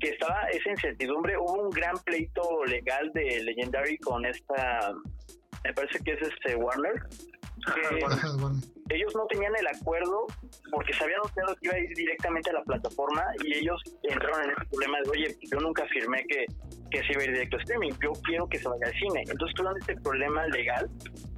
que 0.00 0.08
estaba 0.08 0.48
esa 0.48 0.70
incertidumbre. 0.70 1.36
Hubo 1.36 1.64
un 1.64 1.70
gran 1.70 1.96
pleito 2.04 2.64
legal 2.64 3.10
de 3.12 3.42
Legendary 3.44 3.98
con 3.98 4.24
esta, 4.24 4.94
me 5.64 5.74
parece 5.74 6.02
que 6.02 6.12
es 6.12 6.22
este 6.22 6.56
Warner, 6.56 6.94
ellos 8.90 9.14
no 9.14 9.26
tenían 9.26 9.52
el 9.56 9.66
acuerdo 9.66 10.26
porque 10.70 10.92
se 10.92 11.04
había 11.04 11.16
anunciado 11.16 11.54
que 11.56 11.68
iba 11.68 11.74
a 11.74 11.78
ir 11.78 11.94
directamente 11.94 12.50
a 12.50 12.54
la 12.54 12.62
plataforma 12.62 13.22
y 13.42 13.54
ellos 13.58 13.80
entraron 14.02 14.44
en 14.44 14.50
ese 14.50 14.64
problema 14.70 14.98
de, 15.02 15.10
oye, 15.10 15.36
yo 15.50 15.58
nunca 15.60 15.84
afirmé 15.84 16.24
que, 16.28 16.46
que 16.90 16.98
se 17.00 17.12
iba 17.12 17.22
a 17.22 17.24
ir 17.24 17.32
directo 17.32 17.56
a 17.56 17.60
streaming, 17.60 17.92
yo 18.02 18.12
quiero 18.24 18.46
que 18.48 18.58
se 18.58 18.68
vaya 18.68 18.86
al 18.86 18.92
cine. 18.92 19.24
Entonces 19.28 19.54
tuvieron 19.54 19.78
este 19.80 19.96
problema 19.96 20.46
legal 20.48 20.90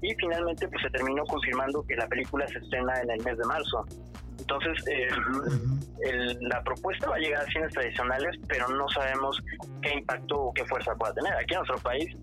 y 0.02 0.14
finalmente 0.14 0.68
pues 0.68 0.82
se 0.82 0.90
terminó 0.90 1.24
confirmando 1.24 1.84
que 1.86 1.96
la 1.96 2.08
película 2.08 2.46
se 2.48 2.58
estrena 2.58 3.00
en 3.00 3.10
el 3.10 3.22
mes 3.24 3.38
de 3.38 3.44
marzo. 3.44 3.86
Entonces, 4.38 4.84
eh, 4.88 6.36
la 6.40 6.62
propuesta 6.62 7.08
va 7.08 7.16
a 7.16 7.18
llegar 7.18 7.42
a 7.42 7.46
cines 7.46 7.72
tradicionales, 7.72 8.36
pero 8.46 8.68
no 8.68 8.88
sabemos 8.88 9.42
qué 9.82 9.94
impacto 9.94 10.36
o 10.36 10.54
qué 10.54 10.64
fuerza 10.66 10.94
pueda 10.94 11.14
tener. 11.14 11.32
Aquí 11.34 11.54
en 11.54 11.60
nuestro 11.60 11.78
país, 11.78 12.16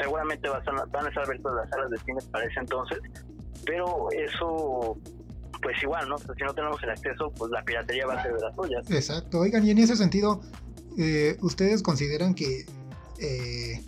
seguramente 0.00 0.48
van 0.48 1.06
a 1.06 1.08
estar 1.08 1.24
abiertas 1.24 1.52
las 1.54 1.70
salas 1.70 1.90
de 1.90 1.98
cine 1.98 2.20
para 2.30 2.44
ese 2.44 2.60
entonces, 2.60 2.98
pero 3.64 4.08
eso 4.12 4.98
pues 5.62 5.82
igual, 5.82 6.08
¿no? 6.08 6.18
si 6.18 6.44
no 6.44 6.54
tenemos 6.54 6.82
el 6.82 6.90
acceso, 6.90 7.32
pues 7.36 7.50
la 7.50 7.62
piratería 7.62 8.06
va 8.06 8.14
a 8.14 8.22
ser 8.22 8.34
de 8.34 8.40
las 8.40 8.54
suyas. 8.54 8.90
Exacto. 8.90 9.40
Oigan, 9.40 9.66
y 9.66 9.70
en 9.70 9.78
ese 9.78 9.96
sentido, 9.96 10.40
eh, 10.98 11.36
¿ustedes 11.42 11.82
consideran 11.82 12.34
que, 12.34 12.66
eh, 13.20 13.82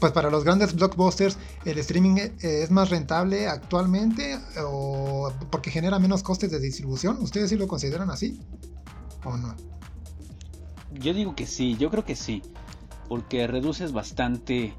pues 0.00 0.12
para 0.12 0.30
los 0.30 0.44
grandes 0.44 0.74
blockbusters, 0.74 1.38
el 1.64 1.78
streaming 1.78 2.16
es 2.40 2.70
más 2.70 2.90
rentable 2.90 3.46
actualmente 3.46 4.38
o 4.64 5.32
porque 5.50 5.70
genera 5.70 5.98
menos 5.98 6.22
costes 6.22 6.50
de 6.50 6.58
distribución? 6.58 7.18
¿Ustedes 7.20 7.50
sí 7.50 7.56
lo 7.56 7.68
consideran 7.68 8.10
así 8.10 8.40
o 9.24 9.36
no? 9.36 9.54
Yo 10.94 11.14
digo 11.14 11.36
que 11.36 11.46
sí, 11.46 11.76
yo 11.78 11.90
creo 11.90 12.04
que 12.04 12.16
sí, 12.16 12.42
porque 13.08 13.46
reduces 13.46 13.92
bastante, 13.92 14.74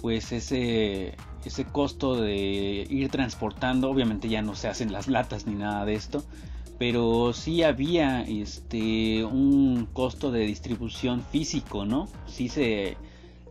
pues 0.00 0.32
ese 0.32 1.16
ese 1.44 1.64
costo 1.64 2.20
de 2.20 2.86
ir 2.88 3.08
transportando, 3.08 3.90
obviamente 3.90 4.28
ya 4.28 4.42
no 4.42 4.54
se 4.54 4.68
hacen 4.68 4.92
las 4.92 5.08
latas 5.08 5.46
ni 5.46 5.54
nada 5.54 5.84
de 5.86 5.94
esto, 5.94 6.22
pero 6.78 7.32
sí 7.32 7.62
había 7.62 8.22
este 8.22 9.24
un 9.24 9.88
costo 9.92 10.30
de 10.30 10.40
distribución 10.40 11.22
físico, 11.22 11.86
¿no? 11.86 12.08
Sí 12.26 12.48
se 12.48 12.96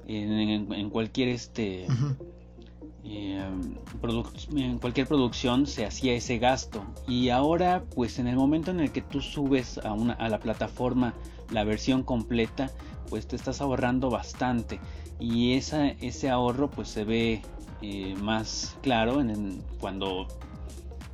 en, 0.10 0.90
cualquier 0.90 1.30
este 1.30 1.86
eh, 3.04 3.50
en 4.56 4.80
cualquier 4.80 5.08
producción 5.08 5.68
se 5.68 5.86
hacía 5.86 6.14
ese 6.14 6.40
gasto. 6.40 6.84
Y 7.08 7.30
ahora 7.30 7.84
pues 7.96 8.20
en 8.20 8.28
el 8.28 8.36
momento 8.36 8.72
en 8.72 8.80
el 8.80 8.92
que 8.92 9.02
tú 9.02 9.22
subes 9.22 9.78
a 9.80 9.94
una 9.94 10.14
a 10.14 10.30
la 10.30 10.40
plataforma 10.40 11.14
la 11.52 11.64
versión 11.64 12.04
completa 12.04 12.72
pues 13.10 13.28
te 13.28 13.36
estás 13.36 13.62
ahorrando 13.62 14.10
bastante. 14.10 14.80
Y 15.20 15.54
esa, 15.54 15.88
ese 15.88 16.30
ahorro 16.30 16.70
pues 16.70 16.90
se 16.90 17.04
ve 17.04 17.42
eh, 17.82 18.16
más 18.20 18.78
claro 18.82 19.22
en, 19.22 19.64
cuando 19.80 20.28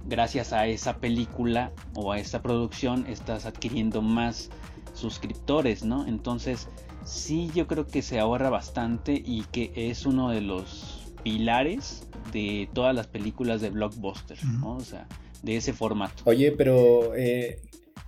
gracias 0.05 0.53
a 0.53 0.67
esa 0.67 0.97
película 0.97 1.71
o 1.95 2.11
a 2.11 2.19
esa 2.19 2.41
producción 2.41 3.07
estás 3.07 3.45
adquiriendo 3.45 4.01
más 4.01 4.49
suscriptores, 4.93 5.83
¿no? 5.83 6.05
Entonces, 6.05 6.69
sí, 7.05 7.49
yo 7.55 7.67
creo 7.67 7.87
que 7.87 8.01
se 8.01 8.19
ahorra 8.19 8.49
bastante 8.49 9.13
y 9.13 9.43
que 9.51 9.71
es 9.75 10.05
uno 10.05 10.29
de 10.29 10.41
los 10.41 11.13
pilares 11.23 12.03
de 12.33 12.67
todas 12.73 12.93
las 12.93 13.07
películas 13.07 13.61
de 13.61 13.69
blockbuster, 13.69 14.43
¿no? 14.45 14.75
O 14.75 14.81
sea, 14.81 15.07
de 15.41 15.57
ese 15.57 15.73
formato. 15.73 16.23
Oye, 16.25 16.51
pero 16.51 17.15
eh, 17.15 17.61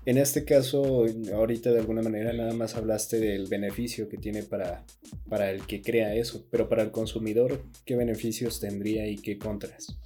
en 0.05 0.17
este 0.17 0.43
caso, 0.45 1.05
ahorita 1.33 1.71
de 1.71 1.79
alguna 1.79 2.01
manera 2.01 2.33
nada 2.33 2.53
más 2.53 2.75
hablaste 2.75 3.19
del 3.19 3.47
beneficio 3.47 4.09
que 4.09 4.17
tiene 4.17 4.43
para, 4.43 4.83
para 5.29 5.51
el 5.51 5.61
que 5.61 5.81
crea 5.81 6.13
eso, 6.15 6.45
pero 6.49 6.69
para 6.69 6.83
el 6.83 6.91
consumidor, 6.91 7.63
¿qué 7.85 7.95
beneficios 7.95 8.59
tendría 8.59 9.07
y 9.07 9.17
qué 9.17 9.37
contras? 9.37 9.97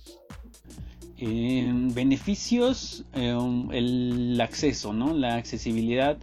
beneficios, 1.93 3.05
em, 3.13 3.71
el 3.71 4.41
acceso, 4.41 4.91
¿no? 4.91 5.13
La 5.13 5.35
accesibilidad 5.35 6.17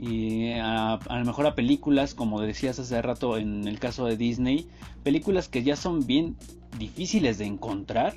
y 0.00 0.52
a, 0.52 0.98
lo 1.10 1.24
mejor 1.26 1.46
a 1.46 1.54
películas, 1.54 2.14
como 2.14 2.40
decías 2.40 2.78
hace 2.78 3.02
rato 3.02 3.36
en 3.36 3.68
el 3.68 3.78
caso 3.78 4.06
de 4.06 4.16
Disney, 4.16 4.66
películas 5.02 5.48
que 5.48 5.62
ya 5.62 5.76
son 5.76 6.06
bien 6.06 6.36
difíciles 6.78 7.36
de 7.36 7.44
encontrar 7.44 8.14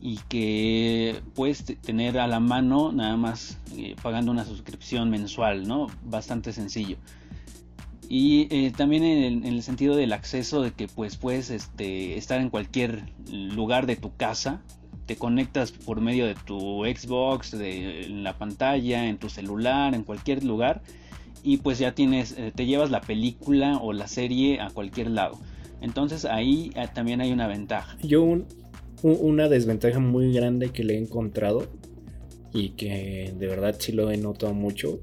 y 0.00 0.18
que 0.30 1.20
puedes 1.34 1.64
tener 1.82 2.18
a 2.18 2.26
la 2.26 2.40
mano 2.40 2.90
nada 2.92 3.18
más 3.18 3.58
eh, 3.76 3.96
pagando 4.02 4.32
una 4.32 4.46
suscripción 4.46 5.10
mensual, 5.10 5.68
¿no? 5.68 5.88
Bastante 6.04 6.54
sencillo. 6.54 6.96
Y 8.08 8.48
eh, 8.50 8.72
también 8.74 9.02
en 9.02 9.44
el, 9.44 9.62
sentido 9.62 9.94
del 9.94 10.14
acceso 10.14 10.62
de 10.62 10.72
que 10.72 10.88
pues 10.88 11.18
puedes 11.18 11.50
este, 11.50 12.16
estar 12.16 12.40
en 12.40 12.48
cualquier 12.48 13.12
lugar 13.30 13.84
de 13.84 13.96
tu 13.96 14.16
casa, 14.16 14.62
te 15.08 15.16
conectas 15.16 15.72
por 15.72 16.02
medio 16.02 16.26
de 16.26 16.34
tu 16.34 16.84
Xbox, 16.84 17.58
de 17.58 18.02
en 18.02 18.22
la 18.22 18.36
pantalla, 18.36 19.08
en 19.08 19.16
tu 19.16 19.30
celular, 19.30 19.94
en 19.94 20.04
cualquier 20.04 20.44
lugar 20.44 20.82
y 21.42 21.56
pues 21.56 21.78
ya 21.78 21.94
tienes, 21.94 22.34
eh, 22.36 22.52
te 22.54 22.66
llevas 22.66 22.90
la 22.90 23.00
película 23.00 23.78
o 23.78 23.94
la 23.94 24.06
serie 24.06 24.60
a 24.60 24.68
cualquier 24.68 25.10
lado. 25.10 25.38
Entonces 25.80 26.26
ahí 26.26 26.72
también 26.94 27.22
hay 27.22 27.32
una 27.32 27.46
ventaja. 27.46 27.96
Yo 28.02 28.22
un, 28.22 28.44
una 29.02 29.48
desventaja 29.48 29.98
muy 29.98 30.30
grande 30.30 30.68
que 30.70 30.84
le 30.84 30.96
he 30.96 30.98
encontrado 30.98 31.66
y 32.52 32.70
que 32.70 33.32
de 33.34 33.46
verdad 33.46 33.76
sí 33.78 33.92
lo 33.92 34.10
he 34.10 34.18
notado 34.18 34.52
mucho 34.52 35.00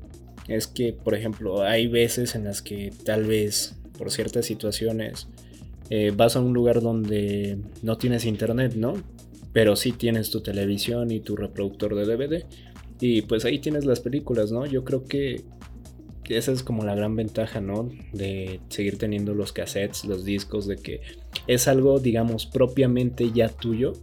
es 0.47 0.67
que, 0.67 0.93
por 0.93 1.15
ejemplo, 1.15 1.63
hay 1.63 1.87
veces 1.87 2.35
en 2.35 2.43
las 2.43 2.61
que 2.61 2.93
tal 3.03 3.23
vez 3.23 3.75
por 3.97 4.11
ciertas 4.11 4.45
situaciones 4.45 5.27
eh, 5.89 6.11
vas 6.15 6.35
a 6.35 6.41
un 6.41 6.53
lugar 6.53 6.81
donde 6.81 7.57
no 7.81 7.97
tienes 7.97 8.25
internet, 8.25 8.75
¿no? 8.75 8.93
Pero 9.55 9.77
sí 9.77 9.93
tienes 9.93 10.31
tu 10.31 10.41
televisión 10.41 11.11
y 11.11 11.21
tu 11.21 11.37
reproductor 11.37 11.95
de 11.95 12.03
DVD 12.05 12.45
y 12.99 13.21
pues 13.21 13.45
ahí 13.45 13.59
tienes 13.59 13.85
las 13.85 14.01
películas, 14.01 14.51
¿no? 14.51 14.65
Yo 14.65 14.83
creo 14.83 15.05
que 15.05 15.45
esa 16.27 16.51
es 16.51 16.61
como 16.61 16.83
la 16.83 16.93
gran 16.93 17.15
ventaja, 17.15 17.61
¿no? 17.61 17.89
De 18.11 18.59
seguir 18.67 18.97
teniendo 18.97 19.33
los 19.33 19.53
cassettes, 19.53 20.03
los 20.03 20.25
discos, 20.25 20.67
de 20.67 20.75
que 20.75 20.99
es 21.47 21.69
algo, 21.69 21.99
digamos, 21.99 22.45
propiamente 22.45 23.31
ya 23.31 23.47
tuyo. 23.47 23.93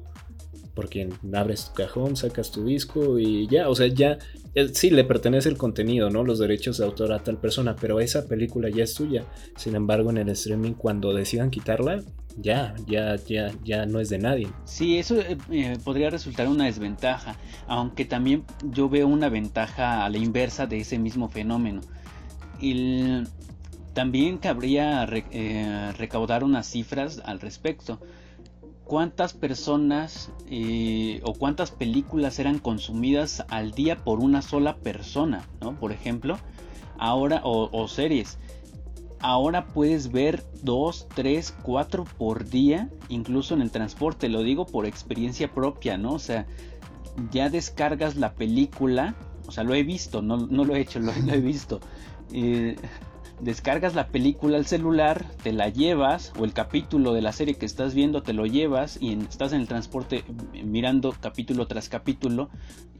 Porque 0.74 1.08
abres 1.34 1.66
tu 1.66 1.74
cajón, 1.74 2.16
sacas 2.16 2.50
tu 2.50 2.64
disco 2.64 3.18
y 3.18 3.46
ya, 3.48 3.68
o 3.68 3.74
sea, 3.74 3.88
ya, 3.88 4.18
eh, 4.54 4.68
sí 4.72 4.90
le 4.90 5.04
pertenece 5.04 5.48
el 5.48 5.56
contenido, 5.56 6.08
¿no? 6.10 6.24
Los 6.24 6.38
derechos 6.38 6.78
de 6.78 6.84
autor 6.84 7.12
a 7.12 7.18
tal 7.18 7.38
persona, 7.38 7.76
pero 7.78 8.00
esa 8.00 8.26
película 8.26 8.70
ya 8.70 8.84
es 8.84 8.94
tuya. 8.94 9.24
Sin 9.56 9.74
embargo, 9.74 10.10
en 10.10 10.18
el 10.18 10.28
streaming, 10.30 10.72
cuando 10.72 11.12
decidan 11.12 11.50
quitarla, 11.50 12.02
ya, 12.38 12.74
ya, 12.86 13.16
ya, 13.16 13.52
ya 13.62 13.86
no 13.86 14.00
es 14.00 14.08
de 14.08 14.18
nadie. 14.18 14.48
Sí, 14.64 14.98
eso 14.98 15.20
eh, 15.20 15.36
eh, 15.50 15.78
podría 15.84 16.08
resultar 16.08 16.48
una 16.48 16.64
desventaja, 16.64 17.36
aunque 17.66 18.04
también 18.04 18.44
yo 18.70 18.88
veo 18.88 19.06
una 19.06 19.28
ventaja 19.28 20.04
a 20.04 20.08
la 20.08 20.18
inversa 20.18 20.66
de 20.66 20.78
ese 20.78 20.98
mismo 20.98 21.28
fenómeno 21.28 21.82
y 22.62 23.24
también 23.92 24.38
cabría 24.38 25.06
eh, 25.32 25.92
recaudar 25.98 26.44
unas 26.44 26.66
cifras 26.66 27.20
al 27.24 27.40
respecto. 27.40 28.00
¿Cuántas 28.92 29.32
personas 29.32 30.30
eh, 30.50 31.22
o 31.24 31.32
cuántas 31.32 31.70
películas 31.70 32.38
eran 32.38 32.58
consumidas 32.58 33.42
al 33.48 33.72
día 33.72 33.96
por 33.96 34.18
una 34.18 34.42
sola 34.42 34.76
persona? 34.76 35.48
¿no? 35.62 35.80
Por 35.80 35.92
ejemplo, 35.92 36.38
ahora, 36.98 37.40
o, 37.42 37.88
series. 37.88 38.36
Ahora 39.18 39.68
puedes 39.68 40.12
ver 40.12 40.44
dos, 40.62 41.06
tres, 41.14 41.56
cuatro 41.62 42.04
por 42.18 42.50
día, 42.50 42.90
incluso 43.08 43.54
en 43.54 43.62
el 43.62 43.70
transporte. 43.70 44.28
Lo 44.28 44.42
digo 44.42 44.66
por 44.66 44.84
experiencia 44.84 45.50
propia, 45.50 45.96
¿no? 45.96 46.12
O 46.12 46.18
sea, 46.18 46.46
ya 47.30 47.48
descargas 47.48 48.16
la 48.16 48.34
película. 48.34 49.14
O 49.46 49.52
sea, 49.52 49.64
lo 49.64 49.72
he 49.72 49.84
visto, 49.84 50.20
no, 50.20 50.36
lo 50.36 50.76
he 50.76 50.80
hecho, 50.82 50.98
lo 50.98 51.12
he 51.32 51.40
visto 51.40 51.80
descargas 53.40 53.94
la 53.94 54.08
película 54.08 54.56
al 54.56 54.66
celular, 54.66 55.24
te 55.42 55.52
la 55.52 55.68
llevas, 55.68 56.32
o 56.38 56.44
el 56.44 56.52
capítulo 56.52 57.12
de 57.12 57.22
la 57.22 57.32
serie 57.32 57.54
que 57.54 57.66
estás 57.66 57.94
viendo 57.94 58.22
te 58.22 58.32
lo 58.32 58.46
llevas 58.46 58.98
y 59.00 59.12
estás 59.14 59.52
en 59.52 59.60
el 59.60 59.68
transporte 59.68 60.24
mirando 60.64 61.14
capítulo 61.20 61.66
tras 61.66 61.88
capítulo, 61.88 62.50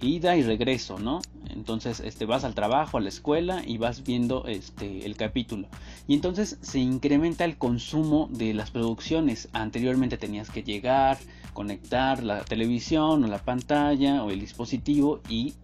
ida 0.00 0.36
y 0.36 0.42
regreso, 0.42 0.98
¿no? 0.98 1.20
Entonces 1.50 2.00
este, 2.00 2.26
vas 2.26 2.44
al 2.44 2.54
trabajo, 2.54 2.98
a 2.98 3.00
la 3.00 3.08
escuela 3.08 3.62
y 3.64 3.78
vas 3.78 4.02
viendo 4.02 4.46
este, 4.46 5.06
el 5.06 5.16
capítulo. 5.16 5.68
Y 6.08 6.14
entonces 6.14 6.58
se 6.60 6.80
incrementa 6.80 7.44
el 7.44 7.56
consumo 7.56 8.28
de 8.32 8.54
las 8.54 8.70
producciones. 8.70 9.48
Anteriormente 9.52 10.16
tenías 10.16 10.50
que 10.50 10.62
llegar, 10.62 11.18
conectar 11.52 12.22
la 12.22 12.44
televisión 12.44 13.24
o 13.24 13.26
la 13.26 13.38
pantalla 13.38 14.24
o 14.24 14.30
el 14.30 14.40
dispositivo 14.40 15.20
y 15.28 15.54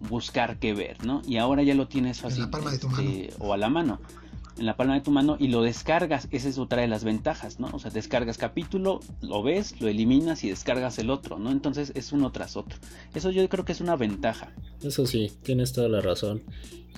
buscar 0.00 0.58
qué 0.58 0.74
ver, 0.74 1.04
¿no? 1.04 1.22
Y 1.26 1.36
ahora 1.36 1.62
ya 1.62 1.74
lo 1.74 1.88
tienes 1.88 2.20
fácil. 2.20 2.48
Este, 2.72 3.30
o 3.38 3.52
a 3.52 3.56
la 3.56 3.68
mano. 3.68 4.00
En 4.58 4.64
la 4.64 4.76
palma 4.76 4.94
de 4.94 5.02
tu 5.02 5.10
mano 5.10 5.36
y 5.38 5.48
lo 5.48 5.60
descargas. 5.60 6.28
Esa 6.30 6.48
es 6.48 6.56
otra 6.56 6.80
de 6.80 6.88
las 6.88 7.04
ventajas, 7.04 7.60
¿no? 7.60 7.68
O 7.74 7.78
sea, 7.78 7.90
descargas 7.90 8.38
capítulo, 8.38 9.00
lo 9.20 9.42
ves, 9.42 9.78
lo 9.82 9.88
eliminas 9.88 10.44
y 10.44 10.48
descargas 10.48 10.98
el 10.98 11.10
otro, 11.10 11.38
¿no? 11.38 11.50
Entonces 11.50 11.92
es 11.94 12.12
uno 12.12 12.32
tras 12.32 12.56
otro. 12.56 12.78
Eso 13.14 13.30
yo 13.30 13.46
creo 13.50 13.66
que 13.66 13.72
es 13.72 13.82
una 13.82 13.96
ventaja. 13.96 14.54
Eso 14.82 15.04
sí, 15.04 15.30
tienes 15.42 15.74
toda 15.74 15.88
la 15.90 16.00
razón. 16.00 16.42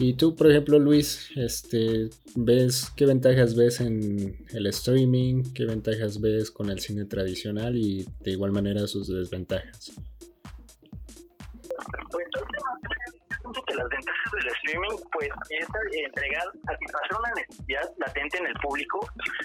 Y 0.00 0.14
tú, 0.14 0.36
por 0.36 0.48
ejemplo, 0.48 0.78
Luis, 0.78 1.30
este, 1.34 2.10
¿ves 2.36 2.92
qué 2.94 3.04
ventajas 3.04 3.56
ves 3.56 3.80
en 3.80 4.46
el 4.50 4.66
streaming? 4.68 5.42
¿Qué 5.52 5.64
ventajas 5.64 6.20
ves 6.20 6.52
con 6.52 6.70
el 6.70 6.78
cine 6.78 7.04
tradicional? 7.04 7.76
Y 7.76 8.06
de 8.20 8.30
igual 8.30 8.52
manera 8.52 8.86
sus 8.86 9.08
desventajas. 9.08 9.92
Pues 12.12 12.26
que 13.52 13.74
las 13.74 13.88
ventajas 13.88 14.32
del 14.32 14.46
streaming 14.48 14.96
pues 15.12 15.28
es 15.50 15.66
entregar, 16.04 16.44
satisfacer 16.64 17.16
una 17.18 17.32
necesidad 17.34 17.90
latente 17.98 18.38
en 18.38 18.46
el 18.46 18.54
público. 18.54 19.00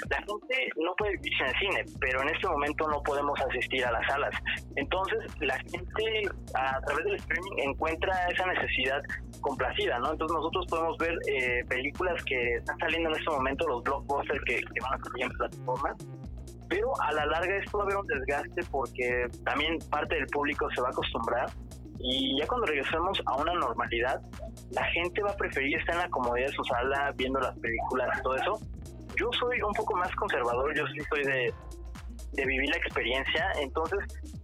La 0.10 0.18
gente 0.18 0.70
no 0.78 0.96
puede 0.96 1.14
vivir 1.18 1.34
en 1.42 1.48
el 1.48 1.56
cine, 1.56 1.86
pero 2.00 2.22
en 2.22 2.30
este 2.30 2.48
momento 2.48 2.88
no 2.88 3.02
podemos 3.04 3.40
asistir 3.42 3.86
a 3.86 3.92
las 3.92 4.06
salas. 4.08 4.36
Entonces 4.76 5.20
la 5.40 5.58
gente 5.60 6.30
a 6.56 6.82
través 6.82 7.06
del 7.06 7.16
streaming 7.16 7.70
encuentra 7.70 8.28
esa 8.28 8.46
necesidad 8.46 9.02
complacida, 9.42 10.00
¿no? 10.00 10.12
Entonces 10.12 10.36
nosotros 10.36 10.66
podemos 10.70 10.98
ver 10.98 11.18
eh, 11.28 11.64
películas 11.68 12.24
que 12.26 12.56
están 12.56 12.78
saliendo 12.80 13.10
en 13.10 13.16
este 13.16 13.30
momento, 13.30 13.68
los 13.68 13.84
blockbusters 13.84 14.44
que, 14.46 14.56
que 14.56 14.82
van 14.82 15.00
a 15.00 15.04
salir 15.04 15.26
en 15.26 15.32
plataformas, 15.32 15.98
pero 16.70 16.92
a 17.02 17.12
la 17.12 17.26
larga 17.26 17.58
esto 17.58 17.78
va 17.78 17.84
a 17.84 17.88
haber 17.88 17.98
un 17.98 18.08
desgaste 18.08 18.64
porque 18.72 19.28
también 19.44 19.78
parte 19.90 20.16
del 20.16 20.28
público 20.28 20.68
se 20.74 20.82
va 20.82 20.88
a 20.88 20.92
acostumbrar 20.92 21.50
y 22.00 22.40
ya 22.40 22.48
cuando 22.48 22.68
regresemos 22.68 23.22
a 23.26 23.36
una 23.36 23.54
normalidad, 23.54 24.22
la 24.72 24.84
gente 24.86 25.22
va 25.22 25.32
a 25.32 25.38
preferir 25.38 25.78
estar 25.78 25.96
en 25.96 26.02
la 26.02 26.10
comodidad 26.10 26.48
de 26.48 26.54
su 26.54 26.64
sala 26.66 27.14
viendo 27.16 27.40
las 27.40 27.58
películas 27.60 28.18
y 28.20 28.24
todo 28.24 28.36
eso. 28.36 28.60
Yo 29.16 29.30
soy 29.40 29.62
un 29.62 29.74
poco 29.74 29.96
más 29.96 30.14
conservador, 30.16 30.76
yo 30.76 30.86
sí 30.88 31.00
soy 31.10 31.24
de, 31.24 31.54
de 32.34 32.46
vivir 32.46 32.70
la 32.70 32.78
experiencia, 32.78 33.52
entonces 33.62 34.00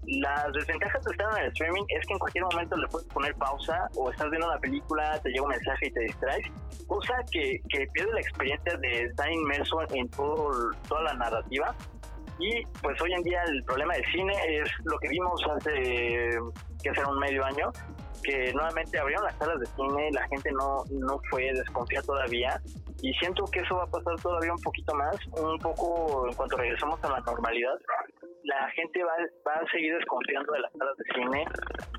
las 0.06 0.52
desventajas 0.54 1.04
de 1.04 1.12
estar 1.12 1.38
en 1.38 1.44
el 1.44 1.52
streaming 1.52 1.84
es 1.90 2.06
que 2.06 2.14
en 2.14 2.20
cualquier 2.20 2.44
momento 2.46 2.76
le 2.78 2.88
puedes 2.88 3.08
poner 3.10 3.36
pausa 3.36 3.88
o 3.96 4.10
estás 4.12 4.30
viendo 4.30 4.48
la 4.48 4.60
película, 4.60 5.20
te 5.22 5.30
llega 5.30 5.44
un 5.44 5.50
mensaje 5.50 5.88
y 5.88 5.92
te 5.92 6.00
distraes, 6.02 6.48
cosa 6.88 7.14
que, 7.32 7.62
que 7.70 7.88
pierde 7.94 8.14
la 8.14 8.22
experiencia 8.22 8.78
de 8.78 9.04
estar 9.04 9.32
inmerso 9.32 9.82
en 9.94 10.08
todo, 10.10 10.72
toda 10.88 11.02
la 11.04 11.14
narrativa. 11.14 11.76
Y 12.40 12.64
pues 12.82 13.00
hoy 13.02 13.12
en 13.14 13.24
día 13.24 13.44
el 13.44 13.64
problema 13.66 13.96
del 13.96 14.06
cine 14.06 14.34
es 14.48 14.70
lo 14.86 14.98
que 15.00 15.10
vimos 15.10 15.44
hace 15.58 16.40
que 16.82 16.90
hacer 16.90 17.06
un 17.06 17.20
medio 17.20 17.44
año, 17.46 17.72
que 18.24 18.54
nuevamente 18.54 19.00
abrieron 19.00 19.26
las 19.26 19.38
salas 19.38 19.60
de 19.60 19.66
cine, 19.68 20.10
la 20.12 20.28
gente 20.28 20.52
no, 20.52 20.84
no 20.92 21.20
fue 21.30 21.52
desconfiada 21.54 22.06
todavía 22.06 22.62
y 23.02 23.14
siento 23.14 23.46
que 23.46 23.60
eso 23.60 23.76
va 23.76 23.84
a 23.84 23.88
pasar 23.88 24.16
todavía 24.22 24.54
un 24.54 24.62
poquito 24.62 24.94
más, 24.96 25.16
un 25.28 25.58
poco 25.60 26.28
en 26.28 26.34
cuanto 26.34 26.58
regresamos 26.58 27.02
a 27.04 27.10
la 27.10 27.20
normalidad, 27.22 27.80
la 28.44 28.70
gente 28.72 29.04
va, 29.04 29.14
va 29.48 29.54
a 29.56 29.72
seguir 29.72 29.96
desconfiando 29.96 30.52
de 30.54 30.60
las 30.60 30.72
salas 30.74 30.98
de 30.98 31.04
cine. 31.14 31.46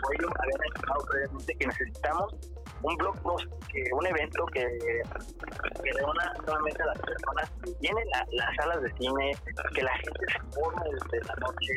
Hoy 0.09 0.17
habían 0.39 0.61
mencionado 0.61 1.05
previamente 1.11 1.57
que 1.59 1.67
necesitamos 1.67 2.35
un 2.83 2.97
blockbuster, 2.97 3.49
un 3.93 4.07
evento 4.07 4.47
que, 4.47 4.67
que 5.83 5.93
reúna 5.93 6.33
solamente 6.45 6.83
a 6.83 6.87
las 6.87 6.99
personas 6.99 7.51
que 7.63 7.73
tienen 7.75 8.05
las 8.33 8.57
salas 8.57 8.83
de 8.83 8.93
cine, 8.95 9.33
que 9.75 9.83
la 9.83 9.93
gente 9.97 10.21
se 10.33 10.61
forme 10.61 10.83
desde 10.93 11.27
la 11.27 11.35
noche, 11.37 11.73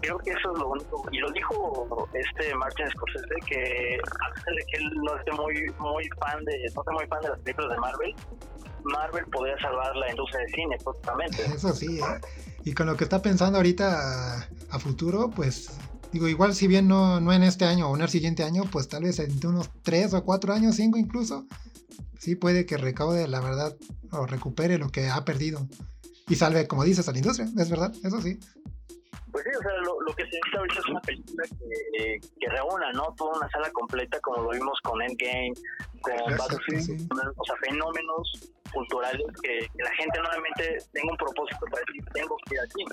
creo 0.00 0.18
que 0.18 0.30
eso 0.30 0.52
es 0.52 0.58
lo 0.58 0.68
único. 0.68 1.04
Y 1.10 1.18
lo 1.18 1.30
dijo 1.32 2.08
este 2.12 2.54
Martin 2.54 2.90
Scorsese, 2.90 3.34
que 3.46 3.98
a 4.20 4.50
de 4.50 4.64
que 4.70 4.76
él 4.78 4.90
no 5.02 5.16
esté 5.16 5.32
muy, 5.32 5.72
muy 5.78 6.08
fan 6.20 6.44
de, 6.44 6.70
no 6.74 6.82
esté 6.82 6.92
muy 6.92 7.06
fan 7.06 7.20
de 7.22 7.28
las 7.28 7.40
películas 7.40 7.70
de 7.70 7.78
Marvel, 7.78 8.14
Marvel 8.84 9.24
podría 9.26 9.56
salvar 9.58 9.94
la 9.96 10.10
industria 10.10 10.40
de 10.40 10.48
cine, 10.48 10.78
totalmente. 10.78 11.42
Eso 11.44 11.72
sí, 11.72 11.98
¿eh? 11.98 12.20
y 12.64 12.74
con 12.74 12.86
lo 12.86 12.96
que 12.96 13.04
está 13.04 13.22
pensando 13.22 13.58
ahorita 13.58 14.48
a, 14.70 14.78
futuro, 14.78 15.30
pues 15.30 15.78
digo, 16.12 16.28
igual 16.28 16.54
si 16.54 16.66
bien 16.66 16.88
no, 16.88 17.20
no 17.20 17.32
en 17.32 17.42
este 17.42 17.64
año 17.64 17.88
o 17.88 17.96
en 17.96 18.02
el 18.02 18.08
siguiente 18.08 18.44
año, 18.44 18.64
pues 18.70 18.88
tal 18.88 19.04
vez 19.04 19.18
en 19.18 19.44
unos 19.46 19.70
3 19.82 20.14
o 20.14 20.24
4 20.24 20.52
años, 20.52 20.76
5 20.76 20.98
incluso, 20.98 21.46
sí 22.18 22.36
puede 22.36 22.66
que 22.66 22.76
recaude 22.76 23.26
la 23.26 23.40
verdad 23.40 23.76
o 24.10 24.26
recupere 24.26 24.78
lo 24.78 24.90
que 24.90 25.08
ha 25.08 25.24
perdido 25.24 25.66
y 26.28 26.36
salve, 26.36 26.68
como 26.68 26.84
dices, 26.84 27.08
a 27.08 27.12
la 27.12 27.18
industria, 27.18 27.48
es 27.58 27.70
verdad, 27.70 27.92
eso 28.04 28.20
sí. 28.20 28.38
Pues 29.32 29.44
sí, 29.44 29.50
o 29.58 29.62
sea, 29.62 29.72
lo, 29.80 30.14
que 30.14 30.24
se 30.24 30.30
necesita 30.30 30.58
ahorita 30.58 30.80
es 30.80 30.86
una 30.88 31.00
película 31.00 31.44
que, 31.48 32.20
que, 32.38 32.48
reúna, 32.50 32.92
¿no? 32.92 33.14
Toda 33.16 33.38
una 33.38 33.48
sala 33.48 33.70
completa, 33.72 34.20
como 34.20 34.42
lo 34.42 34.50
vimos 34.50 34.78
con 34.82 35.00
Endgame, 35.00 35.54
con 36.02 36.36
Battlefield, 36.36 37.08
o 37.10 37.44
sea, 37.44 37.56
fenómenos 37.66 38.52
culturales 38.72 39.26
que, 39.42 39.68
la 39.82 39.90
gente 39.94 40.18
nuevamente 40.20 40.78
tenga 40.92 41.12
un 41.12 41.16
propósito 41.16 41.64
para 41.70 41.82
decir, 41.86 42.04
tengo 42.12 42.36
que 42.46 42.54
ir 42.54 42.60
aquí. 42.60 42.84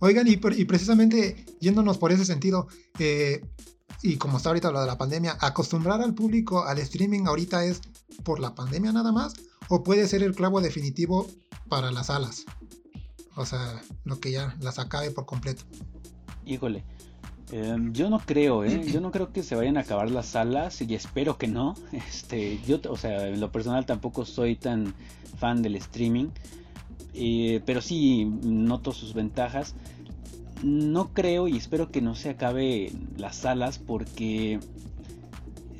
Oigan, 0.00 0.28
y, 0.28 0.32
y, 0.32 0.64
precisamente 0.64 1.44
yéndonos 1.60 1.98
por 1.98 2.12
ese 2.12 2.24
sentido, 2.24 2.68
eh, 2.98 3.44
y 4.02 4.16
como 4.16 4.36
está 4.36 4.50
ahorita 4.50 4.70
lo 4.70 4.80
de 4.80 4.86
la 4.86 4.98
pandemia, 4.98 5.36
acostumbrar 5.40 6.00
al 6.00 6.14
público 6.14 6.64
al 6.64 6.78
streaming 6.78 7.26
ahorita 7.26 7.64
es 7.64 7.80
por 8.22 8.38
la 8.38 8.54
pandemia 8.54 8.92
nada 8.92 9.12
más, 9.12 9.34
o 9.68 9.82
puede 9.82 10.06
ser 10.06 10.22
el 10.22 10.34
clavo 10.34 10.60
definitivo 10.60 11.26
para 11.68 11.90
las 11.90 12.06
salas. 12.06 12.44
O 13.34 13.44
sea, 13.44 13.82
lo 14.04 14.18
que 14.18 14.32
ya 14.32 14.56
las 14.60 14.78
acabe 14.78 15.10
por 15.10 15.26
completo. 15.26 15.64
Híjole. 16.44 16.84
Em, 17.50 17.92
yo 17.92 18.10
no 18.10 18.18
creo, 18.18 18.64
¿eh? 18.64 18.82
Yo 18.92 19.00
no 19.00 19.10
creo 19.10 19.32
que 19.32 19.42
se 19.42 19.54
vayan 19.54 19.78
a 19.78 19.80
acabar 19.80 20.10
las 20.10 20.26
salas 20.26 20.80
y 20.82 20.94
espero 20.94 21.38
que 21.38 21.48
no. 21.48 21.74
Este, 21.92 22.60
yo, 22.66 22.80
o 22.88 22.96
sea, 22.96 23.28
en 23.28 23.40
lo 23.40 23.50
personal 23.50 23.86
tampoco 23.86 24.24
soy 24.24 24.56
tan 24.56 24.94
fan 25.38 25.62
del 25.62 25.76
streaming, 25.76 26.28
eh, 27.14 27.60
pero 27.64 27.80
sí 27.80 28.30
noto 28.42 28.92
sus 28.92 29.14
ventajas. 29.14 29.74
No 30.62 31.12
creo 31.12 31.46
y 31.48 31.56
espero 31.56 31.90
que 31.90 32.02
no 32.02 32.14
se 32.14 32.30
acabe 32.30 32.92
las 33.16 33.36
salas 33.36 33.78
porque 33.78 34.58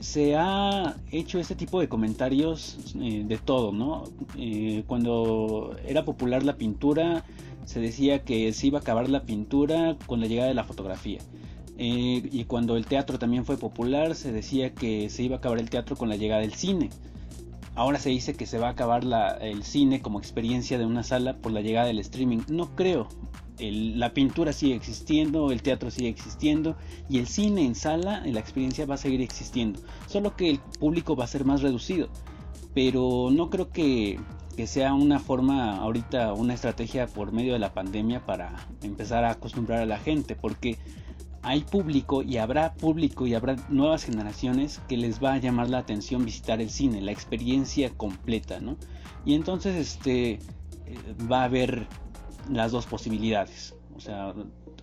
se 0.01 0.37
ha 0.37 0.97
hecho 1.11 1.39
este 1.39 1.55
tipo 1.55 1.81
de 1.81 1.89
comentarios 1.89 2.79
eh, 3.01 3.25
de 3.27 3.39
todo, 3.39 3.73
¿no? 3.73 4.05
Eh, 4.37 4.85
cuando 4.87 5.77
era 5.87 6.05
popular 6.05 6.45
la 6.45 6.57
pintura, 6.57 7.25
se 7.65 7.81
decía 7.81 8.25
que 8.25 8.53
se 8.53 8.69
iba 8.69 8.79
a 8.79 8.83
acabar 8.83 9.09
la 9.11 9.25
pintura 9.25 9.97
con 10.07 10.21
la 10.21 10.27
llegada 10.27 10.49
de 10.49 10.55
la 10.55 10.65
fotografía. 10.65 11.19
Eh, 11.79 12.29
y 12.33 12.45
cuando 12.45 12.77
el 12.77 12.87
teatro 12.87 13.19
también 13.19 13.45
fue 13.45 13.57
popular, 13.57 14.15
se 14.15 14.33
decía 14.33 14.75
que 14.75 15.11
se 15.11 15.23
iba 15.23 15.37
a 15.37 15.39
acabar 15.39 15.59
el 15.59 15.71
teatro 15.71 15.97
con 15.97 16.09
la 16.09 16.17
llegada 16.17 16.41
del 16.41 16.55
cine. 16.55 16.91
Ahora 17.79 18.01
se 18.01 18.11
dice 18.11 18.35
que 18.35 18.45
se 18.45 18.59
va 18.59 18.67
a 18.67 18.71
acabar 18.73 19.05
el 19.41 19.63
cine 19.63 20.03
como 20.03 20.19
experiencia 20.19 20.79
de 20.79 20.85
una 20.85 21.05
sala 21.05 21.37
por 21.37 21.53
la 21.53 21.61
llegada 21.61 21.87
del 21.87 22.01
streaming. 22.01 22.41
No 22.49 22.75
creo. 22.75 23.07
la 23.61 24.13
pintura 24.15 24.53
sigue 24.53 24.75
existiendo, 24.75 25.53
el 25.53 25.63
teatro 25.63 25.93
sigue 25.93 26.09
existiendo 26.09 26.77
y 27.09 27.21
el 27.21 27.29
cine 27.29 27.65
en 27.65 27.77
sala, 27.77 28.25
la 28.27 28.41
experiencia 28.41 28.85
va 28.85 28.97
a 28.97 28.99
seguir 28.99 29.21
existiendo. 29.21 29.79
Solo 30.09 30.35
que 30.35 30.51
el 30.51 30.59
público 30.59 31.15
va 31.15 31.23
a 31.23 31.29
ser 31.29 31.45
más 31.45 31.63
reducido. 31.63 32.09
Pero 32.75 33.31
no 33.31 33.49
creo 33.49 33.71
que 33.71 34.19
que 34.57 34.67
sea 34.67 34.93
una 34.93 35.21
forma 35.21 35.77
ahorita, 35.77 36.33
una 36.33 36.55
estrategia 36.55 37.07
por 37.07 37.31
medio 37.31 37.53
de 37.53 37.61
la 37.61 37.75
pandemia 37.75 38.27
para 38.27 38.57
empezar 38.83 39.25
a 39.25 39.31
acostumbrar 39.31 39.83
a 39.83 39.87
la 39.87 39.99
gente, 39.99 40.35
porque 40.35 40.79
hay 41.43 41.61
público 41.61 42.23
y 42.23 42.37
habrá 42.39 42.75
público 42.75 43.27
y 43.27 43.35
habrá 43.35 43.57
nuevas 43.69 44.05
generaciones 44.05 44.81
que 44.89 44.97
les 44.97 45.23
va 45.23 45.35
a 45.35 45.39
llamar 45.39 45.71
la 45.71 45.79
atención 45.79 46.25
visitar 46.25 46.61
el 46.61 46.71
cine, 46.71 47.01
la 47.01 47.13
experiencia 47.13 47.91
completa, 47.91 48.61
¿no? 48.61 48.77
Y 49.25 49.35
entonces 49.35 49.77
este 49.77 50.33
eh, 50.33 50.41
va 51.31 51.43
a 51.43 51.45
haber 51.45 51.87
las 52.51 52.73
dos 52.73 52.87
posibilidades, 52.87 53.75
o 53.97 54.01
sea, 54.01 54.35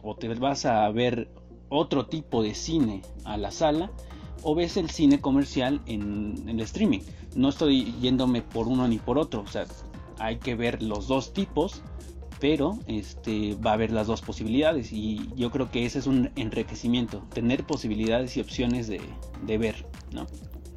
o 0.02 0.16
te 0.16 0.28
vas 0.36 0.66
a 0.66 0.90
ver 0.90 1.30
otro 1.70 2.06
tipo 2.06 2.44
de 2.44 2.54
cine 2.54 3.02
a 3.24 3.38
la 3.38 3.52
sala 3.52 3.92
o 4.44 4.54
ves 4.54 4.78
el 4.78 4.90
cine 4.92 5.20
comercial 5.20 5.82
en, 5.88 6.48
el 6.48 6.60
streaming. 6.60 7.00
No 7.36 7.50
estoy 7.50 7.94
yéndome 8.00 8.42
por 8.42 8.68
uno 8.68 8.88
ni 8.88 9.00
por 9.00 9.18
otro, 9.18 9.42
o 9.42 9.48
sea, 9.48 9.66
hay 10.20 10.38
que 10.38 10.56
ver 10.56 10.84
los 10.84 11.08
dos 11.08 11.34
tipos, 11.34 11.82
pero 12.48 12.78
este, 12.86 13.56
va 13.56 13.72
a 13.72 13.74
haber 13.74 13.90
las 13.90 14.06
dos 14.06 14.22
posibilidades 14.22 14.94
y 14.94 15.32
yo 15.36 15.50
creo 15.50 15.72
que 15.72 15.84
ese 15.84 15.98
es 15.98 16.06
un 16.06 16.30
enriquecimiento, 16.36 17.26
tener 17.34 17.64
posibilidades 17.64 18.38
y 18.38 18.40
opciones 18.40 18.88
de, 18.88 19.02
ver, 19.58 19.88
¿no? 20.12 20.28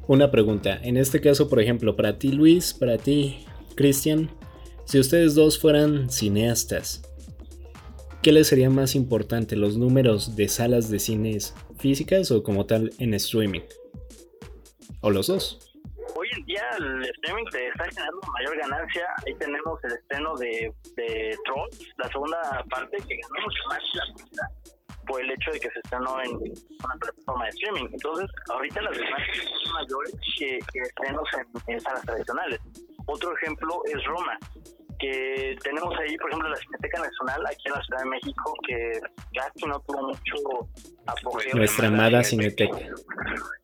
Una 0.07 0.31
pregunta. 0.31 0.79
En 0.81 0.97
este 0.97 1.21
caso, 1.21 1.47
por 1.47 1.61
ejemplo, 1.61 1.95
para 1.95 2.17
ti 2.17 2.31
Luis, 2.31 2.73
para 2.73 2.97
ti 2.97 3.45
Cristian, 3.75 4.31
si 4.85 4.97
ustedes 4.97 5.35
dos 5.35 5.59
fueran 5.59 6.09
cineastas, 6.09 7.03
¿qué 8.23 8.31
les 8.31 8.47
sería 8.47 8.71
más 8.71 8.95
importante? 8.95 9.55
¿Los 9.55 9.77
números 9.77 10.35
de 10.35 10.47
salas 10.47 10.89
de 10.89 10.97
cines 10.97 11.53
físicas 11.77 12.31
o 12.31 12.41
como 12.41 12.65
tal 12.65 12.93
en 12.97 13.13
streaming? 13.13 13.61
¿O 15.01 15.11
los 15.11 15.27
dos? 15.27 15.68
En 16.39 16.45
día 16.45 16.69
el 16.77 17.03
streaming 17.03 17.43
te 17.51 17.67
está 17.67 17.83
generando 17.85 18.21
mayor 18.31 18.57
ganancia. 18.57 19.05
Ahí 19.25 19.35
tenemos 19.35 19.83
el 19.83 19.91
estreno 19.91 20.35
de, 20.37 20.73
de 20.95 21.37
Trolls, 21.43 21.93
la 21.97 22.07
segunda 22.07 22.65
parte, 22.69 22.97
que 23.07 23.17
ganó 23.17 23.45
mucho 23.45 23.59
más 23.67 23.79
la 24.31 24.49
por 25.05 25.21
el 25.21 25.31
hecho 25.31 25.51
de 25.51 25.59
que 25.59 25.69
se 25.71 25.79
estrenó 25.79 26.21
en 26.21 26.29
una 26.31 26.95
plataforma 26.99 27.43
de 27.45 27.49
streaming. 27.49 27.89
Entonces, 27.91 28.29
ahorita 28.49 28.81
las 28.83 28.97
ganancias 28.97 29.45
son 29.63 29.73
mayores 29.73 30.15
que, 30.37 30.59
estrenos 30.81 31.27
en 31.67 31.79
salas 31.81 32.03
tradicionales. 32.03 32.59
Otro 33.07 33.35
ejemplo 33.35 33.81
es 33.85 34.03
Roma 34.05 34.37
que 34.99 35.57
tenemos 35.63 35.97
ahí, 35.97 36.15
por 36.17 36.29
ejemplo, 36.29 36.49
la 36.49 36.57
Cineteca 36.57 36.99
Nacional 36.99 37.45
aquí 37.47 37.63
en 37.65 37.73
la 37.73 37.81
Ciudad 37.83 38.03
de 38.03 38.09
México, 38.09 38.53
que 38.67 38.99
casi 39.33 39.65
no 39.65 39.79
tuvo 39.81 40.07
mucho. 40.07 40.69
Nuestra 41.53 41.87
amada 41.87 42.23
Cineteca. 42.23 42.77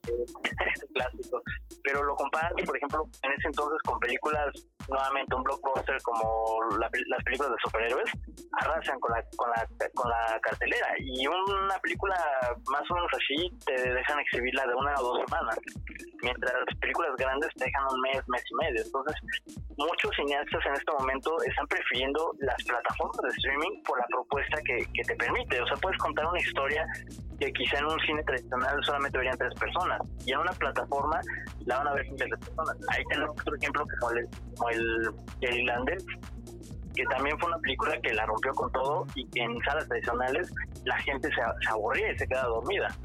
clásico. 0.95 1.41
Pero 1.83 2.03
lo 2.03 2.15
comparan, 2.15 2.51
por 2.65 2.75
ejemplo, 2.75 3.03
en 3.21 3.31
ese 3.33 3.47
entonces 3.47 3.77
con 3.85 3.99
películas, 3.99 4.49
nuevamente 4.89 5.35
un 5.35 5.43
blockbuster 5.43 5.97
como 6.01 6.59
las 6.79 6.89
películas 6.89 7.51
de 7.51 7.57
superhéroes, 7.63 8.09
arrasan 8.53 8.99
con 8.99 9.11
la, 9.11 9.23
con, 9.35 9.49
la, 9.51 9.67
con 9.93 10.09
la 10.09 10.39
cartelera. 10.41 10.87
Y 10.97 11.27
una 11.27 11.77
película 11.83 12.15
más 12.71 12.89
o 12.89 12.95
menos 12.95 13.11
así 13.13 13.51
te 13.65 13.93
dejan 13.93 14.19
exhibirla 14.19 14.65
de 14.65 14.73
una 14.73 14.93
o 14.97 15.03
dos 15.03 15.19
semanas. 15.27 15.57
Mientras 16.23 16.53
las 16.53 16.77
películas 16.79 17.11
grandes 17.17 17.49
te 17.55 17.65
dejan 17.65 17.83
un 17.91 18.01
mes, 18.01 18.23
mes 18.29 18.43
y 18.49 18.55
medio. 18.65 18.81
Entonces, 18.81 19.15
muchos 19.77 20.11
cineastas 20.15 20.65
en 20.65 20.73
este 20.73 20.91
momento 20.91 21.37
están 21.43 21.67
prefiriendo 21.67 22.33
las 22.39 22.63
plataformas 22.63 23.17
de 23.21 23.29
streaming 23.29 23.83
por 23.83 23.99
la 23.99 24.07
propuesta 24.07 24.57
que, 24.65 24.77
que 24.91 25.03
te 25.03 25.15
permite. 25.17 25.61
O 25.61 25.67
sea, 25.67 25.77
puedes 25.77 25.99
contar 25.99 26.25
una 26.25 26.39
historia 26.39 26.87
que 27.39 27.51
quizá 27.51 27.79
en 27.79 27.85
un 27.85 27.99
cine 27.99 28.23
tradicional 28.23 28.83
solamente 28.83 29.17
verían 29.17 29.37
tres 29.37 29.53
personas 29.55 30.01
y 30.25 30.31
en 30.31 30.39
una 30.39 30.51
plataforma 30.53 31.19
la 31.65 31.77
van 31.77 31.87
a 31.87 31.93
ver 31.93 32.11
miles 32.11 32.29
de 32.29 32.37
personas. 32.37 32.77
Ahí 32.89 33.03
tenemos 33.09 33.39
otro 33.39 33.55
ejemplo 33.55 33.85
como 33.99 34.11
el, 34.11 34.27
como 34.55 34.69
el, 34.69 35.09
el 35.41 35.59
irlandés, 35.59 36.05
que 36.95 37.03
también 37.05 37.37
fue 37.39 37.49
una 37.49 37.59
película 37.59 37.99
que 38.01 38.13
la 38.13 38.25
rompió 38.25 38.53
con 38.53 38.71
todo 38.71 39.05
y 39.15 39.25
que 39.27 39.41
en 39.41 39.59
salas 39.63 39.87
tradicionales 39.87 40.51
la 40.85 40.97
gente 40.99 41.29
se, 41.29 41.35
se 41.35 41.69
aburría 41.69 42.11
y 42.13 42.17
se 42.17 42.27
quedaba 42.27 42.47
dormida. 42.49 42.95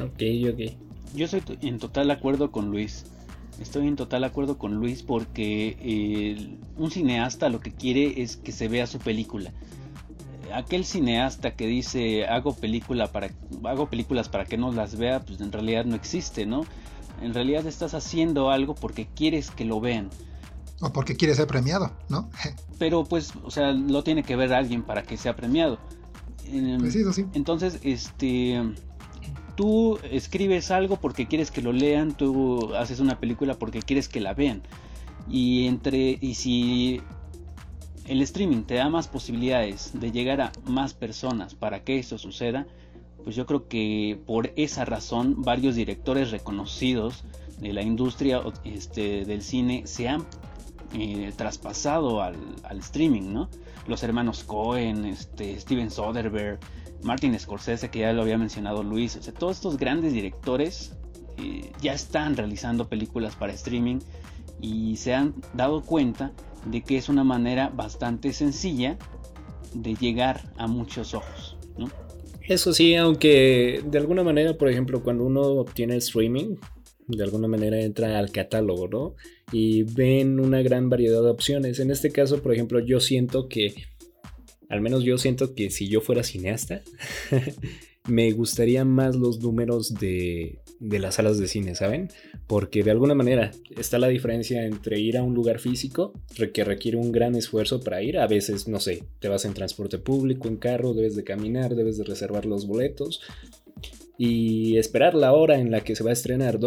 Ok, 0.00 0.22
ok. 0.52 0.88
Yo 1.14 1.24
estoy 1.24 1.58
en 1.62 1.78
total 1.78 2.10
acuerdo 2.10 2.50
con 2.50 2.70
Luis. 2.70 3.06
Estoy 3.60 3.88
en 3.88 3.96
total 3.96 4.22
acuerdo 4.24 4.58
con 4.58 4.74
Luis 4.74 5.02
porque 5.02 5.76
eh, 5.80 6.58
un 6.76 6.90
cineasta 6.90 7.48
lo 7.48 7.60
que 7.60 7.72
quiere 7.72 8.22
es 8.22 8.36
que 8.36 8.52
se 8.52 8.68
vea 8.68 8.86
su 8.86 8.98
película. 8.98 9.52
Aquel 10.54 10.84
cineasta 10.84 11.52
que 11.52 11.66
dice 11.66 12.26
hago 12.26 12.54
película 12.54 13.12
para 13.12 13.30
hago 13.64 13.88
películas 13.88 14.28
para 14.28 14.44
que 14.44 14.56
no 14.56 14.72
las 14.72 14.96
vea, 14.96 15.20
pues 15.20 15.40
en 15.40 15.52
realidad 15.52 15.84
no 15.84 15.94
existe, 15.94 16.46
¿no? 16.46 16.64
En 17.20 17.34
realidad 17.34 17.66
estás 17.66 17.94
haciendo 17.94 18.50
algo 18.50 18.74
porque 18.74 19.08
quieres 19.14 19.50
que 19.50 19.64
lo 19.64 19.80
vean. 19.80 20.10
O 20.80 20.92
porque 20.92 21.16
quieres 21.16 21.36
ser 21.36 21.46
premiado, 21.46 21.92
¿no? 22.08 22.30
Pero 22.78 23.04
pues, 23.04 23.32
o 23.42 23.50
sea, 23.50 23.72
lo 23.72 24.04
tiene 24.04 24.22
que 24.22 24.36
ver 24.36 24.52
alguien 24.52 24.82
para 24.82 25.02
que 25.02 25.16
sea 25.16 25.34
premiado. 25.34 25.78
Pues 26.78 26.92
sí, 26.92 27.02
sí. 27.12 27.26
Entonces, 27.34 27.80
este 27.82 28.62
tú 29.58 29.98
escribes 30.12 30.70
algo 30.70 30.98
porque 31.00 31.26
quieres 31.26 31.50
que 31.50 31.62
lo 31.62 31.72
lean, 31.72 32.16
tú 32.16 32.76
haces 32.76 33.00
una 33.00 33.18
película 33.18 33.54
porque 33.54 33.82
quieres 33.82 34.08
que 34.08 34.20
la 34.20 34.32
vean. 34.32 34.62
Y 35.28 35.66
entre 35.66 36.16
y 36.20 36.34
si 36.34 37.02
el 38.08 38.22
streaming 38.22 38.62
te 38.62 38.74
da 38.74 38.88
más 38.88 39.06
posibilidades 39.06 39.92
de 39.92 40.10
llegar 40.10 40.40
a 40.40 40.52
más 40.64 40.94
personas 40.94 41.54
para 41.54 41.84
que 41.84 41.98
eso 41.98 42.16
suceda, 42.16 42.66
pues 43.22 43.36
yo 43.36 43.44
creo 43.44 43.68
que 43.68 44.18
por 44.26 44.52
esa 44.56 44.86
razón 44.86 45.42
varios 45.42 45.74
directores 45.74 46.30
reconocidos 46.30 47.24
de 47.60 47.72
la 47.74 47.82
industria 47.82 48.40
este, 48.64 49.26
del 49.26 49.42
cine 49.42 49.82
se 49.86 50.08
han 50.08 50.24
eh, 50.94 51.32
traspasado 51.36 52.22
al, 52.22 52.36
streaming, 52.78 53.32
¿no? 53.32 53.50
Los 53.86 54.02
hermanos 54.02 54.42
Cohen, 54.44 55.04
este, 55.04 55.60
Steven 55.60 55.90
Soderbergh, 55.90 56.58
Martin 57.02 57.38
Scorsese, 57.38 57.90
que 57.90 58.00
ya 58.00 58.12
lo 58.14 58.22
había 58.22 58.38
mencionado 58.38 58.82
Luis, 58.82 59.16
o 59.16 59.22
sea, 59.22 59.34
todos 59.34 59.56
estos 59.56 59.76
grandes 59.76 60.14
directores 60.14 60.96
eh, 61.36 61.72
ya 61.82 61.92
están 61.92 62.36
realizando 62.36 62.88
películas 62.88 63.36
para 63.36 63.52
streaming 63.52 63.98
y 64.60 64.96
se 64.96 65.14
han 65.14 65.34
dado 65.52 65.82
cuenta 65.82 66.32
de 66.66 66.82
que 66.82 66.96
es 66.96 67.08
una 67.08 67.24
manera 67.24 67.68
bastante 67.68 68.32
sencilla 68.32 68.98
de 69.74 69.94
llegar 69.94 70.52
a 70.56 70.66
muchos 70.66 71.14
ojos. 71.14 71.56
Eso 72.48 72.72
sí, 72.72 72.94
aunque 72.94 73.82
de 73.84 73.98
alguna 73.98 74.22
manera, 74.24 74.56
por 74.56 74.68
ejemplo, 74.68 75.02
cuando 75.02 75.24
uno 75.24 75.42
obtiene 75.42 75.96
streaming, 75.96 76.56
de 77.06 77.24
alguna 77.24 77.48
manera 77.48 77.80
entra 77.80 78.18
al 78.18 78.30
catálogo, 78.30 78.88
¿no? 78.88 79.14
Y 79.52 79.82
ven 79.82 80.40
una 80.40 80.62
gran 80.62 80.88
variedad 80.88 81.22
de 81.22 81.30
opciones. 81.30 81.78
En 81.78 81.90
este 81.90 82.10
caso, 82.10 82.42
por 82.42 82.52
ejemplo, 82.52 82.80
yo 82.80 83.00
siento 83.00 83.48
que 83.48 83.74
al 84.68 84.80
menos 84.80 85.04
yo 85.04 85.16
siento 85.18 85.54
que 85.54 85.70
si 85.70 85.88
yo 85.88 86.00
fuera 86.00 86.22
cineasta, 86.22 86.82
me 88.08 88.32
gustaría 88.32 88.84
más 88.84 89.14
los 89.14 89.40
números 89.40 89.94
de, 89.94 90.58
de, 90.80 90.98
las 90.98 91.16
salas 91.16 91.38
de 91.38 91.46
cine, 91.46 91.74
¿saben? 91.74 92.08
Porque 92.46 92.82
de 92.82 92.90
alguna 92.90 93.14
manera 93.14 93.50
está 93.76 93.98
la 93.98 94.08
diferencia 94.08 94.64
entre 94.64 94.98
ir 94.98 95.18
a 95.18 95.22
un 95.22 95.34
lugar 95.34 95.58
físico, 95.58 96.12
que 96.52 96.64
requiere 96.64 96.96
un 96.96 97.12
gran 97.12 97.34
esfuerzo 97.34 97.80
para 97.80 98.02
ir. 98.02 98.18
A 98.18 98.26
veces, 98.26 98.66
no 98.66 98.80
sé, 98.80 99.04
te 99.20 99.28
vas 99.28 99.44
en 99.44 99.54
transporte 99.54 99.98
público, 99.98 100.48
en 100.48 100.56
carro, 100.56 100.94
debes 100.94 101.14
de 101.14 101.24
caminar, 101.24 101.74
debes 101.74 101.98
de 101.98 102.04
reservar 102.04 102.46
los 102.46 102.66
boletos 102.66 103.20
y 104.16 104.76
esperar 104.78 105.14
la 105.14 105.32
hora 105.32 105.58
en 105.58 105.70
la 105.70 105.82
que 105.82 105.94
se 105.94 106.02
va 106.02 106.10
a 106.10 106.14
estrenar. 106.14 106.58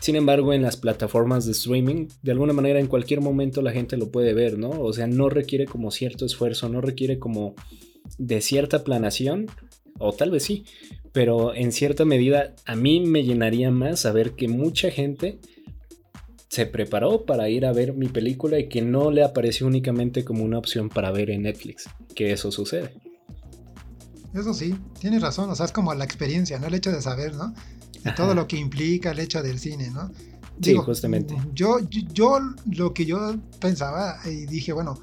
Sin 0.00 0.14
embargo, 0.14 0.52
en 0.52 0.62
las 0.62 0.76
plataformas 0.76 1.46
de 1.46 1.52
streaming, 1.52 2.08
de 2.22 2.32
alguna 2.32 2.52
manera 2.52 2.78
en 2.78 2.86
cualquier 2.86 3.20
momento 3.20 3.62
la 3.62 3.72
gente 3.72 3.96
lo 3.96 4.10
puede 4.10 4.34
ver, 4.34 4.58
¿no? 4.58 4.70
O 4.70 4.92
sea, 4.92 5.06
no 5.06 5.28
requiere 5.30 5.64
como 5.64 5.90
cierto 5.90 6.26
esfuerzo, 6.26 6.68
no 6.68 6.80
requiere 6.80 7.18
como 7.18 7.54
de 8.18 8.40
cierta 8.40 8.84
planación, 8.84 9.46
o 9.98 10.12
tal 10.12 10.30
vez 10.30 10.44
sí, 10.44 10.64
pero 11.12 11.54
en 11.54 11.72
cierta 11.72 12.04
medida 12.04 12.54
a 12.64 12.76
mí 12.76 13.00
me 13.00 13.24
llenaría 13.24 13.70
más 13.70 14.00
saber 14.00 14.32
que 14.32 14.48
mucha 14.48 14.90
gente 14.90 15.38
se 16.48 16.66
preparó 16.66 17.24
para 17.26 17.48
ir 17.48 17.66
a 17.66 17.72
ver 17.72 17.92
mi 17.92 18.08
película 18.08 18.58
y 18.58 18.68
que 18.68 18.82
no 18.82 19.10
le 19.10 19.24
apareció 19.24 19.66
únicamente 19.66 20.24
como 20.24 20.44
una 20.44 20.58
opción 20.58 20.88
para 20.88 21.10
ver 21.10 21.30
en 21.30 21.42
Netflix, 21.42 21.88
que 22.14 22.32
eso 22.32 22.50
sucede. 22.50 22.94
Eso 24.34 24.54
sí, 24.54 24.74
tienes 25.00 25.22
razón, 25.22 25.50
o 25.50 25.54
sea, 25.54 25.66
es 25.66 25.72
como 25.72 25.94
la 25.94 26.04
experiencia, 26.04 26.58
¿no? 26.58 26.66
El 26.66 26.74
hecho 26.74 26.92
de 26.92 27.02
saber, 27.02 27.34
¿no? 27.34 27.54
todo 28.14 28.34
lo 28.34 28.46
que 28.46 28.56
implica 28.56 29.10
el 29.10 29.18
hecho 29.18 29.42
del 29.42 29.58
cine, 29.58 29.90
¿no? 29.90 30.12
sí, 30.62 30.74
justamente. 30.74 31.36
Yo, 31.52 31.80
yo, 31.90 32.38
lo 32.72 32.94
que 32.94 33.04
yo 33.04 33.36
pensaba 33.60 34.18
y 34.24 34.46
dije, 34.46 34.72
bueno, 34.72 34.98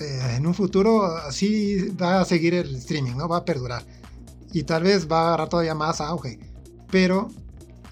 eh, 0.00 0.36
en 0.36 0.46
un 0.46 0.54
futuro 0.54 1.08
sí 1.30 1.88
va 1.90 2.20
a 2.20 2.24
seguir 2.24 2.54
el 2.54 2.74
streaming, 2.76 3.16
¿no? 3.16 3.28
Va 3.28 3.38
a 3.38 3.44
perdurar. 3.44 3.84
Y 4.52 4.64
tal 4.64 4.82
vez 4.82 5.10
va 5.10 5.20
a 5.20 5.26
agarrar 5.28 5.48
todavía 5.48 5.74
más 5.74 6.00
auge. 6.00 6.38
Pero 6.90 7.30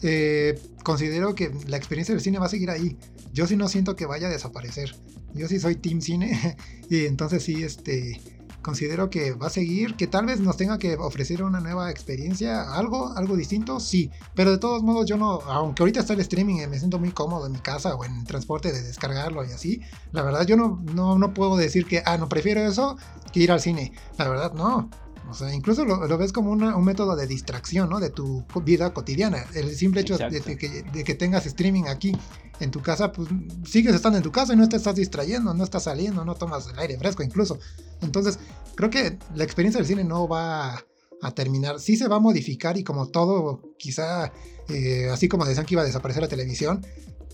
eh, 0.02 0.60
considero 0.82 1.34
que 1.34 1.52
la 1.66 1.76
experiencia 1.76 2.14
del 2.14 2.22
cine 2.22 2.38
va 2.38 2.46
a 2.46 2.50
seguir 2.50 2.70
ahí. 2.70 2.96
Yo 3.32 3.46
sí 3.46 3.56
no 3.56 3.68
siento 3.68 3.96
que 3.96 4.06
vaya 4.06 4.28
a 4.28 4.30
desaparecer. 4.30 4.94
Yo 5.34 5.48
sí 5.48 5.58
soy 5.58 5.76
team 5.76 6.00
cine. 6.00 6.56
y 6.90 7.06
entonces 7.06 7.42
sí, 7.42 7.62
este 7.62 8.20
considero 8.62 9.10
que 9.10 9.32
va 9.32 9.48
a 9.48 9.50
seguir, 9.50 9.96
que 9.96 10.06
tal 10.06 10.26
vez 10.26 10.40
nos 10.40 10.56
tenga 10.56 10.78
que 10.78 10.94
ofrecer 10.96 11.42
una 11.42 11.60
nueva 11.60 11.90
experiencia, 11.90 12.72
algo, 12.72 13.12
algo 13.16 13.36
distinto, 13.36 13.80
sí, 13.80 14.10
pero 14.34 14.52
de 14.52 14.58
todos 14.58 14.82
modos 14.82 15.06
yo 15.06 15.16
no, 15.16 15.40
aunque 15.42 15.82
ahorita 15.82 16.00
está 16.00 16.14
el 16.14 16.20
streaming 16.20 16.62
y 16.62 16.66
me 16.66 16.78
siento 16.78 16.98
muy 16.98 17.10
cómodo 17.10 17.46
en 17.46 17.52
mi 17.52 17.58
casa 17.58 17.94
o 17.94 18.04
en 18.04 18.16
el 18.16 18.24
transporte 18.24 18.72
de 18.72 18.82
descargarlo 18.82 19.44
y 19.44 19.52
así, 19.52 19.80
la 20.12 20.22
verdad 20.22 20.46
yo 20.46 20.56
no, 20.56 20.80
no, 20.94 21.18
no 21.18 21.34
puedo 21.34 21.56
decir 21.56 21.86
que, 21.86 22.02
ah, 22.06 22.16
no 22.16 22.28
prefiero 22.28 22.60
eso 22.62 22.96
que 23.32 23.40
ir 23.40 23.52
al 23.52 23.60
cine, 23.60 23.92
la 24.16 24.28
verdad 24.28 24.52
no, 24.52 24.88
o 25.32 25.34
sea, 25.34 25.54
incluso 25.54 25.84
lo, 25.86 26.18
ves 26.18 26.30
como 26.30 26.50
un 26.52 26.84
método 26.84 27.16
de 27.16 27.26
distracción, 27.26 27.88
¿no? 27.88 28.00
De 28.00 28.10
tu 28.10 28.44
vida 28.64 28.92
cotidiana. 28.92 29.46
El 29.54 29.74
simple 29.74 30.02
hecho 30.02 30.18
de, 30.18 31.04
que, 31.04 31.14
tengas 31.14 31.46
streaming 31.46 31.84
aquí 31.88 32.12
en 32.60 32.70
tu 32.70 32.82
casa, 32.82 33.12
pues 33.12 33.28
sigues 33.66 33.94
estando 33.94 34.18
en 34.18 34.22
tu 34.22 34.30
casa 34.30 34.52
y 34.52 34.56
no 34.56 34.68
te 34.68 34.76
estás 34.76 34.94
distrayendo, 34.94 35.54
no 35.54 35.64
estás 35.64 35.84
saliendo, 35.84 36.24
no 36.24 36.34
tomas 36.34 36.68
el 36.68 36.78
aire 36.78 36.98
fresco 36.98 37.22
incluso. 37.22 37.58
Entonces, 38.02 38.38
creo 38.74 38.90
que 38.90 39.18
la 39.34 39.44
experiencia 39.44 39.78
del 39.78 39.86
cine 39.86 40.04
no 40.04 40.28
va 40.28 40.84
a 41.22 41.30
terminar. 41.34 41.80
Sí 41.80 41.96
se 41.96 42.08
va 42.08 42.16
a 42.16 42.20
modificar 42.20 42.76
y 42.76 42.84
como 42.84 43.08
todo, 43.08 43.74
quizá, 43.78 44.32
eh, 44.68 45.08
así 45.10 45.28
como 45.28 45.46
decían 45.46 45.64
que 45.64 45.74
iba 45.74 45.82
a 45.82 45.86
desaparecer 45.86 46.22
la 46.22 46.28
televisión, 46.28 46.84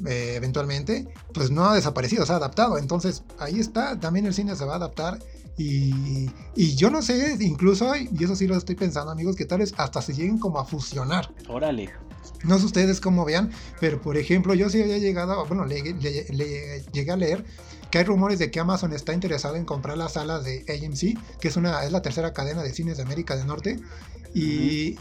eh, 0.07 0.35
eventualmente, 0.37 1.09
pues 1.35 1.51
no 1.51 1.65
ha 1.65 1.75
desaparecido, 1.75 2.25
se 2.25 2.33
ha 2.33 2.37
adaptado. 2.37 2.79
Entonces, 2.79 3.25
ahí 3.39 3.59
está, 3.59 3.99
también 3.99 4.27
el 4.27 4.35
cine 4.35 4.55
se 4.55 4.65
va 4.65 4.75
a 4.75 4.77
adaptar 4.77 5.19
y, 5.59 6.77
yo 6.77 6.89
no 6.89 7.03
sé, 7.03 7.37
incluso, 7.41 7.95
y 7.97 8.23
eso 8.23 8.37
sí 8.37 8.47
lo 8.47 8.57
estoy 8.57 8.77
pensando, 8.77 9.11
amigos, 9.11 9.35
que 9.35 9.45
tal 9.45 9.59
vez 9.59 9.75
hasta 9.77 10.01
se 10.01 10.15
lleguen 10.15 10.39
como 10.39 10.61
a 10.61 10.65
fusionar. 10.65 11.33
Órale. 11.49 11.91
No 12.45 12.59
sé 12.59 12.67
ustedes 12.67 13.01
cómo 13.01 13.25
vean, 13.25 13.51
pero 13.81 14.01
por 14.01 14.17
ejemplo, 14.17 14.55
yo 14.55 14.71
sí 14.71 14.81
había 14.81 14.99
llegado, 14.99 15.45
bueno, 15.47 15.65
le, 15.65 15.83
llegué 16.93 17.11
a 17.11 17.17
leer 17.17 17.45
que 17.91 17.99
hay 17.99 18.05
rumores 18.05 18.39
de 18.39 18.51
que 18.51 18.61
Amazon 18.61 18.93
está 18.93 19.13
interesado 19.13 19.57
en 19.57 19.65
comprar 19.65 19.99
las 19.99 20.13
salas 20.13 20.45
de 20.45 20.65
AMC, 20.69 21.41
que 21.41 21.49
es, 21.49 21.57
una, 21.57 21.83
es 21.85 21.91
la 21.91 22.03
tercera 22.03 22.33
cadena 22.33 22.63
de 22.63 22.73
cines 22.73 22.99
de 22.99 23.03
América 23.03 23.35
del 23.35 23.47
Norte, 23.47 23.81
y, 24.35 24.97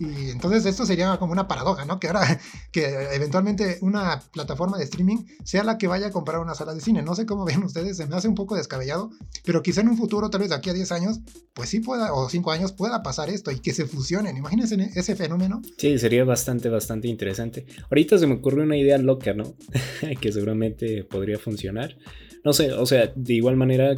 entonces 0.00 0.66
esto 0.66 0.86
sería 0.86 1.16
como 1.18 1.32
una 1.32 1.48
paradoja, 1.48 1.84
¿no? 1.84 1.98
Que 1.98 2.08
ahora, 2.08 2.40
que 2.72 2.84
eventualmente 3.12 3.78
una 3.80 4.22
plataforma 4.32 4.78
de 4.78 4.84
streaming 4.84 5.24
sea 5.44 5.64
la 5.64 5.78
que 5.78 5.86
vaya 5.86 6.08
a 6.08 6.10
comprar 6.10 6.40
una 6.40 6.54
sala 6.54 6.74
de 6.74 6.80
cine. 6.80 7.02
No 7.02 7.14
sé 7.14 7.26
cómo 7.26 7.44
ven 7.46 7.62
ustedes, 7.62 7.96
se 7.96 8.06
me 8.06 8.16
hace 8.16 8.28
un 8.28 8.34
poco 8.34 8.56
descabellado, 8.56 9.10
pero 9.44 9.62
quizá 9.62 9.80
en 9.80 9.88
un 9.88 9.96
futuro, 9.96 10.30
tal 10.30 10.40
vez 10.40 10.50
de 10.50 10.56
aquí 10.56 10.70
a 10.70 10.74
10 10.74 10.92
años, 10.92 11.20
pues 11.54 11.68
sí 11.68 11.80
pueda, 11.80 12.12
o 12.12 12.28
5 12.28 12.50
años, 12.50 12.72
pueda 12.72 13.02
pasar 13.02 13.30
esto 13.30 13.50
y 13.50 13.60
que 13.60 13.72
se 13.72 13.86
fusionen. 13.86 14.36
Imagínense 14.36 14.90
ese 14.94 15.16
fenómeno. 15.16 15.62
Sí, 15.78 15.98
sería 15.98 16.24
bastante, 16.24 16.68
bastante 16.68 17.08
interesante. 17.08 17.66
Ahorita 17.90 18.18
se 18.18 18.26
me 18.26 18.34
ocurre 18.34 18.62
una 18.62 18.76
idea 18.76 18.98
loca, 18.98 19.34
¿no? 19.34 19.54
que 20.20 20.32
seguramente 20.32 21.04
podría 21.04 21.38
funcionar. 21.38 21.96
No 22.44 22.52
sé, 22.52 22.72
o 22.72 22.86
sea, 22.86 23.12
de 23.14 23.34
igual 23.34 23.56
manera 23.56 23.94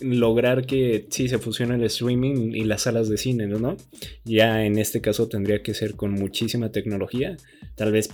lograr 0.00 0.66
que 0.66 1.06
sí 1.10 1.28
se 1.28 1.38
fusione 1.38 1.74
el 1.74 1.84
streaming 1.84 2.52
y 2.52 2.64
las 2.64 2.82
salas 2.82 3.08
de 3.08 3.16
cine, 3.16 3.46
¿no? 3.46 3.76
Ya 4.24 4.64
en 4.64 4.78
este 4.78 5.00
caso 5.00 5.28
tendría 5.28 5.62
que 5.62 5.74
ser 5.74 5.94
con 5.94 6.12
muchísima 6.12 6.70
tecnología, 6.70 7.36
tal 7.74 7.92
vez 7.92 8.08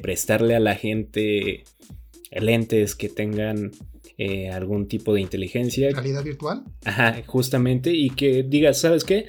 prestarle 0.00 0.54
a 0.54 0.60
la 0.60 0.74
gente 0.74 1.64
lentes 2.30 2.94
que 2.94 3.08
tengan 3.08 3.72
eh, 4.18 4.50
algún 4.50 4.88
tipo 4.88 5.14
de 5.14 5.20
inteligencia. 5.20 5.92
¿Calidad 5.92 6.24
virtual? 6.24 6.64
Ajá, 6.84 7.22
justamente, 7.26 7.92
y 7.92 8.10
que 8.10 8.42
digas, 8.42 8.78
¿sabes 8.80 9.04
qué? 9.04 9.26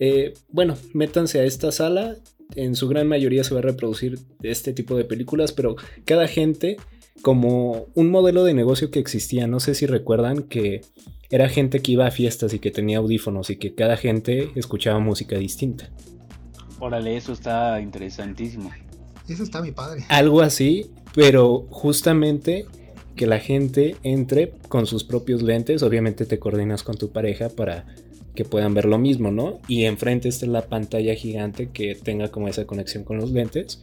Eh, 0.00 0.34
bueno, 0.50 0.76
métanse 0.92 1.40
a 1.40 1.44
esta 1.44 1.72
sala, 1.72 2.16
en 2.54 2.74
su 2.74 2.88
gran 2.88 3.08
mayoría 3.08 3.44
se 3.44 3.54
va 3.54 3.60
a 3.60 3.62
reproducir 3.62 4.18
este 4.42 4.72
tipo 4.72 4.96
de 4.96 5.04
películas, 5.04 5.52
pero 5.52 5.76
cada 6.04 6.28
gente 6.28 6.76
como 7.22 7.86
un 7.94 8.10
modelo 8.10 8.44
de 8.44 8.54
negocio 8.54 8.90
que 8.90 8.98
existía, 8.98 9.46
no 9.46 9.60
sé 9.60 9.74
si 9.74 9.86
recuerdan 9.86 10.42
que 10.42 10.82
era 11.30 11.48
gente 11.48 11.80
que 11.80 11.92
iba 11.92 12.06
a 12.06 12.10
fiestas 12.10 12.54
y 12.54 12.58
que 12.58 12.70
tenía 12.70 12.98
audífonos 12.98 13.50
y 13.50 13.56
que 13.56 13.74
cada 13.74 13.96
gente 13.96 14.50
escuchaba 14.54 14.98
música 14.98 15.36
distinta. 15.36 15.90
Órale, 16.80 17.16
eso 17.16 17.32
está 17.32 17.80
interesantísimo. 17.80 18.70
Eso 19.28 19.42
está 19.42 19.60
mi 19.60 19.72
padre. 19.72 20.04
Algo 20.08 20.40
así, 20.40 20.90
pero 21.14 21.66
justamente 21.70 22.66
que 23.14 23.26
la 23.26 23.40
gente 23.40 23.96
entre 24.04 24.52
con 24.68 24.86
sus 24.86 25.04
propios 25.04 25.42
lentes, 25.42 25.82
obviamente 25.82 26.24
te 26.24 26.38
coordinas 26.38 26.82
con 26.82 26.96
tu 26.96 27.10
pareja 27.10 27.50
para 27.50 27.84
que 28.34 28.44
puedan 28.44 28.74
ver 28.74 28.84
lo 28.84 28.98
mismo, 28.98 29.30
¿no? 29.30 29.58
Y 29.66 29.84
enfrente 29.84 30.28
está 30.28 30.46
la 30.46 30.62
pantalla 30.62 31.14
gigante 31.14 31.70
que 31.70 31.94
tenga 31.94 32.28
como 32.28 32.48
esa 32.48 32.66
conexión 32.66 33.04
con 33.04 33.18
los 33.18 33.32
lentes. 33.32 33.82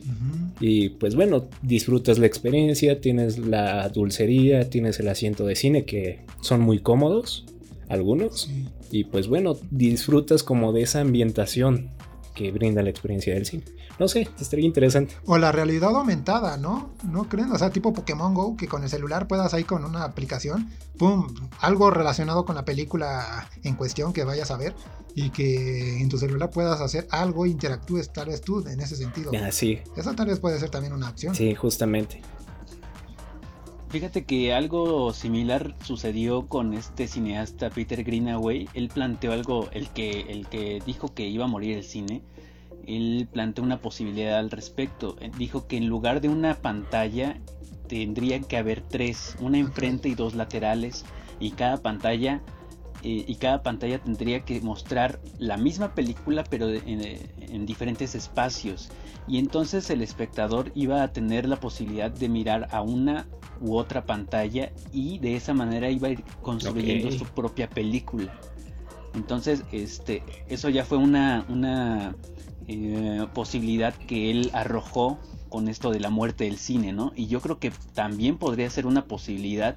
Y 0.60 0.90
pues 0.90 1.16
bueno, 1.16 1.46
disfrutas 1.62 2.20
la 2.20 2.28
experiencia, 2.28 3.02
tienes 3.02 3.38
la 3.38 3.90
dulcería, 3.90 4.70
tienes 4.70 5.00
el 5.00 5.10
asiento 5.10 5.46
de 5.46 5.56
cine 5.56 5.86
que 5.86 6.22
son 6.42 6.62
muy 6.62 6.80
cómodos, 6.80 7.46
algunos. 7.90 8.50
Y 8.92 9.06
pues 9.06 9.28
bueno, 9.28 9.58
disfrutas 9.72 10.44
como 10.44 10.72
de 10.72 10.84
esa 10.84 11.02
ambientación 11.02 11.90
que 12.36 12.52
brinda 12.52 12.84
la 12.84 12.90
experiencia 12.92 13.34
del 13.34 13.46
cine. 13.46 13.64
No 13.98 14.08
sé, 14.08 14.30
estaría 14.40 14.66
interesante. 14.66 15.16
O 15.26 15.38
la 15.38 15.52
realidad 15.52 15.96
aumentada, 15.96 16.58
¿no? 16.58 16.92
¿No 17.04 17.28
creen? 17.30 17.52
O 17.52 17.58
sea, 17.58 17.70
tipo 17.72 17.94
Pokémon 17.94 18.34
Go, 18.34 18.58
que 18.58 18.68
con 18.68 18.84
el 18.84 18.90
celular 18.90 19.28
puedas 19.28 19.54
ahí 19.54 19.64
con 19.64 19.86
una 19.86 20.04
aplicación, 20.04 20.70
¡pum! 20.98 21.28
Algo 21.60 21.90
relacionado 21.90 22.46
con 22.46 22.56
la 22.56 22.66
película 22.66 23.50
en 23.64 23.76
cuestión 23.76 24.14
que 24.14 24.24
vayas 24.24 24.52
a 24.52 24.58
ver 24.58 24.76
y 25.16 25.30
que 25.30 26.02
en 26.02 26.10
tu 26.10 26.18
celular 26.18 26.52
puedas 26.52 26.82
hacer 26.82 27.08
algo, 27.10 27.46
interactúes 27.46 28.12
tal 28.12 28.28
vez 28.28 28.42
tú 28.42 28.68
en 28.68 28.82
ese 28.82 28.98
sentido. 28.98 29.32
Ah, 29.42 29.52
sí. 29.52 29.80
Eso 29.96 30.14
tal 30.14 30.28
vez 30.28 30.40
puede 30.40 30.60
ser 30.60 30.70
también 30.70 30.94
una 30.94 31.10
opción. 31.10 31.34
Sí, 31.34 31.56
justamente. 31.56 32.22
Fíjate 33.90 34.26
que 34.26 34.54
algo 34.54 35.14
similar 35.14 35.76
sucedió 35.84 36.48
con 36.48 36.74
este 36.74 37.08
cineasta 37.08 37.70
Peter 37.70 38.04
Greenaway. 38.04 38.68
Él 38.74 38.90
planteó 38.90 39.32
algo, 39.32 39.70
el 39.72 39.90
que, 39.90 40.22
el 40.30 40.48
que 40.48 40.82
dijo 40.86 41.14
que 41.14 41.28
iba 41.28 41.46
a 41.46 41.48
morir 41.48 41.78
el 41.78 41.84
cine. 41.84 42.22
Él 42.88 43.28
planteó 43.32 43.64
una 43.64 43.78
posibilidad 43.78 44.38
al 44.38 44.52
respecto. 44.52 45.16
Dijo 45.38 45.68
que 45.68 45.78
en 45.78 45.88
lugar 45.88 46.20
de 46.20 46.30
una 46.30 46.56
pantalla 46.56 47.40
tendrían 47.88 48.44
que 48.44 48.58
haber 48.58 48.82
tres, 48.82 49.38
una 49.40 49.60
enfrente 49.60 50.10
y 50.10 50.16
dos 50.16 50.36
laterales, 50.36 51.06
y 51.40 51.52
cada 51.52 51.78
pantalla 51.78 52.42
eh, 53.06 53.24
y 53.28 53.36
cada 53.36 53.62
pantalla 53.62 54.00
tendría 54.00 54.40
que 54.40 54.60
mostrar 54.62 55.20
la 55.38 55.58
misma 55.58 55.94
película 55.94 56.44
pero 56.50 56.68
en, 56.70 57.68
diferentes 57.68 58.16
espacios. 58.16 58.90
Y 59.28 59.38
entonces 59.38 59.92
el 59.92 60.02
espectador 60.02 60.72
iba 60.74 61.04
a 61.04 61.14
tener 61.14 61.48
la 61.48 61.58
posibilidad 61.58 62.10
de 62.10 62.30
mirar 62.30 62.68
a 62.72 62.82
una 62.82 63.28
u 63.62 63.76
otra 63.76 64.08
pantalla 64.08 64.72
y 64.92 65.20
de 65.20 65.36
esa 65.36 65.54
manera 65.54 65.92
iba 65.92 66.08
a 66.08 66.12
ir 66.12 66.24
construyendo 66.42 67.12
su 67.12 67.26
propia 67.26 67.70
película. 67.70 68.34
Entonces 69.14 69.64
este 69.72 70.24
eso 70.48 70.70
ya 70.70 70.84
fue 70.84 70.98
una, 70.98 71.46
una 71.48 72.16
eh, 72.68 73.28
posibilidad 73.36 73.94
que 73.94 74.32
él 74.32 74.50
arrojó 74.54 75.20
con 75.50 75.68
esto 75.68 75.92
de 75.92 76.00
la 76.00 76.10
muerte 76.10 76.46
del 76.46 76.58
cine, 76.58 76.92
¿no? 76.92 77.14
Y 77.16 77.28
yo 77.28 77.40
creo 77.40 77.60
que 77.60 77.72
también 77.94 78.38
podría 78.38 78.68
ser 78.72 78.88
una 78.88 79.06
posibilidad 79.06 79.76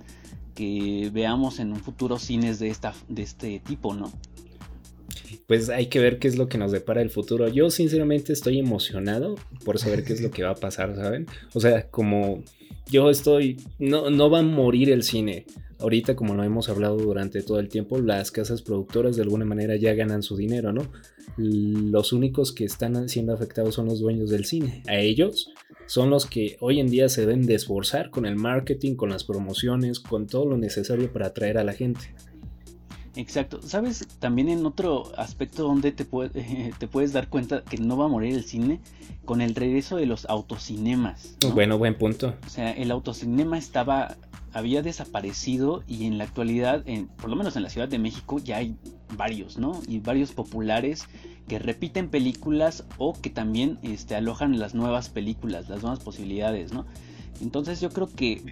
que 0.58 1.08
veamos 1.12 1.60
en 1.60 1.70
un 1.70 1.78
futuro 1.78 2.18
cines 2.18 2.58
de, 2.58 2.68
esta, 2.68 2.92
de 3.08 3.22
este 3.22 3.60
tipo, 3.60 3.94
¿no? 3.94 4.10
Pues 5.46 5.68
hay 5.68 5.86
que 5.86 6.00
ver 6.00 6.18
qué 6.18 6.26
es 6.26 6.36
lo 6.36 6.48
que 6.48 6.58
nos 6.58 6.72
depara 6.72 7.00
el 7.00 7.10
futuro. 7.10 7.46
Yo 7.46 7.70
sinceramente 7.70 8.32
estoy 8.32 8.58
emocionado 8.58 9.36
por 9.64 9.78
saber 9.78 10.02
qué 10.02 10.14
es 10.14 10.20
lo 10.20 10.32
que 10.32 10.42
va 10.42 10.50
a 10.50 10.54
pasar, 10.56 10.96
¿saben? 10.96 11.26
O 11.54 11.60
sea, 11.60 11.88
como 11.88 12.42
yo 12.90 13.08
estoy, 13.08 13.58
no, 13.78 14.10
no 14.10 14.30
va 14.30 14.40
a 14.40 14.42
morir 14.42 14.90
el 14.90 15.04
cine. 15.04 15.46
Ahorita, 15.78 16.16
como 16.16 16.34
lo 16.34 16.42
hemos 16.42 16.68
hablado 16.68 16.96
durante 16.96 17.40
todo 17.42 17.60
el 17.60 17.68
tiempo, 17.68 18.00
las 18.00 18.32
casas 18.32 18.60
productoras 18.60 19.14
de 19.14 19.22
alguna 19.22 19.44
manera 19.44 19.76
ya 19.76 19.94
ganan 19.94 20.24
su 20.24 20.36
dinero, 20.36 20.72
¿no? 20.72 20.90
Los 21.36 22.12
únicos 22.12 22.50
que 22.50 22.64
están 22.64 23.08
siendo 23.08 23.32
afectados 23.32 23.76
son 23.76 23.86
los 23.86 24.00
dueños 24.00 24.28
del 24.30 24.44
cine. 24.44 24.82
A 24.88 24.96
ellos 24.96 25.52
son 25.88 26.10
los 26.10 26.26
que 26.26 26.58
hoy 26.60 26.80
en 26.80 26.88
día 26.88 27.08
se 27.08 27.22
deben 27.22 27.46
de 27.46 27.54
esforzar 27.54 28.10
con 28.10 28.26
el 28.26 28.36
marketing, 28.36 28.94
con 28.94 29.08
las 29.08 29.24
promociones, 29.24 30.00
con 30.00 30.26
todo 30.26 30.44
lo 30.44 30.58
necesario 30.58 31.10
para 31.10 31.28
atraer 31.28 31.56
a 31.56 31.64
la 31.64 31.72
gente. 31.72 32.14
Exacto. 33.16 33.60
¿Sabes? 33.62 34.06
También 34.20 34.50
en 34.50 34.64
otro 34.66 35.10
aspecto 35.16 35.62
donde 35.62 35.90
te, 35.90 36.04
te 36.78 36.88
puedes 36.88 37.12
dar 37.14 37.28
cuenta 37.28 37.64
que 37.64 37.78
no 37.78 37.96
va 37.96 38.04
a 38.04 38.08
morir 38.08 38.34
el 38.34 38.44
cine 38.44 38.80
con 39.24 39.40
el 39.40 39.54
regreso 39.54 39.96
de 39.96 40.04
los 40.04 40.26
autocinemas. 40.26 41.36
Bueno, 41.54 41.78
buen 41.78 41.96
punto. 41.96 42.34
O 42.46 42.50
sea, 42.50 42.70
el 42.70 42.90
autocinema 42.90 43.56
estaba 43.56 44.18
había 44.52 44.82
desaparecido 44.82 45.82
y 45.86 46.06
en 46.06 46.18
la 46.18 46.24
actualidad, 46.24 46.82
en, 46.86 47.08
por 47.08 47.30
lo 47.30 47.36
menos 47.36 47.56
en 47.56 47.62
la 47.62 47.70
Ciudad 47.70 47.88
de 47.88 47.98
México, 47.98 48.38
ya 48.38 48.58
hay 48.58 48.76
varios, 49.16 49.58
¿no? 49.58 49.80
Y 49.88 50.00
varios 50.00 50.32
populares 50.32 51.06
que 51.46 51.58
repiten 51.58 52.08
películas 52.08 52.84
o 52.98 53.14
que 53.14 53.30
también 53.30 53.78
este, 53.82 54.14
alojan 54.14 54.58
las 54.58 54.74
nuevas 54.74 55.08
películas, 55.08 55.68
las 55.68 55.82
nuevas 55.82 56.00
posibilidades, 56.00 56.72
¿no? 56.72 56.86
Entonces 57.40 57.80
yo 57.80 57.90
creo 57.90 58.08
que 58.08 58.42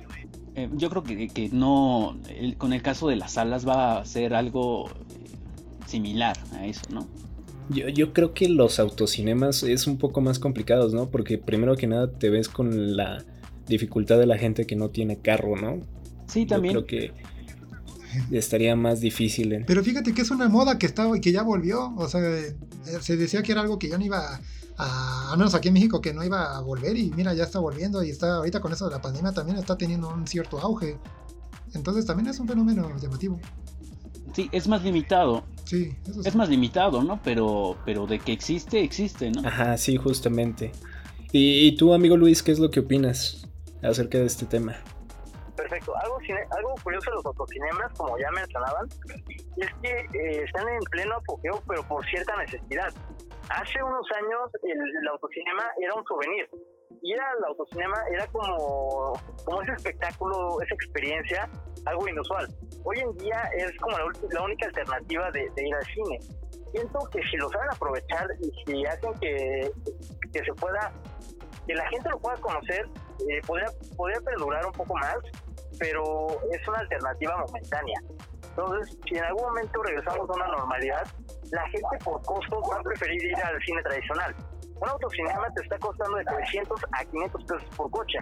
eh, 0.54 0.70
yo 0.74 0.88
creo 0.88 1.02
que, 1.02 1.28
que 1.28 1.50
no 1.50 2.16
con 2.56 2.72
el 2.72 2.82
caso 2.82 3.08
de 3.08 3.16
las 3.16 3.32
salas 3.32 3.68
va 3.68 3.98
a 3.98 4.04
ser 4.04 4.34
algo 4.34 4.88
similar 5.86 6.36
a 6.52 6.66
eso, 6.66 6.82
¿no? 6.90 7.06
Yo, 7.68 7.88
yo, 7.88 8.12
creo 8.12 8.32
que 8.32 8.48
los 8.48 8.78
autocinemas 8.78 9.64
es 9.64 9.88
un 9.88 9.98
poco 9.98 10.20
más 10.20 10.38
complicados, 10.38 10.94
¿no? 10.94 11.10
Porque 11.10 11.36
primero 11.36 11.76
que 11.76 11.88
nada 11.88 12.10
te 12.12 12.30
ves 12.30 12.48
con 12.48 12.96
la 12.96 13.24
dificultad 13.66 14.18
de 14.18 14.26
la 14.26 14.38
gente 14.38 14.66
que 14.66 14.76
no 14.76 14.90
tiene 14.90 15.18
carro, 15.18 15.56
¿no? 15.56 15.80
Sí, 16.26 16.46
también. 16.46 16.74
Yo 16.74 16.86
creo 16.86 17.10
que 17.10 17.12
estaría 18.30 18.76
más 18.76 19.00
difícil. 19.00 19.64
Pero 19.66 19.82
fíjate 19.82 20.12
que 20.14 20.22
es 20.22 20.30
una 20.30 20.48
moda 20.48 20.78
que 20.78 20.86
estaba 20.86 21.16
y 21.16 21.20
que 21.20 21.32
ya 21.32 21.42
volvió. 21.42 21.94
O 21.96 22.08
sea, 22.08 22.20
se 23.00 23.16
decía 23.16 23.42
que 23.42 23.52
era 23.52 23.60
algo 23.60 23.78
que 23.78 23.88
ya 23.88 23.98
no 23.98 24.04
iba 24.04 24.40
a, 24.78 25.32
al 25.32 25.38
menos 25.38 25.54
aquí 25.54 25.68
en 25.68 25.74
México, 25.74 26.00
que 26.00 26.12
no 26.12 26.24
iba 26.24 26.56
a 26.56 26.60
volver 26.60 26.96
y 26.96 27.10
mira, 27.10 27.34
ya 27.34 27.44
está 27.44 27.58
volviendo 27.58 28.02
y 28.02 28.10
está 28.10 28.36
ahorita 28.36 28.60
con 28.60 28.72
eso 28.72 28.86
de 28.86 28.92
la 28.92 29.00
pandemia 29.00 29.32
también 29.32 29.58
está 29.58 29.76
teniendo 29.76 30.08
un 30.08 30.26
cierto 30.26 30.58
auge. 30.60 30.98
Entonces 31.74 32.06
también 32.06 32.28
es 32.28 32.38
un 32.38 32.48
fenómeno 32.48 32.90
llamativo. 33.00 33.40
Sí, 34.34 34.48
es 34.52 34.68
más 34.68 34.82
limitado. 34.82 35.44
Sí, 35.64 35.94
eso 36.06 36.20
Es 36.24 36.34
más 36.36 36.48
limitado, 36.48 37.02
¿no? 37.02 37.20
Pero, 37.22 37.76
pero 37.84 38.06
de 38.06 38.18
que 38.18 38.32
existe, 38.32 38.82
existe, 38.82 39.30
¿no? 39.30 39.46
Ajá, 39.46 39.76
sí, 39.76 39.96
justamente. 39.96 40.72
¿Y, 41.32 41.66
y 41.66 41.76
tú, 41.76 41.92
amigo 41.92 42.16
Luis, 42.16 42.42
qué 42.42 42.52
es 42.52 42.58
lo 42.58 42.70
que 42.70 42.80
opinas 42.80 43.48
acerca 43.82 44.18
de 44.18 44.26
este 44.26 44.46
tema? 44.46 44.76
Perfecto. 45.56 45.92
Algo, 45.96 46.18
algo 46.56 46.74
curioso 46.82 47.10
de 47.10 47.16
los 47.16 47.26
autocinemas, 47.26 47.92
como 47.96 48.18
ya 48.18 48.30
mencionaban, 48.30 48.86
es 49.56 49.68
que 49.82 49.90
eh, 49.90 50.42
están 50.44 50.68
en 50.68 50.80
pleno 50.90 51.16
apogeo, 51.16 51.62
pero 51.66 51.82
por 51.84 52.04
cierta 52.06 52.36
necesidad. 52.36 52.92
Hace 53.48 53.82
unos 53.82 54.06
años 54.16 54.50
el, 54.62 55.08
autocinema 55.08 55.64
era 55.80 55.94
un 55.94 56.04
souvenir. 56.04 56.48
Ir 57.02 57.20
al 57.20 57.44
autocinema 57.44 57.96
era 58.12 58.26
como, 58.28 59.12
como 59.44 59.62
ese 59.62 59.72
espectáculo, 59.72 60.60
esa 60.60 60.74
experiencia, 60.74 61.48
algo 61.86 62.08
inusual. 62.08 62.48
Hoy 62.84 62.98
en 62.98 63.16
día 63.18 63.42
es 63.56 63.76
como 63.78 63.96
la, 63.98 64.42
única 64.42 64.66
alternativa 64.66 65.30
de, 65.30 65.50
ir 65.56 65.74
al 65.74 65.84
cine 65.86 66.18
siento 66.72 66.98
que 67.12 67.22
si 67.30 67.36
lo 67.36 67.48
saben 67.50 67.70
aprovechar 67.70 68.26
y 68.40 68.64
si 68.64 68.84
hacen 68.84 69.14
que 69.20 69.70
que 70.36 70.44
se 70.44 70.52
pueda, 70.54 70.92
que 71.66 71.74
la 71.74 71.88
gente 71.88 72.08
lo 72.10 72.18
pueda 72.18 72.36
conocer, 72.36 72.86
eh, 73.28 73.40
podría, 73.46 73.68
podría 73.96 74.20
perdurar 74.20 74.66
un 74.66 74.72
poco 74.72 74.94
más, 74.94 75.16
pero 75.78 76.28
es 76.52 76.68
una 76.68 76.78
alternativa 76.78 77.36
momentánea. 77.46 78.00
Entonces, 78.56 78.96
si 79.06 79.16
en 79.16 79.24
algún 79.24 79.42
momento 79.42 79.82
regresamos 79.82 80.30
a 80.30 80.32
una 80.32 80.46
normalidad, 80.48 81.06
la 81.52 81.68
gente 81.68 81.98
por 82.02 82.22
costos 82.22 82.62
va 82.70 82.80
a 82.80 82.82
preferir 82.82 83.22
ir 83.22 83.36
al 83.36 83.60
cine 83.62 83.82
tradicional. 83.82 84.34
Un 84.80 84.88
autocinema 84.88 85.48
te 85.54 85.62
está 85.62 85.78
costando 85.78 86.16
de 86.16 86.24
300 86.24 86.80
a 86.92 87.04
500 87.04 87.44
pesos 87.44 87.76
por 87.76 87.90
coche, 87.90 88.18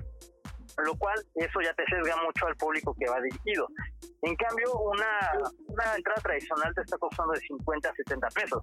lo 0.85 0.95
cual 0.97 1.15
eso 1.35 1.61
ya 1.63 1.73
te 1.75 1.85
sesga 1.87 2.17
mucho 2.23 2.47
al 2.47 2.57
público 2.57 2.95
que 2.99 3.09
va 3.09 3.21
dirigido. 3.21 3.69
En 4.23 4.35
cambio, 4.37 4.73
una, 4.79 5.33
una 5.67 5.97
entrada 5.97 6.21
tradicional 6.23 6.75
te 6.75 6.81
está 6.81 6.97
costando 6.99 7.33
de 7.33 7.41
50 7.41 7.89
a 7.89 7.95
70 7.95 8.29
pesos. 8.29 8.63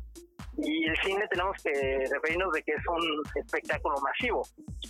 Y 0.57 0.87
el 0.87 0.97
cine 0.97 1.27
tenemos 1.29 1.55
que 1.63 2.05
referirnos 2.11 2.51
de 2.53 2.63
que 2.63 2.73
es 2.73 2.87
un 2.87 3.23
espectáculo 3.35 3.95
masivo. 4.01 4.45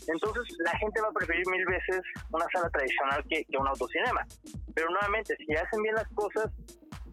Entonces, 0.08 0.58
la 0.60 0.78
gente 0.78 1.02
va 1.02 1.10
a 1.10 1.12
preferir 1.12 1.48
mil 1.48 1.66
veces 1.66 2.02
una 2.32 2.46
sala 2.52 2.70
tradicional 2.70 3.24
que, 3.30 3.46
que 3.46 3.58
un 3.58 3.68
autocinema. 3.68 4.26
Pero 4.74 4.90
nuevamente, 4.90 5.36
si 5.38 5.54
hacen 5.54 5.82
bien 5.84 5.96
las 5.96 6.08
cosas, 6.10 6.52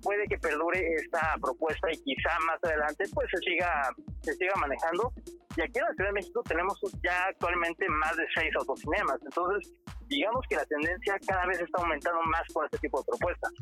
puede 0.03 0.27
que 0.29 0.39
perdure 0.39 0.81
esta 0.95 1.35
propuesta 1.41 1.89
y 1.93 1.99
quizá 2.03 2.31
más 2.47 2.59
adelante 2.63 3.05
pues 3.13 3.27
se 3.33 3.39
siga 3.51 3.91
se 4.23 4.35
siga 4.35 4.55
manejando. 4.57 5.13
Y 5.57 5.61
aquí 5.61 5.79
en 5.79 5.85
la 5.85 5.93
Ciudad 5.95 6.11
de 6.11 6.13
México 6.13 6.43
tenemos 6.47 6.79
ya 7.03 7.25
actualmente 7.31 7.87
más 7.89 8.17
de 8.17 8.25
seis 8.35 8.51
autocinemas. 8.57 9.19
Entonces 9.23 9.73
digamos 10.09 10.45
que 10.49 10.57
la 10.57 10.65
tendencia 10.67 11.19
cada 11.27 11.47
vez 11.47 11.61
está 11.61 11.83
aumentando 11.83 12.21
más 12.23 12.43
con 12.53 12.65
este 12.65 12.79
tipo 12.79 12.99
de 13.01 13.05
propuestas. 13.07 13.53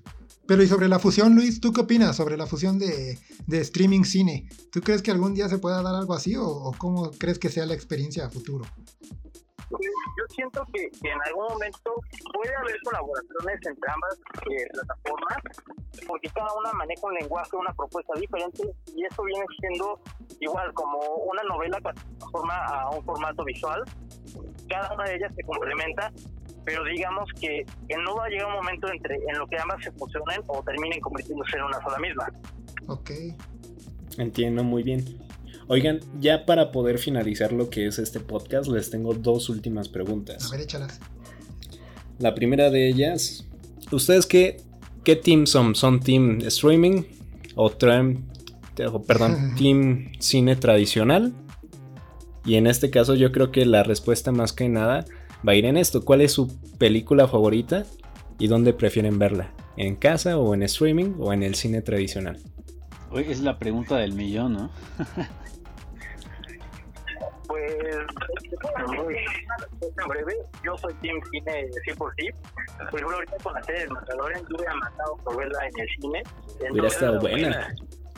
Pero 0.46 0.62
y 0.62 0.66
sobre 0.66 0.88
la 0.88 0.98
fusión 0.98 1.34
Luis 1.34 1.60
tú 1.60 1.72
qué 1.72 1.80
opinas 1.80 2.16
sobre 2.16 2.36
la 2.36 2.46
fusión 2.46 2.78
de, 2.78 3.18
de 3.46 3.60
streaming 3.60 4.04
cine 4.04 4.48
tú 4.70 4.80
crees 4.80 5.02
que 5.02 5.10
algún 5.10 5.34
día 5.34 5.48
se 5.48 5.58
pueda 5.58 5.82
dar 5.82 5.94
algo 5.94 6.14
así 6.14 6.36
o, 6.36 6.46
o 6.46 6.72
cómo 6.78 7.10
crees 7.12 7.38
que 7.38 7.48
sea 7.48 7.66
la 7.66 7.74
experiencia 7.74 8.26
a 8.26 8.30
futuro 8.30 8.64
yo 9.70 10.24
siento 10.28 10.64
que, 10.72 10.84
en 10.84 11.18
algún 11.26 11.46
momento 11.48 11.94
puede 12.32 12.54
haber 12.54 12.76
colaboraciones 12.84 13.60
entre 13.66 13.90
ambas 13.90 14.18
eh, 14.50 14.66
plataformas, 14.72 15.38
porque 16.06 16.28
cada 16.30 16.52
una 16.54 16.72
maneja 16.72 17.06
un 17.06 17.14
lenguaje, 17.14 17.56
una 17.56 17.72
propuesta 17.74 18.14
diferente, 18.18 18.62
y 18.94 19.04
eso 19.04 19.22
viene 19.24 19.44
siendo 19.60 20.00
igual 20.40 20.72
como 20.74 20.98
una 20.98 21.42
novela 21.44 21.78
que 21.78 21.92
transforma 22.18 22.64
a 22.64 22.90
un 22.90 23.04
formato 23.04 23.44
visual. 23.44 23.82
Cada 24.68 24.92
una 24.94 25.04
de 25.04 25.16
ellas 25.16 25.32
se 25.34 25.42
complementa, 25.42 26.12
pero 26.64 26.84
digamos 26.84 27.28
que, 27.40 27.64
que, 27.88 27.96
no 27.96 28.16
va 28.16 28.26
a 28.26 28.28
llegar 28.28 28.46
un 28.48 28.54
momento 28.54 28.88
entre 28.88 29.16
en 29.16 29.38
lo 29.38 29.46
que 29.46 29.58
ambas 29.58 29.82
se 29.82 29.92
fusionen 29.92 30.42
o 30.46 30.62
terminen 30.62 31.00
convirtiéndose 31.00 31.56
en 31.56 31.64
una 31.64 31.80
sola 31.82 31.98
misma. 31.98 32.28
Ok. 32.88 33.10
Entiendo 34.18 34.64
muy 34.64 34.82
bien. 34.82 35.25
Oigan, 35.68 36.00
ya 36.20 36.46
para 36.46 36.70
poder 36.70 36.98
finalizar 36.98 37.52
lo 37.52 37.70
que 37.70 37.88
es 37.88 37.98
este 37.98 38.20
podcast, 38.20 38.68
les 38.68 38.88
tengo 38.90 39.14
dos 39.14 39.48
últimas 39.48 39.88
preguntas. 39.88 40.46
A 40.46 40.50
ver, 40.52 40.60
échalas. 40.60 41.00
La 42.20 42.36
primera 42.36 42.70
de 42.70 42.88
ellas, 42.88 43.44
¿ustedes 43.90 44.26
qué, 44.26 44.58
qué 45.02 45.16
team 45.16 45.46
son? 45.46 45.74
¿Son 45.74 45.98
team 45.98 46.38
streaming 46.42 47.02
o, 47.56 47.72
perdón, 49.06 49.54
team 49.58 50.12
cine 50.20 50.54
tradicional? 50.54 51.32
Y 52.44 52.54
en 52.54 52.68
este 52.68 52.90
caso 52.90 53.16
yo 53.16 53.32
creo 53.32 53.50
que 53.50 53.66
la 53.66 53.82
respuesta 53.82 54.30
más 54.30 54.52
que 54.52 54.68
nada 54.68 55.04
va 55.46 55.52
a 55.52 55.56
ir 55.56 55.64
en 55.64 55.76
esto. 55.76 56.04
¿Cuál 56.04 56.20
es 56.20 56.30
su 56.30 56.46
película 56.78 57.26
favorita 57.26 57.84
y 58.38 58.46
dónde 58.46 58.72
prefieren 58.72 59.18
verla? 59.18 59.52
¿En 59.76 59.96
casa 59.96 60.38
o 60.38 60.54
en 60.54 60.62
streaming 60.62 61.14
o 61.18 61.32
en 61.32 61.42
el 61.42 61.56
cine 61.56 61.82
tradicional? 61.82 62.38
Es 63.16 63.40
la 63.40 63.58
pregunta 63.58 63.96
del 63.96 64.12
millón, 64.12 64.52
¿no? 64.52 64.70
Pues, 67.56 68.86
muy 69.96 70.08
breve, 70.08 70.34
yo 70.62 70.76
soy 70.76 70.92
Team 70.94 71.18
Cine 71.30 71.68
100%. 71.86 71.96
Por 71.96 73.00
ejemplo, 73.00 73.16
ahorita 73.16 73.36
con 73.42 73.54
la 73.54 73.62
serie 73.62 73.82
de 73.82 73.88
Mandalorian, 73.88 74.44
tuve 74.44 74.66
matado 74.74 75.16
por 75.24 75.36
verla 75.36 75.66
en 75.66 75.80
el 75.80 75.88
cine. 76.00 76.22
Hubiera 76.70 76.88
estado 76.88 77.20
buena. 77.20 77.74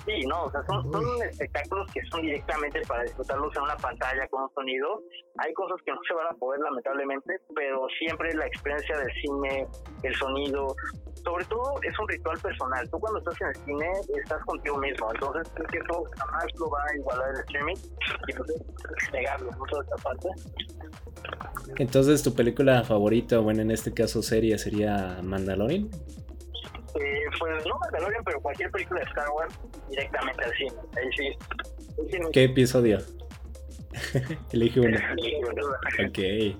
Sí, 0.09 0.26
no, 0.26 0.44
o 0.44 0.50
sea, 0.50 0.62
son, 0.64 0.90
son 0.90 1.04
espectáculos 1.22 1.86
que 1.92 2.00
son 2.11 2.22
directamente 2.22 2.80
para 2.88 3.02
disfrutarlos 3.02 3.54
en 3.54 3.62
una 3.62 3.76
pantalla 3.76 4.26
con 4.28 4.44
un 4.44 4.50
sonido. 4.54 5.02
Hay 5.36 5.52
cosas 5.52 5.76
que 5.84 5.92
no 5.92 5.98
se 6.09 6.14
van 6.14 6.28
a 6.28 6.38
poder, 6.38 6.61
lamentablemente, 6.61 7.38
pero 7.54 7.86
siempre 7.98 8.32
la 8.34 8.46
experiencia 8.46 8.96
del 8.96 9.12
cine, 9.20 9.66
el 10.02 10.14
sonido, 10.14 10.74
sobre 11.22 11.44
todo 11.44 11.74
es 11.82 11.98
un 11.98 12.09
ritual 12.09 12.38
personal. 12.38 12.88
Tú 12.88 12.98
cuando 12.98 13.18
estás 13.18 13.38
en 13.42 13.48
el 13.48 13.56
cine 13.56 13.90
estás 14.22 14.42
contigo 14.46 14.78
mismo, 14.78 15.12
entonces 15.12 15.52
creo 15.54 15.66
que 15.66 15.78
eso 15.78 16.04
jamás 16.16 16.46
lo 16.59 16.70
va 16.70 16.82
a 16.82 16.96
igualar 16.96 17.28
el 17.28 17.40
streaming 17.40 17.76
y 18.28 18.32
pues 18.32 19.12
negarlo 19.12 19.50
mucho 19.52 19.82
esta 19.82 19.96
parte. 19.96 20.28
Entonces, 21.76 22.22
¿tu 22.22 22.34
película 22.34 22.82
favorita, 22.82 23.40
bueno, 23.40 23.61
en 23.61 23.72
este 23.72 23.92
caso 23.92 24.22
serie, 24.22 24.56
sería 24.56 25.18
Mandalorian? 25.22 25.90
Eh, 26.95 27.24
pues 27.39 27.66
no 27.66 27.78
Mandalorian, 27.78 28.24
pero 28.24 28.41
cualquier 28.41 28.70
película 28.70 29.01
de 29.01 29.07
Star 29.07 29.28
Wars 29.30 29.55
directamente 29.91 30.45
al 30.45 30.53
cine. 30.55 30.72
Ahí 30.97 31.11
sí. 31.16 32.28
¿Qué 32.32 32.45
episodio? 32.45 32.99
Elige 34.53 34.80
uno. 34.80 34.99
ok. 36.09 36.57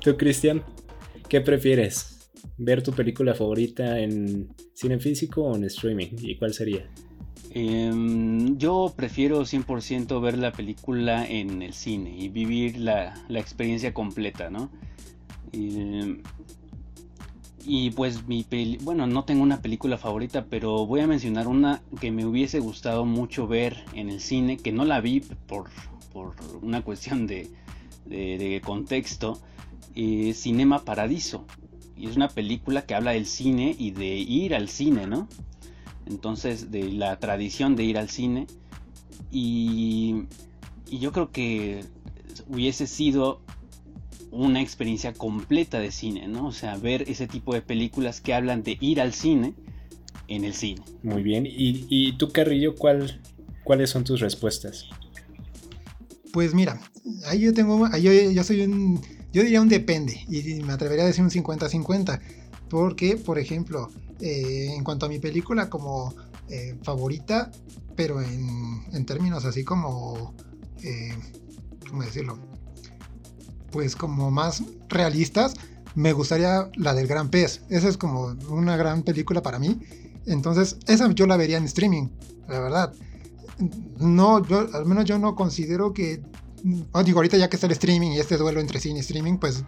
¿Tú, 0.00 0.16
Cristian? 0.16 0.62
¿Qué 1.28 1.40
prefieres? 1.40 2.30
¿Ver 2.58 2.82
tu 2.82 2.92
película 2.92 3.34
favorita 3.34 3.98
en 3.98 4.54
cine 4.74 4.98
físico 4.98 5.44
o 5.44 5.56
en 5.56 5.64
streaming? 5.64 6.08
¿Y 6.18 6.36
cuál 6.36 6.52
sería? 6.52 6.88
Em, 7.54 8.56
yo 8.56 8.92
prefiero 8.96 9.44
100% 9.44 10.20
ver 10.20 10.38
la 10.38 10.52
película 10.52 11.26
en 11.26 11.62
el 11.62 11.74
cine 11.74 12.14
y 12.16 12.28
vivir 12.28 12.78
la, 12.78 13.14
la 13.28 13.40
experiencia 13.40 13.92
completa, 13.92 14.50
¿no? 14.50 14.70
Em, 15.52 16.22
y 17.64 17.90
pues 17.90 18.26
mi 18.26 18.42
peli 18.42 18.78
bueno, 18.82 19.06
no 19.06 19.24
tengo 19.24 19.42
una 19.42 19.62
película 19.62 19.98
favorita, 19.98 20.46
pero 20.46 20.86
voy 20.86 21.00
a 21.00 21.06
mencionar 21.06 21.46
una 21.46 21.82
que 22.00 22.10
me 22.10 22.24
hubiese 22.24 22.58
gustado 22.58 23.04
mucho 23.04 23.46
ver 23.46 23.84
en 23.94 24.10
el 24.10 24.20
cine, 24.20 24.56
que 24.56 24.72
no 24.72 24.84
la 24.84 25.00
vi 25.00 25.20
por, 25.20 25.70
por 26.12 26.34
una 26.62 26.82
cuestión 26.82 27.26
de, 27.26 27.50
de, 28.06 28.60
contexto, 28.64 29.40
eh, 29.94 30.32
Cinema 30.34 30.84
Paradiso. 30.84 31.46
Y 31.96 32.08
es 32.08 32.16
una 32.16 32.28
película 32.28 32.84
que 32.84 32.94
habla 32.94 33.12
del 33.12 33.26
cine 33.26 33.76
y 33.78 33.92
de 33.92 34.16
ir 34.16 34.54
al 34.54 34.68
cine, 34.68 35.06
¿no? 35.06 35.28
Entonces, 36.06 36.72
de 36.72 36.90
la 36.90 37.18
tradición 37.18 37.76
de 37.76 37.84
ir 37.84 37.98
al 37.98 38.08
cine. 38.08 38.46
Y, 39.30 40.24
y 40.90 40.98
yo 40.98 41.12
creo 41.12 41.30
que 41.30 41.84
hubiese 42.48 42.86
sido 42.86 43.40
una 44.32 44.60
experiencia 44.60 45.12
completa 45.12 45.78
de 45.78 45.92
cine, 45.92 46.26
¿no? 46.26 46.48
O 46.48 46.52
sea, 46.52 46.76
ver 46.76 47.08
ese 47.08 47.28
tipo 47.28 47.54
de 47.54 47.62
películas 47.62 48.20
que 48.20 48.34
hablan 48.34 48.62
de 48.62 48.78
ir 48.80 49.00
al 49.00 49.12
cine 49.12 49.54
en 50.26 50.44
el 50.44 50.54
cine. 50.54 50.82
Muy 51.02 51.22
bien. 51.22 51.46
¿Y, 51.46 51.86
y 51.88 52.16
tú, 52.16 52.32
Carrillo, 52.32 52.74
cuál, 52.74 53.20
cuáles 53.62 53.90
son 53.90 54.04
tus 54.04 54.20
respuestas? 54.20 54.86
Pues 56.32 56.54
mira, 56.54 56.80
ahí 57.26 57.40
yo 57.40 57.52
tengo, 57.52 57.86
ahí 57.92 58.02
yo, 58.02 58.12
yo 58.12 58.42
soy 58.42 58.62
un, 58.62 59.00
yo 59.32 59.42
diría 59.42 59.60
un 59.60 59.68
depende, 59.68 60.24
y 60.28 60.62
me 60.62 60.72
atrevería 60.72 61.04
a 61.04 61.06
decir 61.06 61.22
un 61.22 61.30
50-50, 61.30 62.20
porque, 62.70 63.18
por 63.18 63.38
ejemplo, 63.38 63.90
eh, 64.20 64.72
en 64.74 64.82
cuanto 64.82 65.06
a 65.06 65.08
mi 65.10 65.18
película 65.18 65.68
como 65.68 66.14
eh, 66.48 66.76
favorita, 66.82 67.50
pero 67.96 68.22
en, 68.22 68.82
en, 68.92 69.04
términos 69.04 69.44
así 69.44 69.62
como, 69.62 70.34
eh, 70.82 71.14
¿cómo 71.88 72.02
decirlo? 72.02 72.38
Pues 73.72 73.96
como 73.96 74.30
más 74.30 74.62
realistas, 74.88 75.54
me 75.94 76.12
gustaría 76.12 76.70
la 76.76 76.94
del 76.94 77.06
Gran 77.06 77.30
Pez. 77.30 77.62
Esa 77.68 77.88
es 77.88 77.96
como 77.96 78.36
una 78.48 78.76
gran 78.76 79.02
película 79.02 79.42
para 79.42 79.58
mí. 79.58 79.78
Entonces, 80.26 80.76
esa 80.86 81.10
yo 81.12 81.26
la 81.26 81.36
vería 81.36 81.56
en 81.56 81.64
streaming, 81.64 82.08
la 82.48 82.60
verdad. 82.60 82.94
No, 83.98 84.46
yo, 84.46 84.68
al 84.72 84.86
menos 84.86 85.04
yo 85.04 85.18
no 85.18 85.34
considero 85.34 85.92
que. 85.92 86.22
Oh, 86.92 87.02
digo, 87.02 87.18
ahorita 87.18 87.36
ya 87.36 87.48
que 87.48 87.56
está 87.56 87.66
el 87.66 87.72
streaming 87.72 88.12
y 88.12 88.20
este 88.20 88.36
duelo 88.36 88.60
entre 88.60 88.78
cine 88.78 88.98
y 88.98 89.00
streaming, 89.00 89.38
pues 89.38 89.64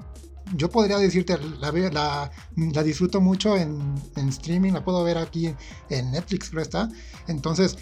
yo 0.54 0.70
podría 0.70 0.98
decirte, 0.98 1.38
la, 1.58 1.72
la, 1.72 2.30
la 2.56 2.82
disfruto 2.82 3.20
mucho 3.20 3.56
en, 3.56 3.94
en, 4.14 4.28
streaming, 4.28 4.72
la 4.72 4.84
puedo 4.84 5.02
ver 5.02 5.18
aquí 5.18 5.52
en 5.88 6.10
Netflix, 6.12 6.50
creo 6.50 6.62
está. 6.62 6.88
Entonces, 7.26 7.76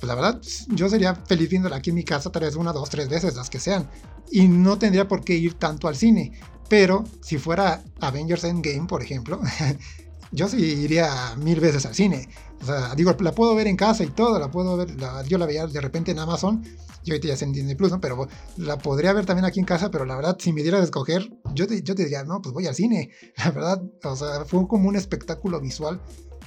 pues 0.00 0.08
la 0.08 0.14
verdad, 0.14 0.40
yo 0.68 0.88
sería 0.88 1.14
feliz 1.14 1.50
viéndola 1.50 1.76
aquí 1.76 1.90
en 1.90 1.96
mi 1.96 2.04
casa, 2.04 2.32
tal 2.32 2.42
vez 2.42 2.56
una, 2.56 2.72
dos, 2.72 2.88
tres 2.88 3.08
veces, 3.08 3.36
las 3.36 3.50
que 3.50 3.60
sean. 3.60 3.90
Y 4.30 4.48
no 4.48 4.78
tendría 4.78 5.06
por 5.06 5.22
qué 5.22 5.34
ir 5.34 5.54
tanto 5.54 5.88
al 5.88 5.96
cine. 5.96 6.32
Pero 6.70 7.04
si 7.20 7.36
fuera 7.36 7.82
Avengers 8.00 8.44
Endgame, 8.44 8.86
por 8.86 9.02
ejemplo, 9.02 9.40
yo 10.32 10.48
sí 10.48 10.56
iría 10.56 11.34
mil 11.36 11.60
veces 11.60 11.84
al 11.84 11.94
cine. 11.94 12.28
O 12.62 12.64
sea, 12.64 12.94
digo, 12.94 13.14
la 13.20 13.32
puedo 13.32 13.54
ver 13.54 13.66
en 13.66 13.76
casa 13.76 14.04
y 14.04 14.08
todo, 14.08 14.38
la 14.38 14.50
puedo 14.50 14.76
ver, 14.76 14.94
yo 15.26 15.36
la 15.36 15.46
veía 15.46 15.66
de 15.66 15.80
repente 15.80 16.12
en 16.12 16.18
Amazon, 16.18 16.62
yo 17.04 17.14
ahorita 17.14 17.28
ya 17.28 17.36
se 17.36 17.44
en 17.44 17.52
Disney 17.52 17.74
Plus, 17.74 17.90
¿no? 17.90 18.00
Pero 18.00 18.28
la 18.56 18.78
podría 18.78 19.12
ver 19.12 19.26
también 19.26 19.44
aquí 19.44 19.60
en 19.60 19.66
casa, 19.66 19.90
pero 19.90 20.04
la 20.04 20.16
verdad, 20.16 20.36
si 20.38 20.52
me 20.52 20.62
dieras 20.62 20.80
a 20.80 20.84
escoger, 20.84 21.30
yo 21.54 21.66
te, 21.66 21.82
yo 21.82 21.94
te 21.94 22.04
diría, 22.04 22.24
no, 22.24 22.40
pues 22.40 22.52
voy 22.54 22.66
al 22.66 22.74
cine. 22.74 23.10
La 23.36 23.50
verdad, 23.50 23.82
o 24.04 24.16
sea, 24.16 24.44
fue 24.44 24.66
como 24.68 24.88
un 24.88 24.96
espectáculo 24.96 25.60
visual 25.60 26.00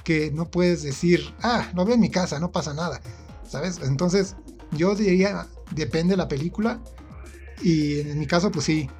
que 0.04 0.30
no 0.30 0.50
puedes 0.50 0.82
decir, 0.82 1.34
ah, 1.42 1.70
lo 1.74 1.84
veo 1.84 1.94
en 1.94 2.00
mi 2.00 2.10
casa, 2.10 2.38
no 2.38 2.52
pasa 2.52 2.74
nada. 2.74 3.00
¿Sabes? 3.54 3.78
Entonces, 3.82 4.34
yo 4.72 4.96
diría, 4.96 5.46
depende 5.70 6.12
de 6.12 6.16
la 6.16 6.26
película. 6.26 6.80
Y 7.62 8.00
en 8.00 8.18
mi 8.18 8.26
caso, 8.26 8.50
pues 8.50 8.64
sí, 8.64 8.90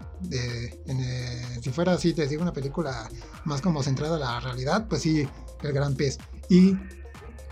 si 1.60 1.70
fuera 1.70 1.92
así, 1.92 2.12
te 2.12 2.28
digo 2.28 2.42
una 2.42 2.52
película 2.52 3.08
más 3.44 3.60
como 3.60 3.82
centrada 3.82 4.14
en 4.14 4.20
la 4.20 4.38
realidad, 4.38 4.86
pues 4.88 5.02
sí, 5.02 5.26
El 5.62 5.72
Gran 5.72 5.94
Pez. 5.96 6.18
Y 6.48 6.76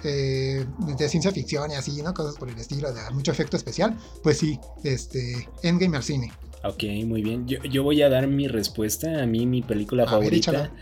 eh, 0.04 0.64
de 0.78 1.08
ciencia 1.08 1.32
ficción 1.32 1.72
y 1.72 1.74
así, 1.74 2.00
¿no? 2.02 2.14
Cosas 2.14 2.36
por 2.36 2.48
el 2.48 2.58
estilo, 2.58 2.92
de 2.92 3.00
mucho 3.10 3.32
efecto 3.32 3.56
especial, 3.56 3.98
pues 4.22 4.38
sí, 4.38 4.60
este, 4.84 5.48
Endgame 5.64 5.96
al 5.96 6.04
cine. 6.04 6.32
Ok, 6.62 6.84
muy 7.04 7.22
bien. 7.22 7.48
Yo, 7.48 7.82
voy 7.82 8.00
a 8.02 8.08
dar 8.08 8.28
mi 8.28 8.46
respuesta. 8.46 9.22
A 9.24 9.26
mí 9.26 9.44
mi 9.46 9.62
película 9.62 10.06
favorita 10.06 10.72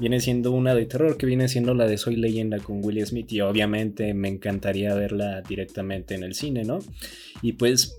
viene 0.00 0.20
siendo 0.20 0.50
una 0.50 0.74
de 0.74 0.86
terror, 0.86 1.16
que 1.16 1.26
viene 1.26 1.48
siendo 1.48 1.74
la 1.74 1.86
de 1.86 1.98
Soy 1.98 2.16
leyenda 2.16 2.58
con 2.58 2.84
Will 2.84 3.04
Smith. 3.06 3.30
Y 3.32 3.42
obviamente 3.42 4.14
me 4.14 4.28
encantaría 4.28 4.94
verla 4.94 5.42
directamente 5.42 6.14
en 6.14 6.24
el 6.24 6.34
cine, 6.34 6.64
¿no? 6.64 6.78
Y 7.42 7.52
pues 7.52 7.98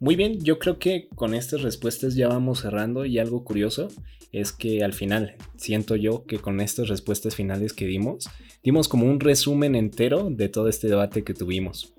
muy 0.00 0.16
bien, 0.16 0.40
yo 0.44 0.58
creo 0.58 0.78
que 0.78 1.08
con 1.14 1.34
estas 1.34 1.62
respuestas 1.62 2.14
ya 2.14 2.28
vamos 2.28 2.60
cerrando 2.60 3.04
y 3.04 3.18
algo 3.18 3.44
curioso 3.44 3.88
es 4.32 4.52
que 4.52 4.84
al 4.84 4.92
final 4.92 5.36
siento 5.56 5.96
yo 5.96 6.24
que 6.24 6.38
con 6.38 6.60
estas 6.60 6.88
respuestas 6.88 7.34
finales 7.34 7.72
que 7.72 7.86
dimos, 7.86 8.28
dimos 8.62 8.88
como 8.88 9.06
un 9.06 9.20
resumen 9.20 9.74
entero 9.74 10.28
de 10.30 10.48
todo 10.48 10.68
este 10.68 10.88
debate 10.88 11.24
que 11.24 11.34
tuvimos. 11.34 11.94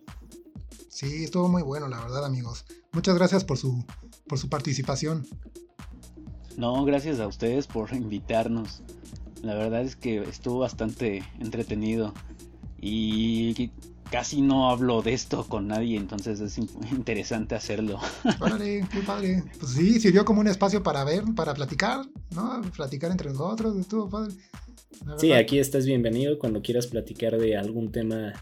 Sí, 0.90 1.24
estuvo 1.24 1.48
muy 1.48 1.62
bueno, 1.62 1.88
la 1.88 2.00
verdad, 2.02 2.26
amigos. 2.26 2.66
Muchas 2.92 3.16
gracias 3.16 3.44
por 3.44 3.58
su, 3.58 3.86
por 4.28 4.38
su 4.38 4.50
participación. 4.50 5.26
No, 6.58 6.84
gracias 6.84 7.20
a 7.20 7.28
ustedes 7.28 7.68
por 7.68 7.94
invitarnos. 7.94 8.84
La 9.44 9.56
verdad 9.56 9.82
es 9.82 9.96
que 9.96 10.22
estuvo 10.24 10.60
bastante 10.60 11.24
entretenido. 11.40 12.14
Y 12.82 13.72
casi 14.12 14.42
no 14.42 14.70
hablo 14.70 15.02
de 15.02 15.14
esto 15.14 15.46
con 15.48 15.68
nadie, 15.68 15.98
entonces 15.98 16.40
es 16.40 16.58
interesante 16.92 17.56
hacerlo. 17.56 18.00
Padre, 18.40 18.86
qué 18.92 19.00
padre. 19.02 19.44
Pues 19.60 19.74
sí, 19.74 20.00
sirvió 20.00 20.26
como 20.26 20.42
un 20.42 20.48
espacio 20.48 20.82
para 20.84 21.04
ver, 21.04 21.24
para 21.36 21.54
platicar, 21.54 22.06
¿no? 22.36 22.62
Platicar 22.76 23.12
entre 23.12 23.30
nosotros, 23.30 23.78
estuvo 23.78 24.10
padre. 24.10 24.34
Sí, 25.18 25.32
aquí 25.32 25.60
estás 25.60 25.86
bienvenido 25.86 26.38
cuando 26.40 26.62
quieras 26.62 26.88
platicar 26.88 27.38
de 27.38 27.56
algún 27.56 27.92
tema 27.92 28.34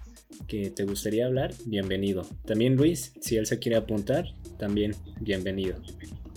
que 0.48 0.72
te 0.72 0.86
gustaría 0.86 1.26
hablar, 1.26 1.54
bienvenido. 1.66 2.26
También 2.46 2.76
Luis, 2.76 3.14
si 3.22 3.36
él 3.36 3.46
se 3.46 3.60
quiere 3.60 3.78
apuntar, 3.78 4.34
también 4.58 4.96
bienvenido. 5.20 5.76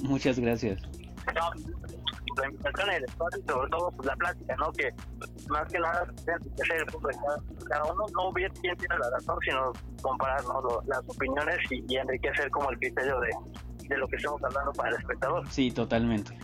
Muchas 0.03 0.39
gracias 0.39 0.81
la 2.39 2.47
invitación 2.47 2.89
y 2.91 2.95
el 2.95 3.05
espacio 3.05 3.43
y 3.45 3.51
sobre 3.51 3.70
todo 3.70 3.91
pues, 3.97 4.07
la 4.07 4.16
plática, 4.16 4.57
¿no? 4.57 4.72
Que 4.72 4.91
más 5.49 5.72
que 5.72 5.78
nada 5.78 6.07
que 6.16 6.64
ser 6.64 6.76
el 6.78 6.87
punto 6.87 7.09
de 7.09 7.14
cada, 7.68 7.85
uno, 7.85 8.05
no 8.14 8.33
ver 8.33 8.51
quién 8.61 8.76
tiene 8.76 8.95
la 8.99 9.11
razón, 9.11 9.39
sino 9.43 9.72
comparar 10.03 10.41
las 10.87 11.03
opiniones 11.07 11.59
y, 11.70 11.97
enriquecer 11.97 12.51
como 12.51 12.70
el 12.70 12.78
criterio 12.78 13.20
de, 13.20 13.31
de 13.89 13.97
lo 13.99 14.07
que 14.09 14.16
estamos 14.16 14.43
hablando 14.45 14.72
para 14.72 14.91
el 14.91 14.97
espectador. 14.97 15.49
Sí, 15.51 15.70
totalmente. 15.70 16.39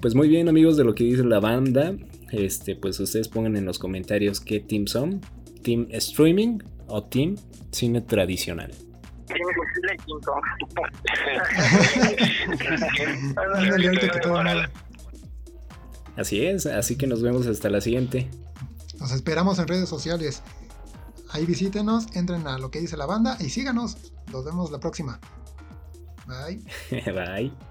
Pues 0.00 0.14
muy 0.14 0.28
bien 0.28 0.48
amigos 0.48 0.76
de 0.76 0.84
lo 0.84 0.94
que 0.94 1.04
dice 1.04 1.24
la 1.24 1.40
banda, 1.40 1.94
este 2.30 2.76
pues 2.76 3.00
ustedes 3.00 3.28
pongan 3.28 3.56
en 3.56 3.64
los 3.64 3.78
comentarios 3.78 4.40
qué 4.40 4.60
team 4.60 4.86
son, 4.86 5.20
team 5.62 5.86
streaming 5.90 6.58
o 6.86 7.04
team 7.04 7.36
cine 7.70 8.00
tradicional. 8.00 8.70
Así 16.20 16.44
es, 16.44 16.66
así 16.66 16.96
que 16.96 17.06
nos 17.06 17.22
vemos 17.22 17.46
hasta 17.46 17.70
la 17.70 17.80
siguiente. 17.80 18.30
Nos 18.98 19.10
esperamos 19.12 19.58
en 19.58 19.68
redes 19.68 19.88
sociales. 19.88 20.42
Ahí 21.30 21.46
visítenos, 21.46 22.08
entren 22.14 22.46
a 22.46 22.58
lo 22.58 22.70
que 22.70 22.78
dice 22.78 22.98
la 22.98 23.06
banda 23.06 23.38
y 23.40 23.48
síganos. 23.48 23.96
Nos 24.30 24.44
vemos 24.44 24.70
la 24.70 24.80
próxima. 24.80 25.18
Bye. 26.26 26.62
Bye. 27.14 27.69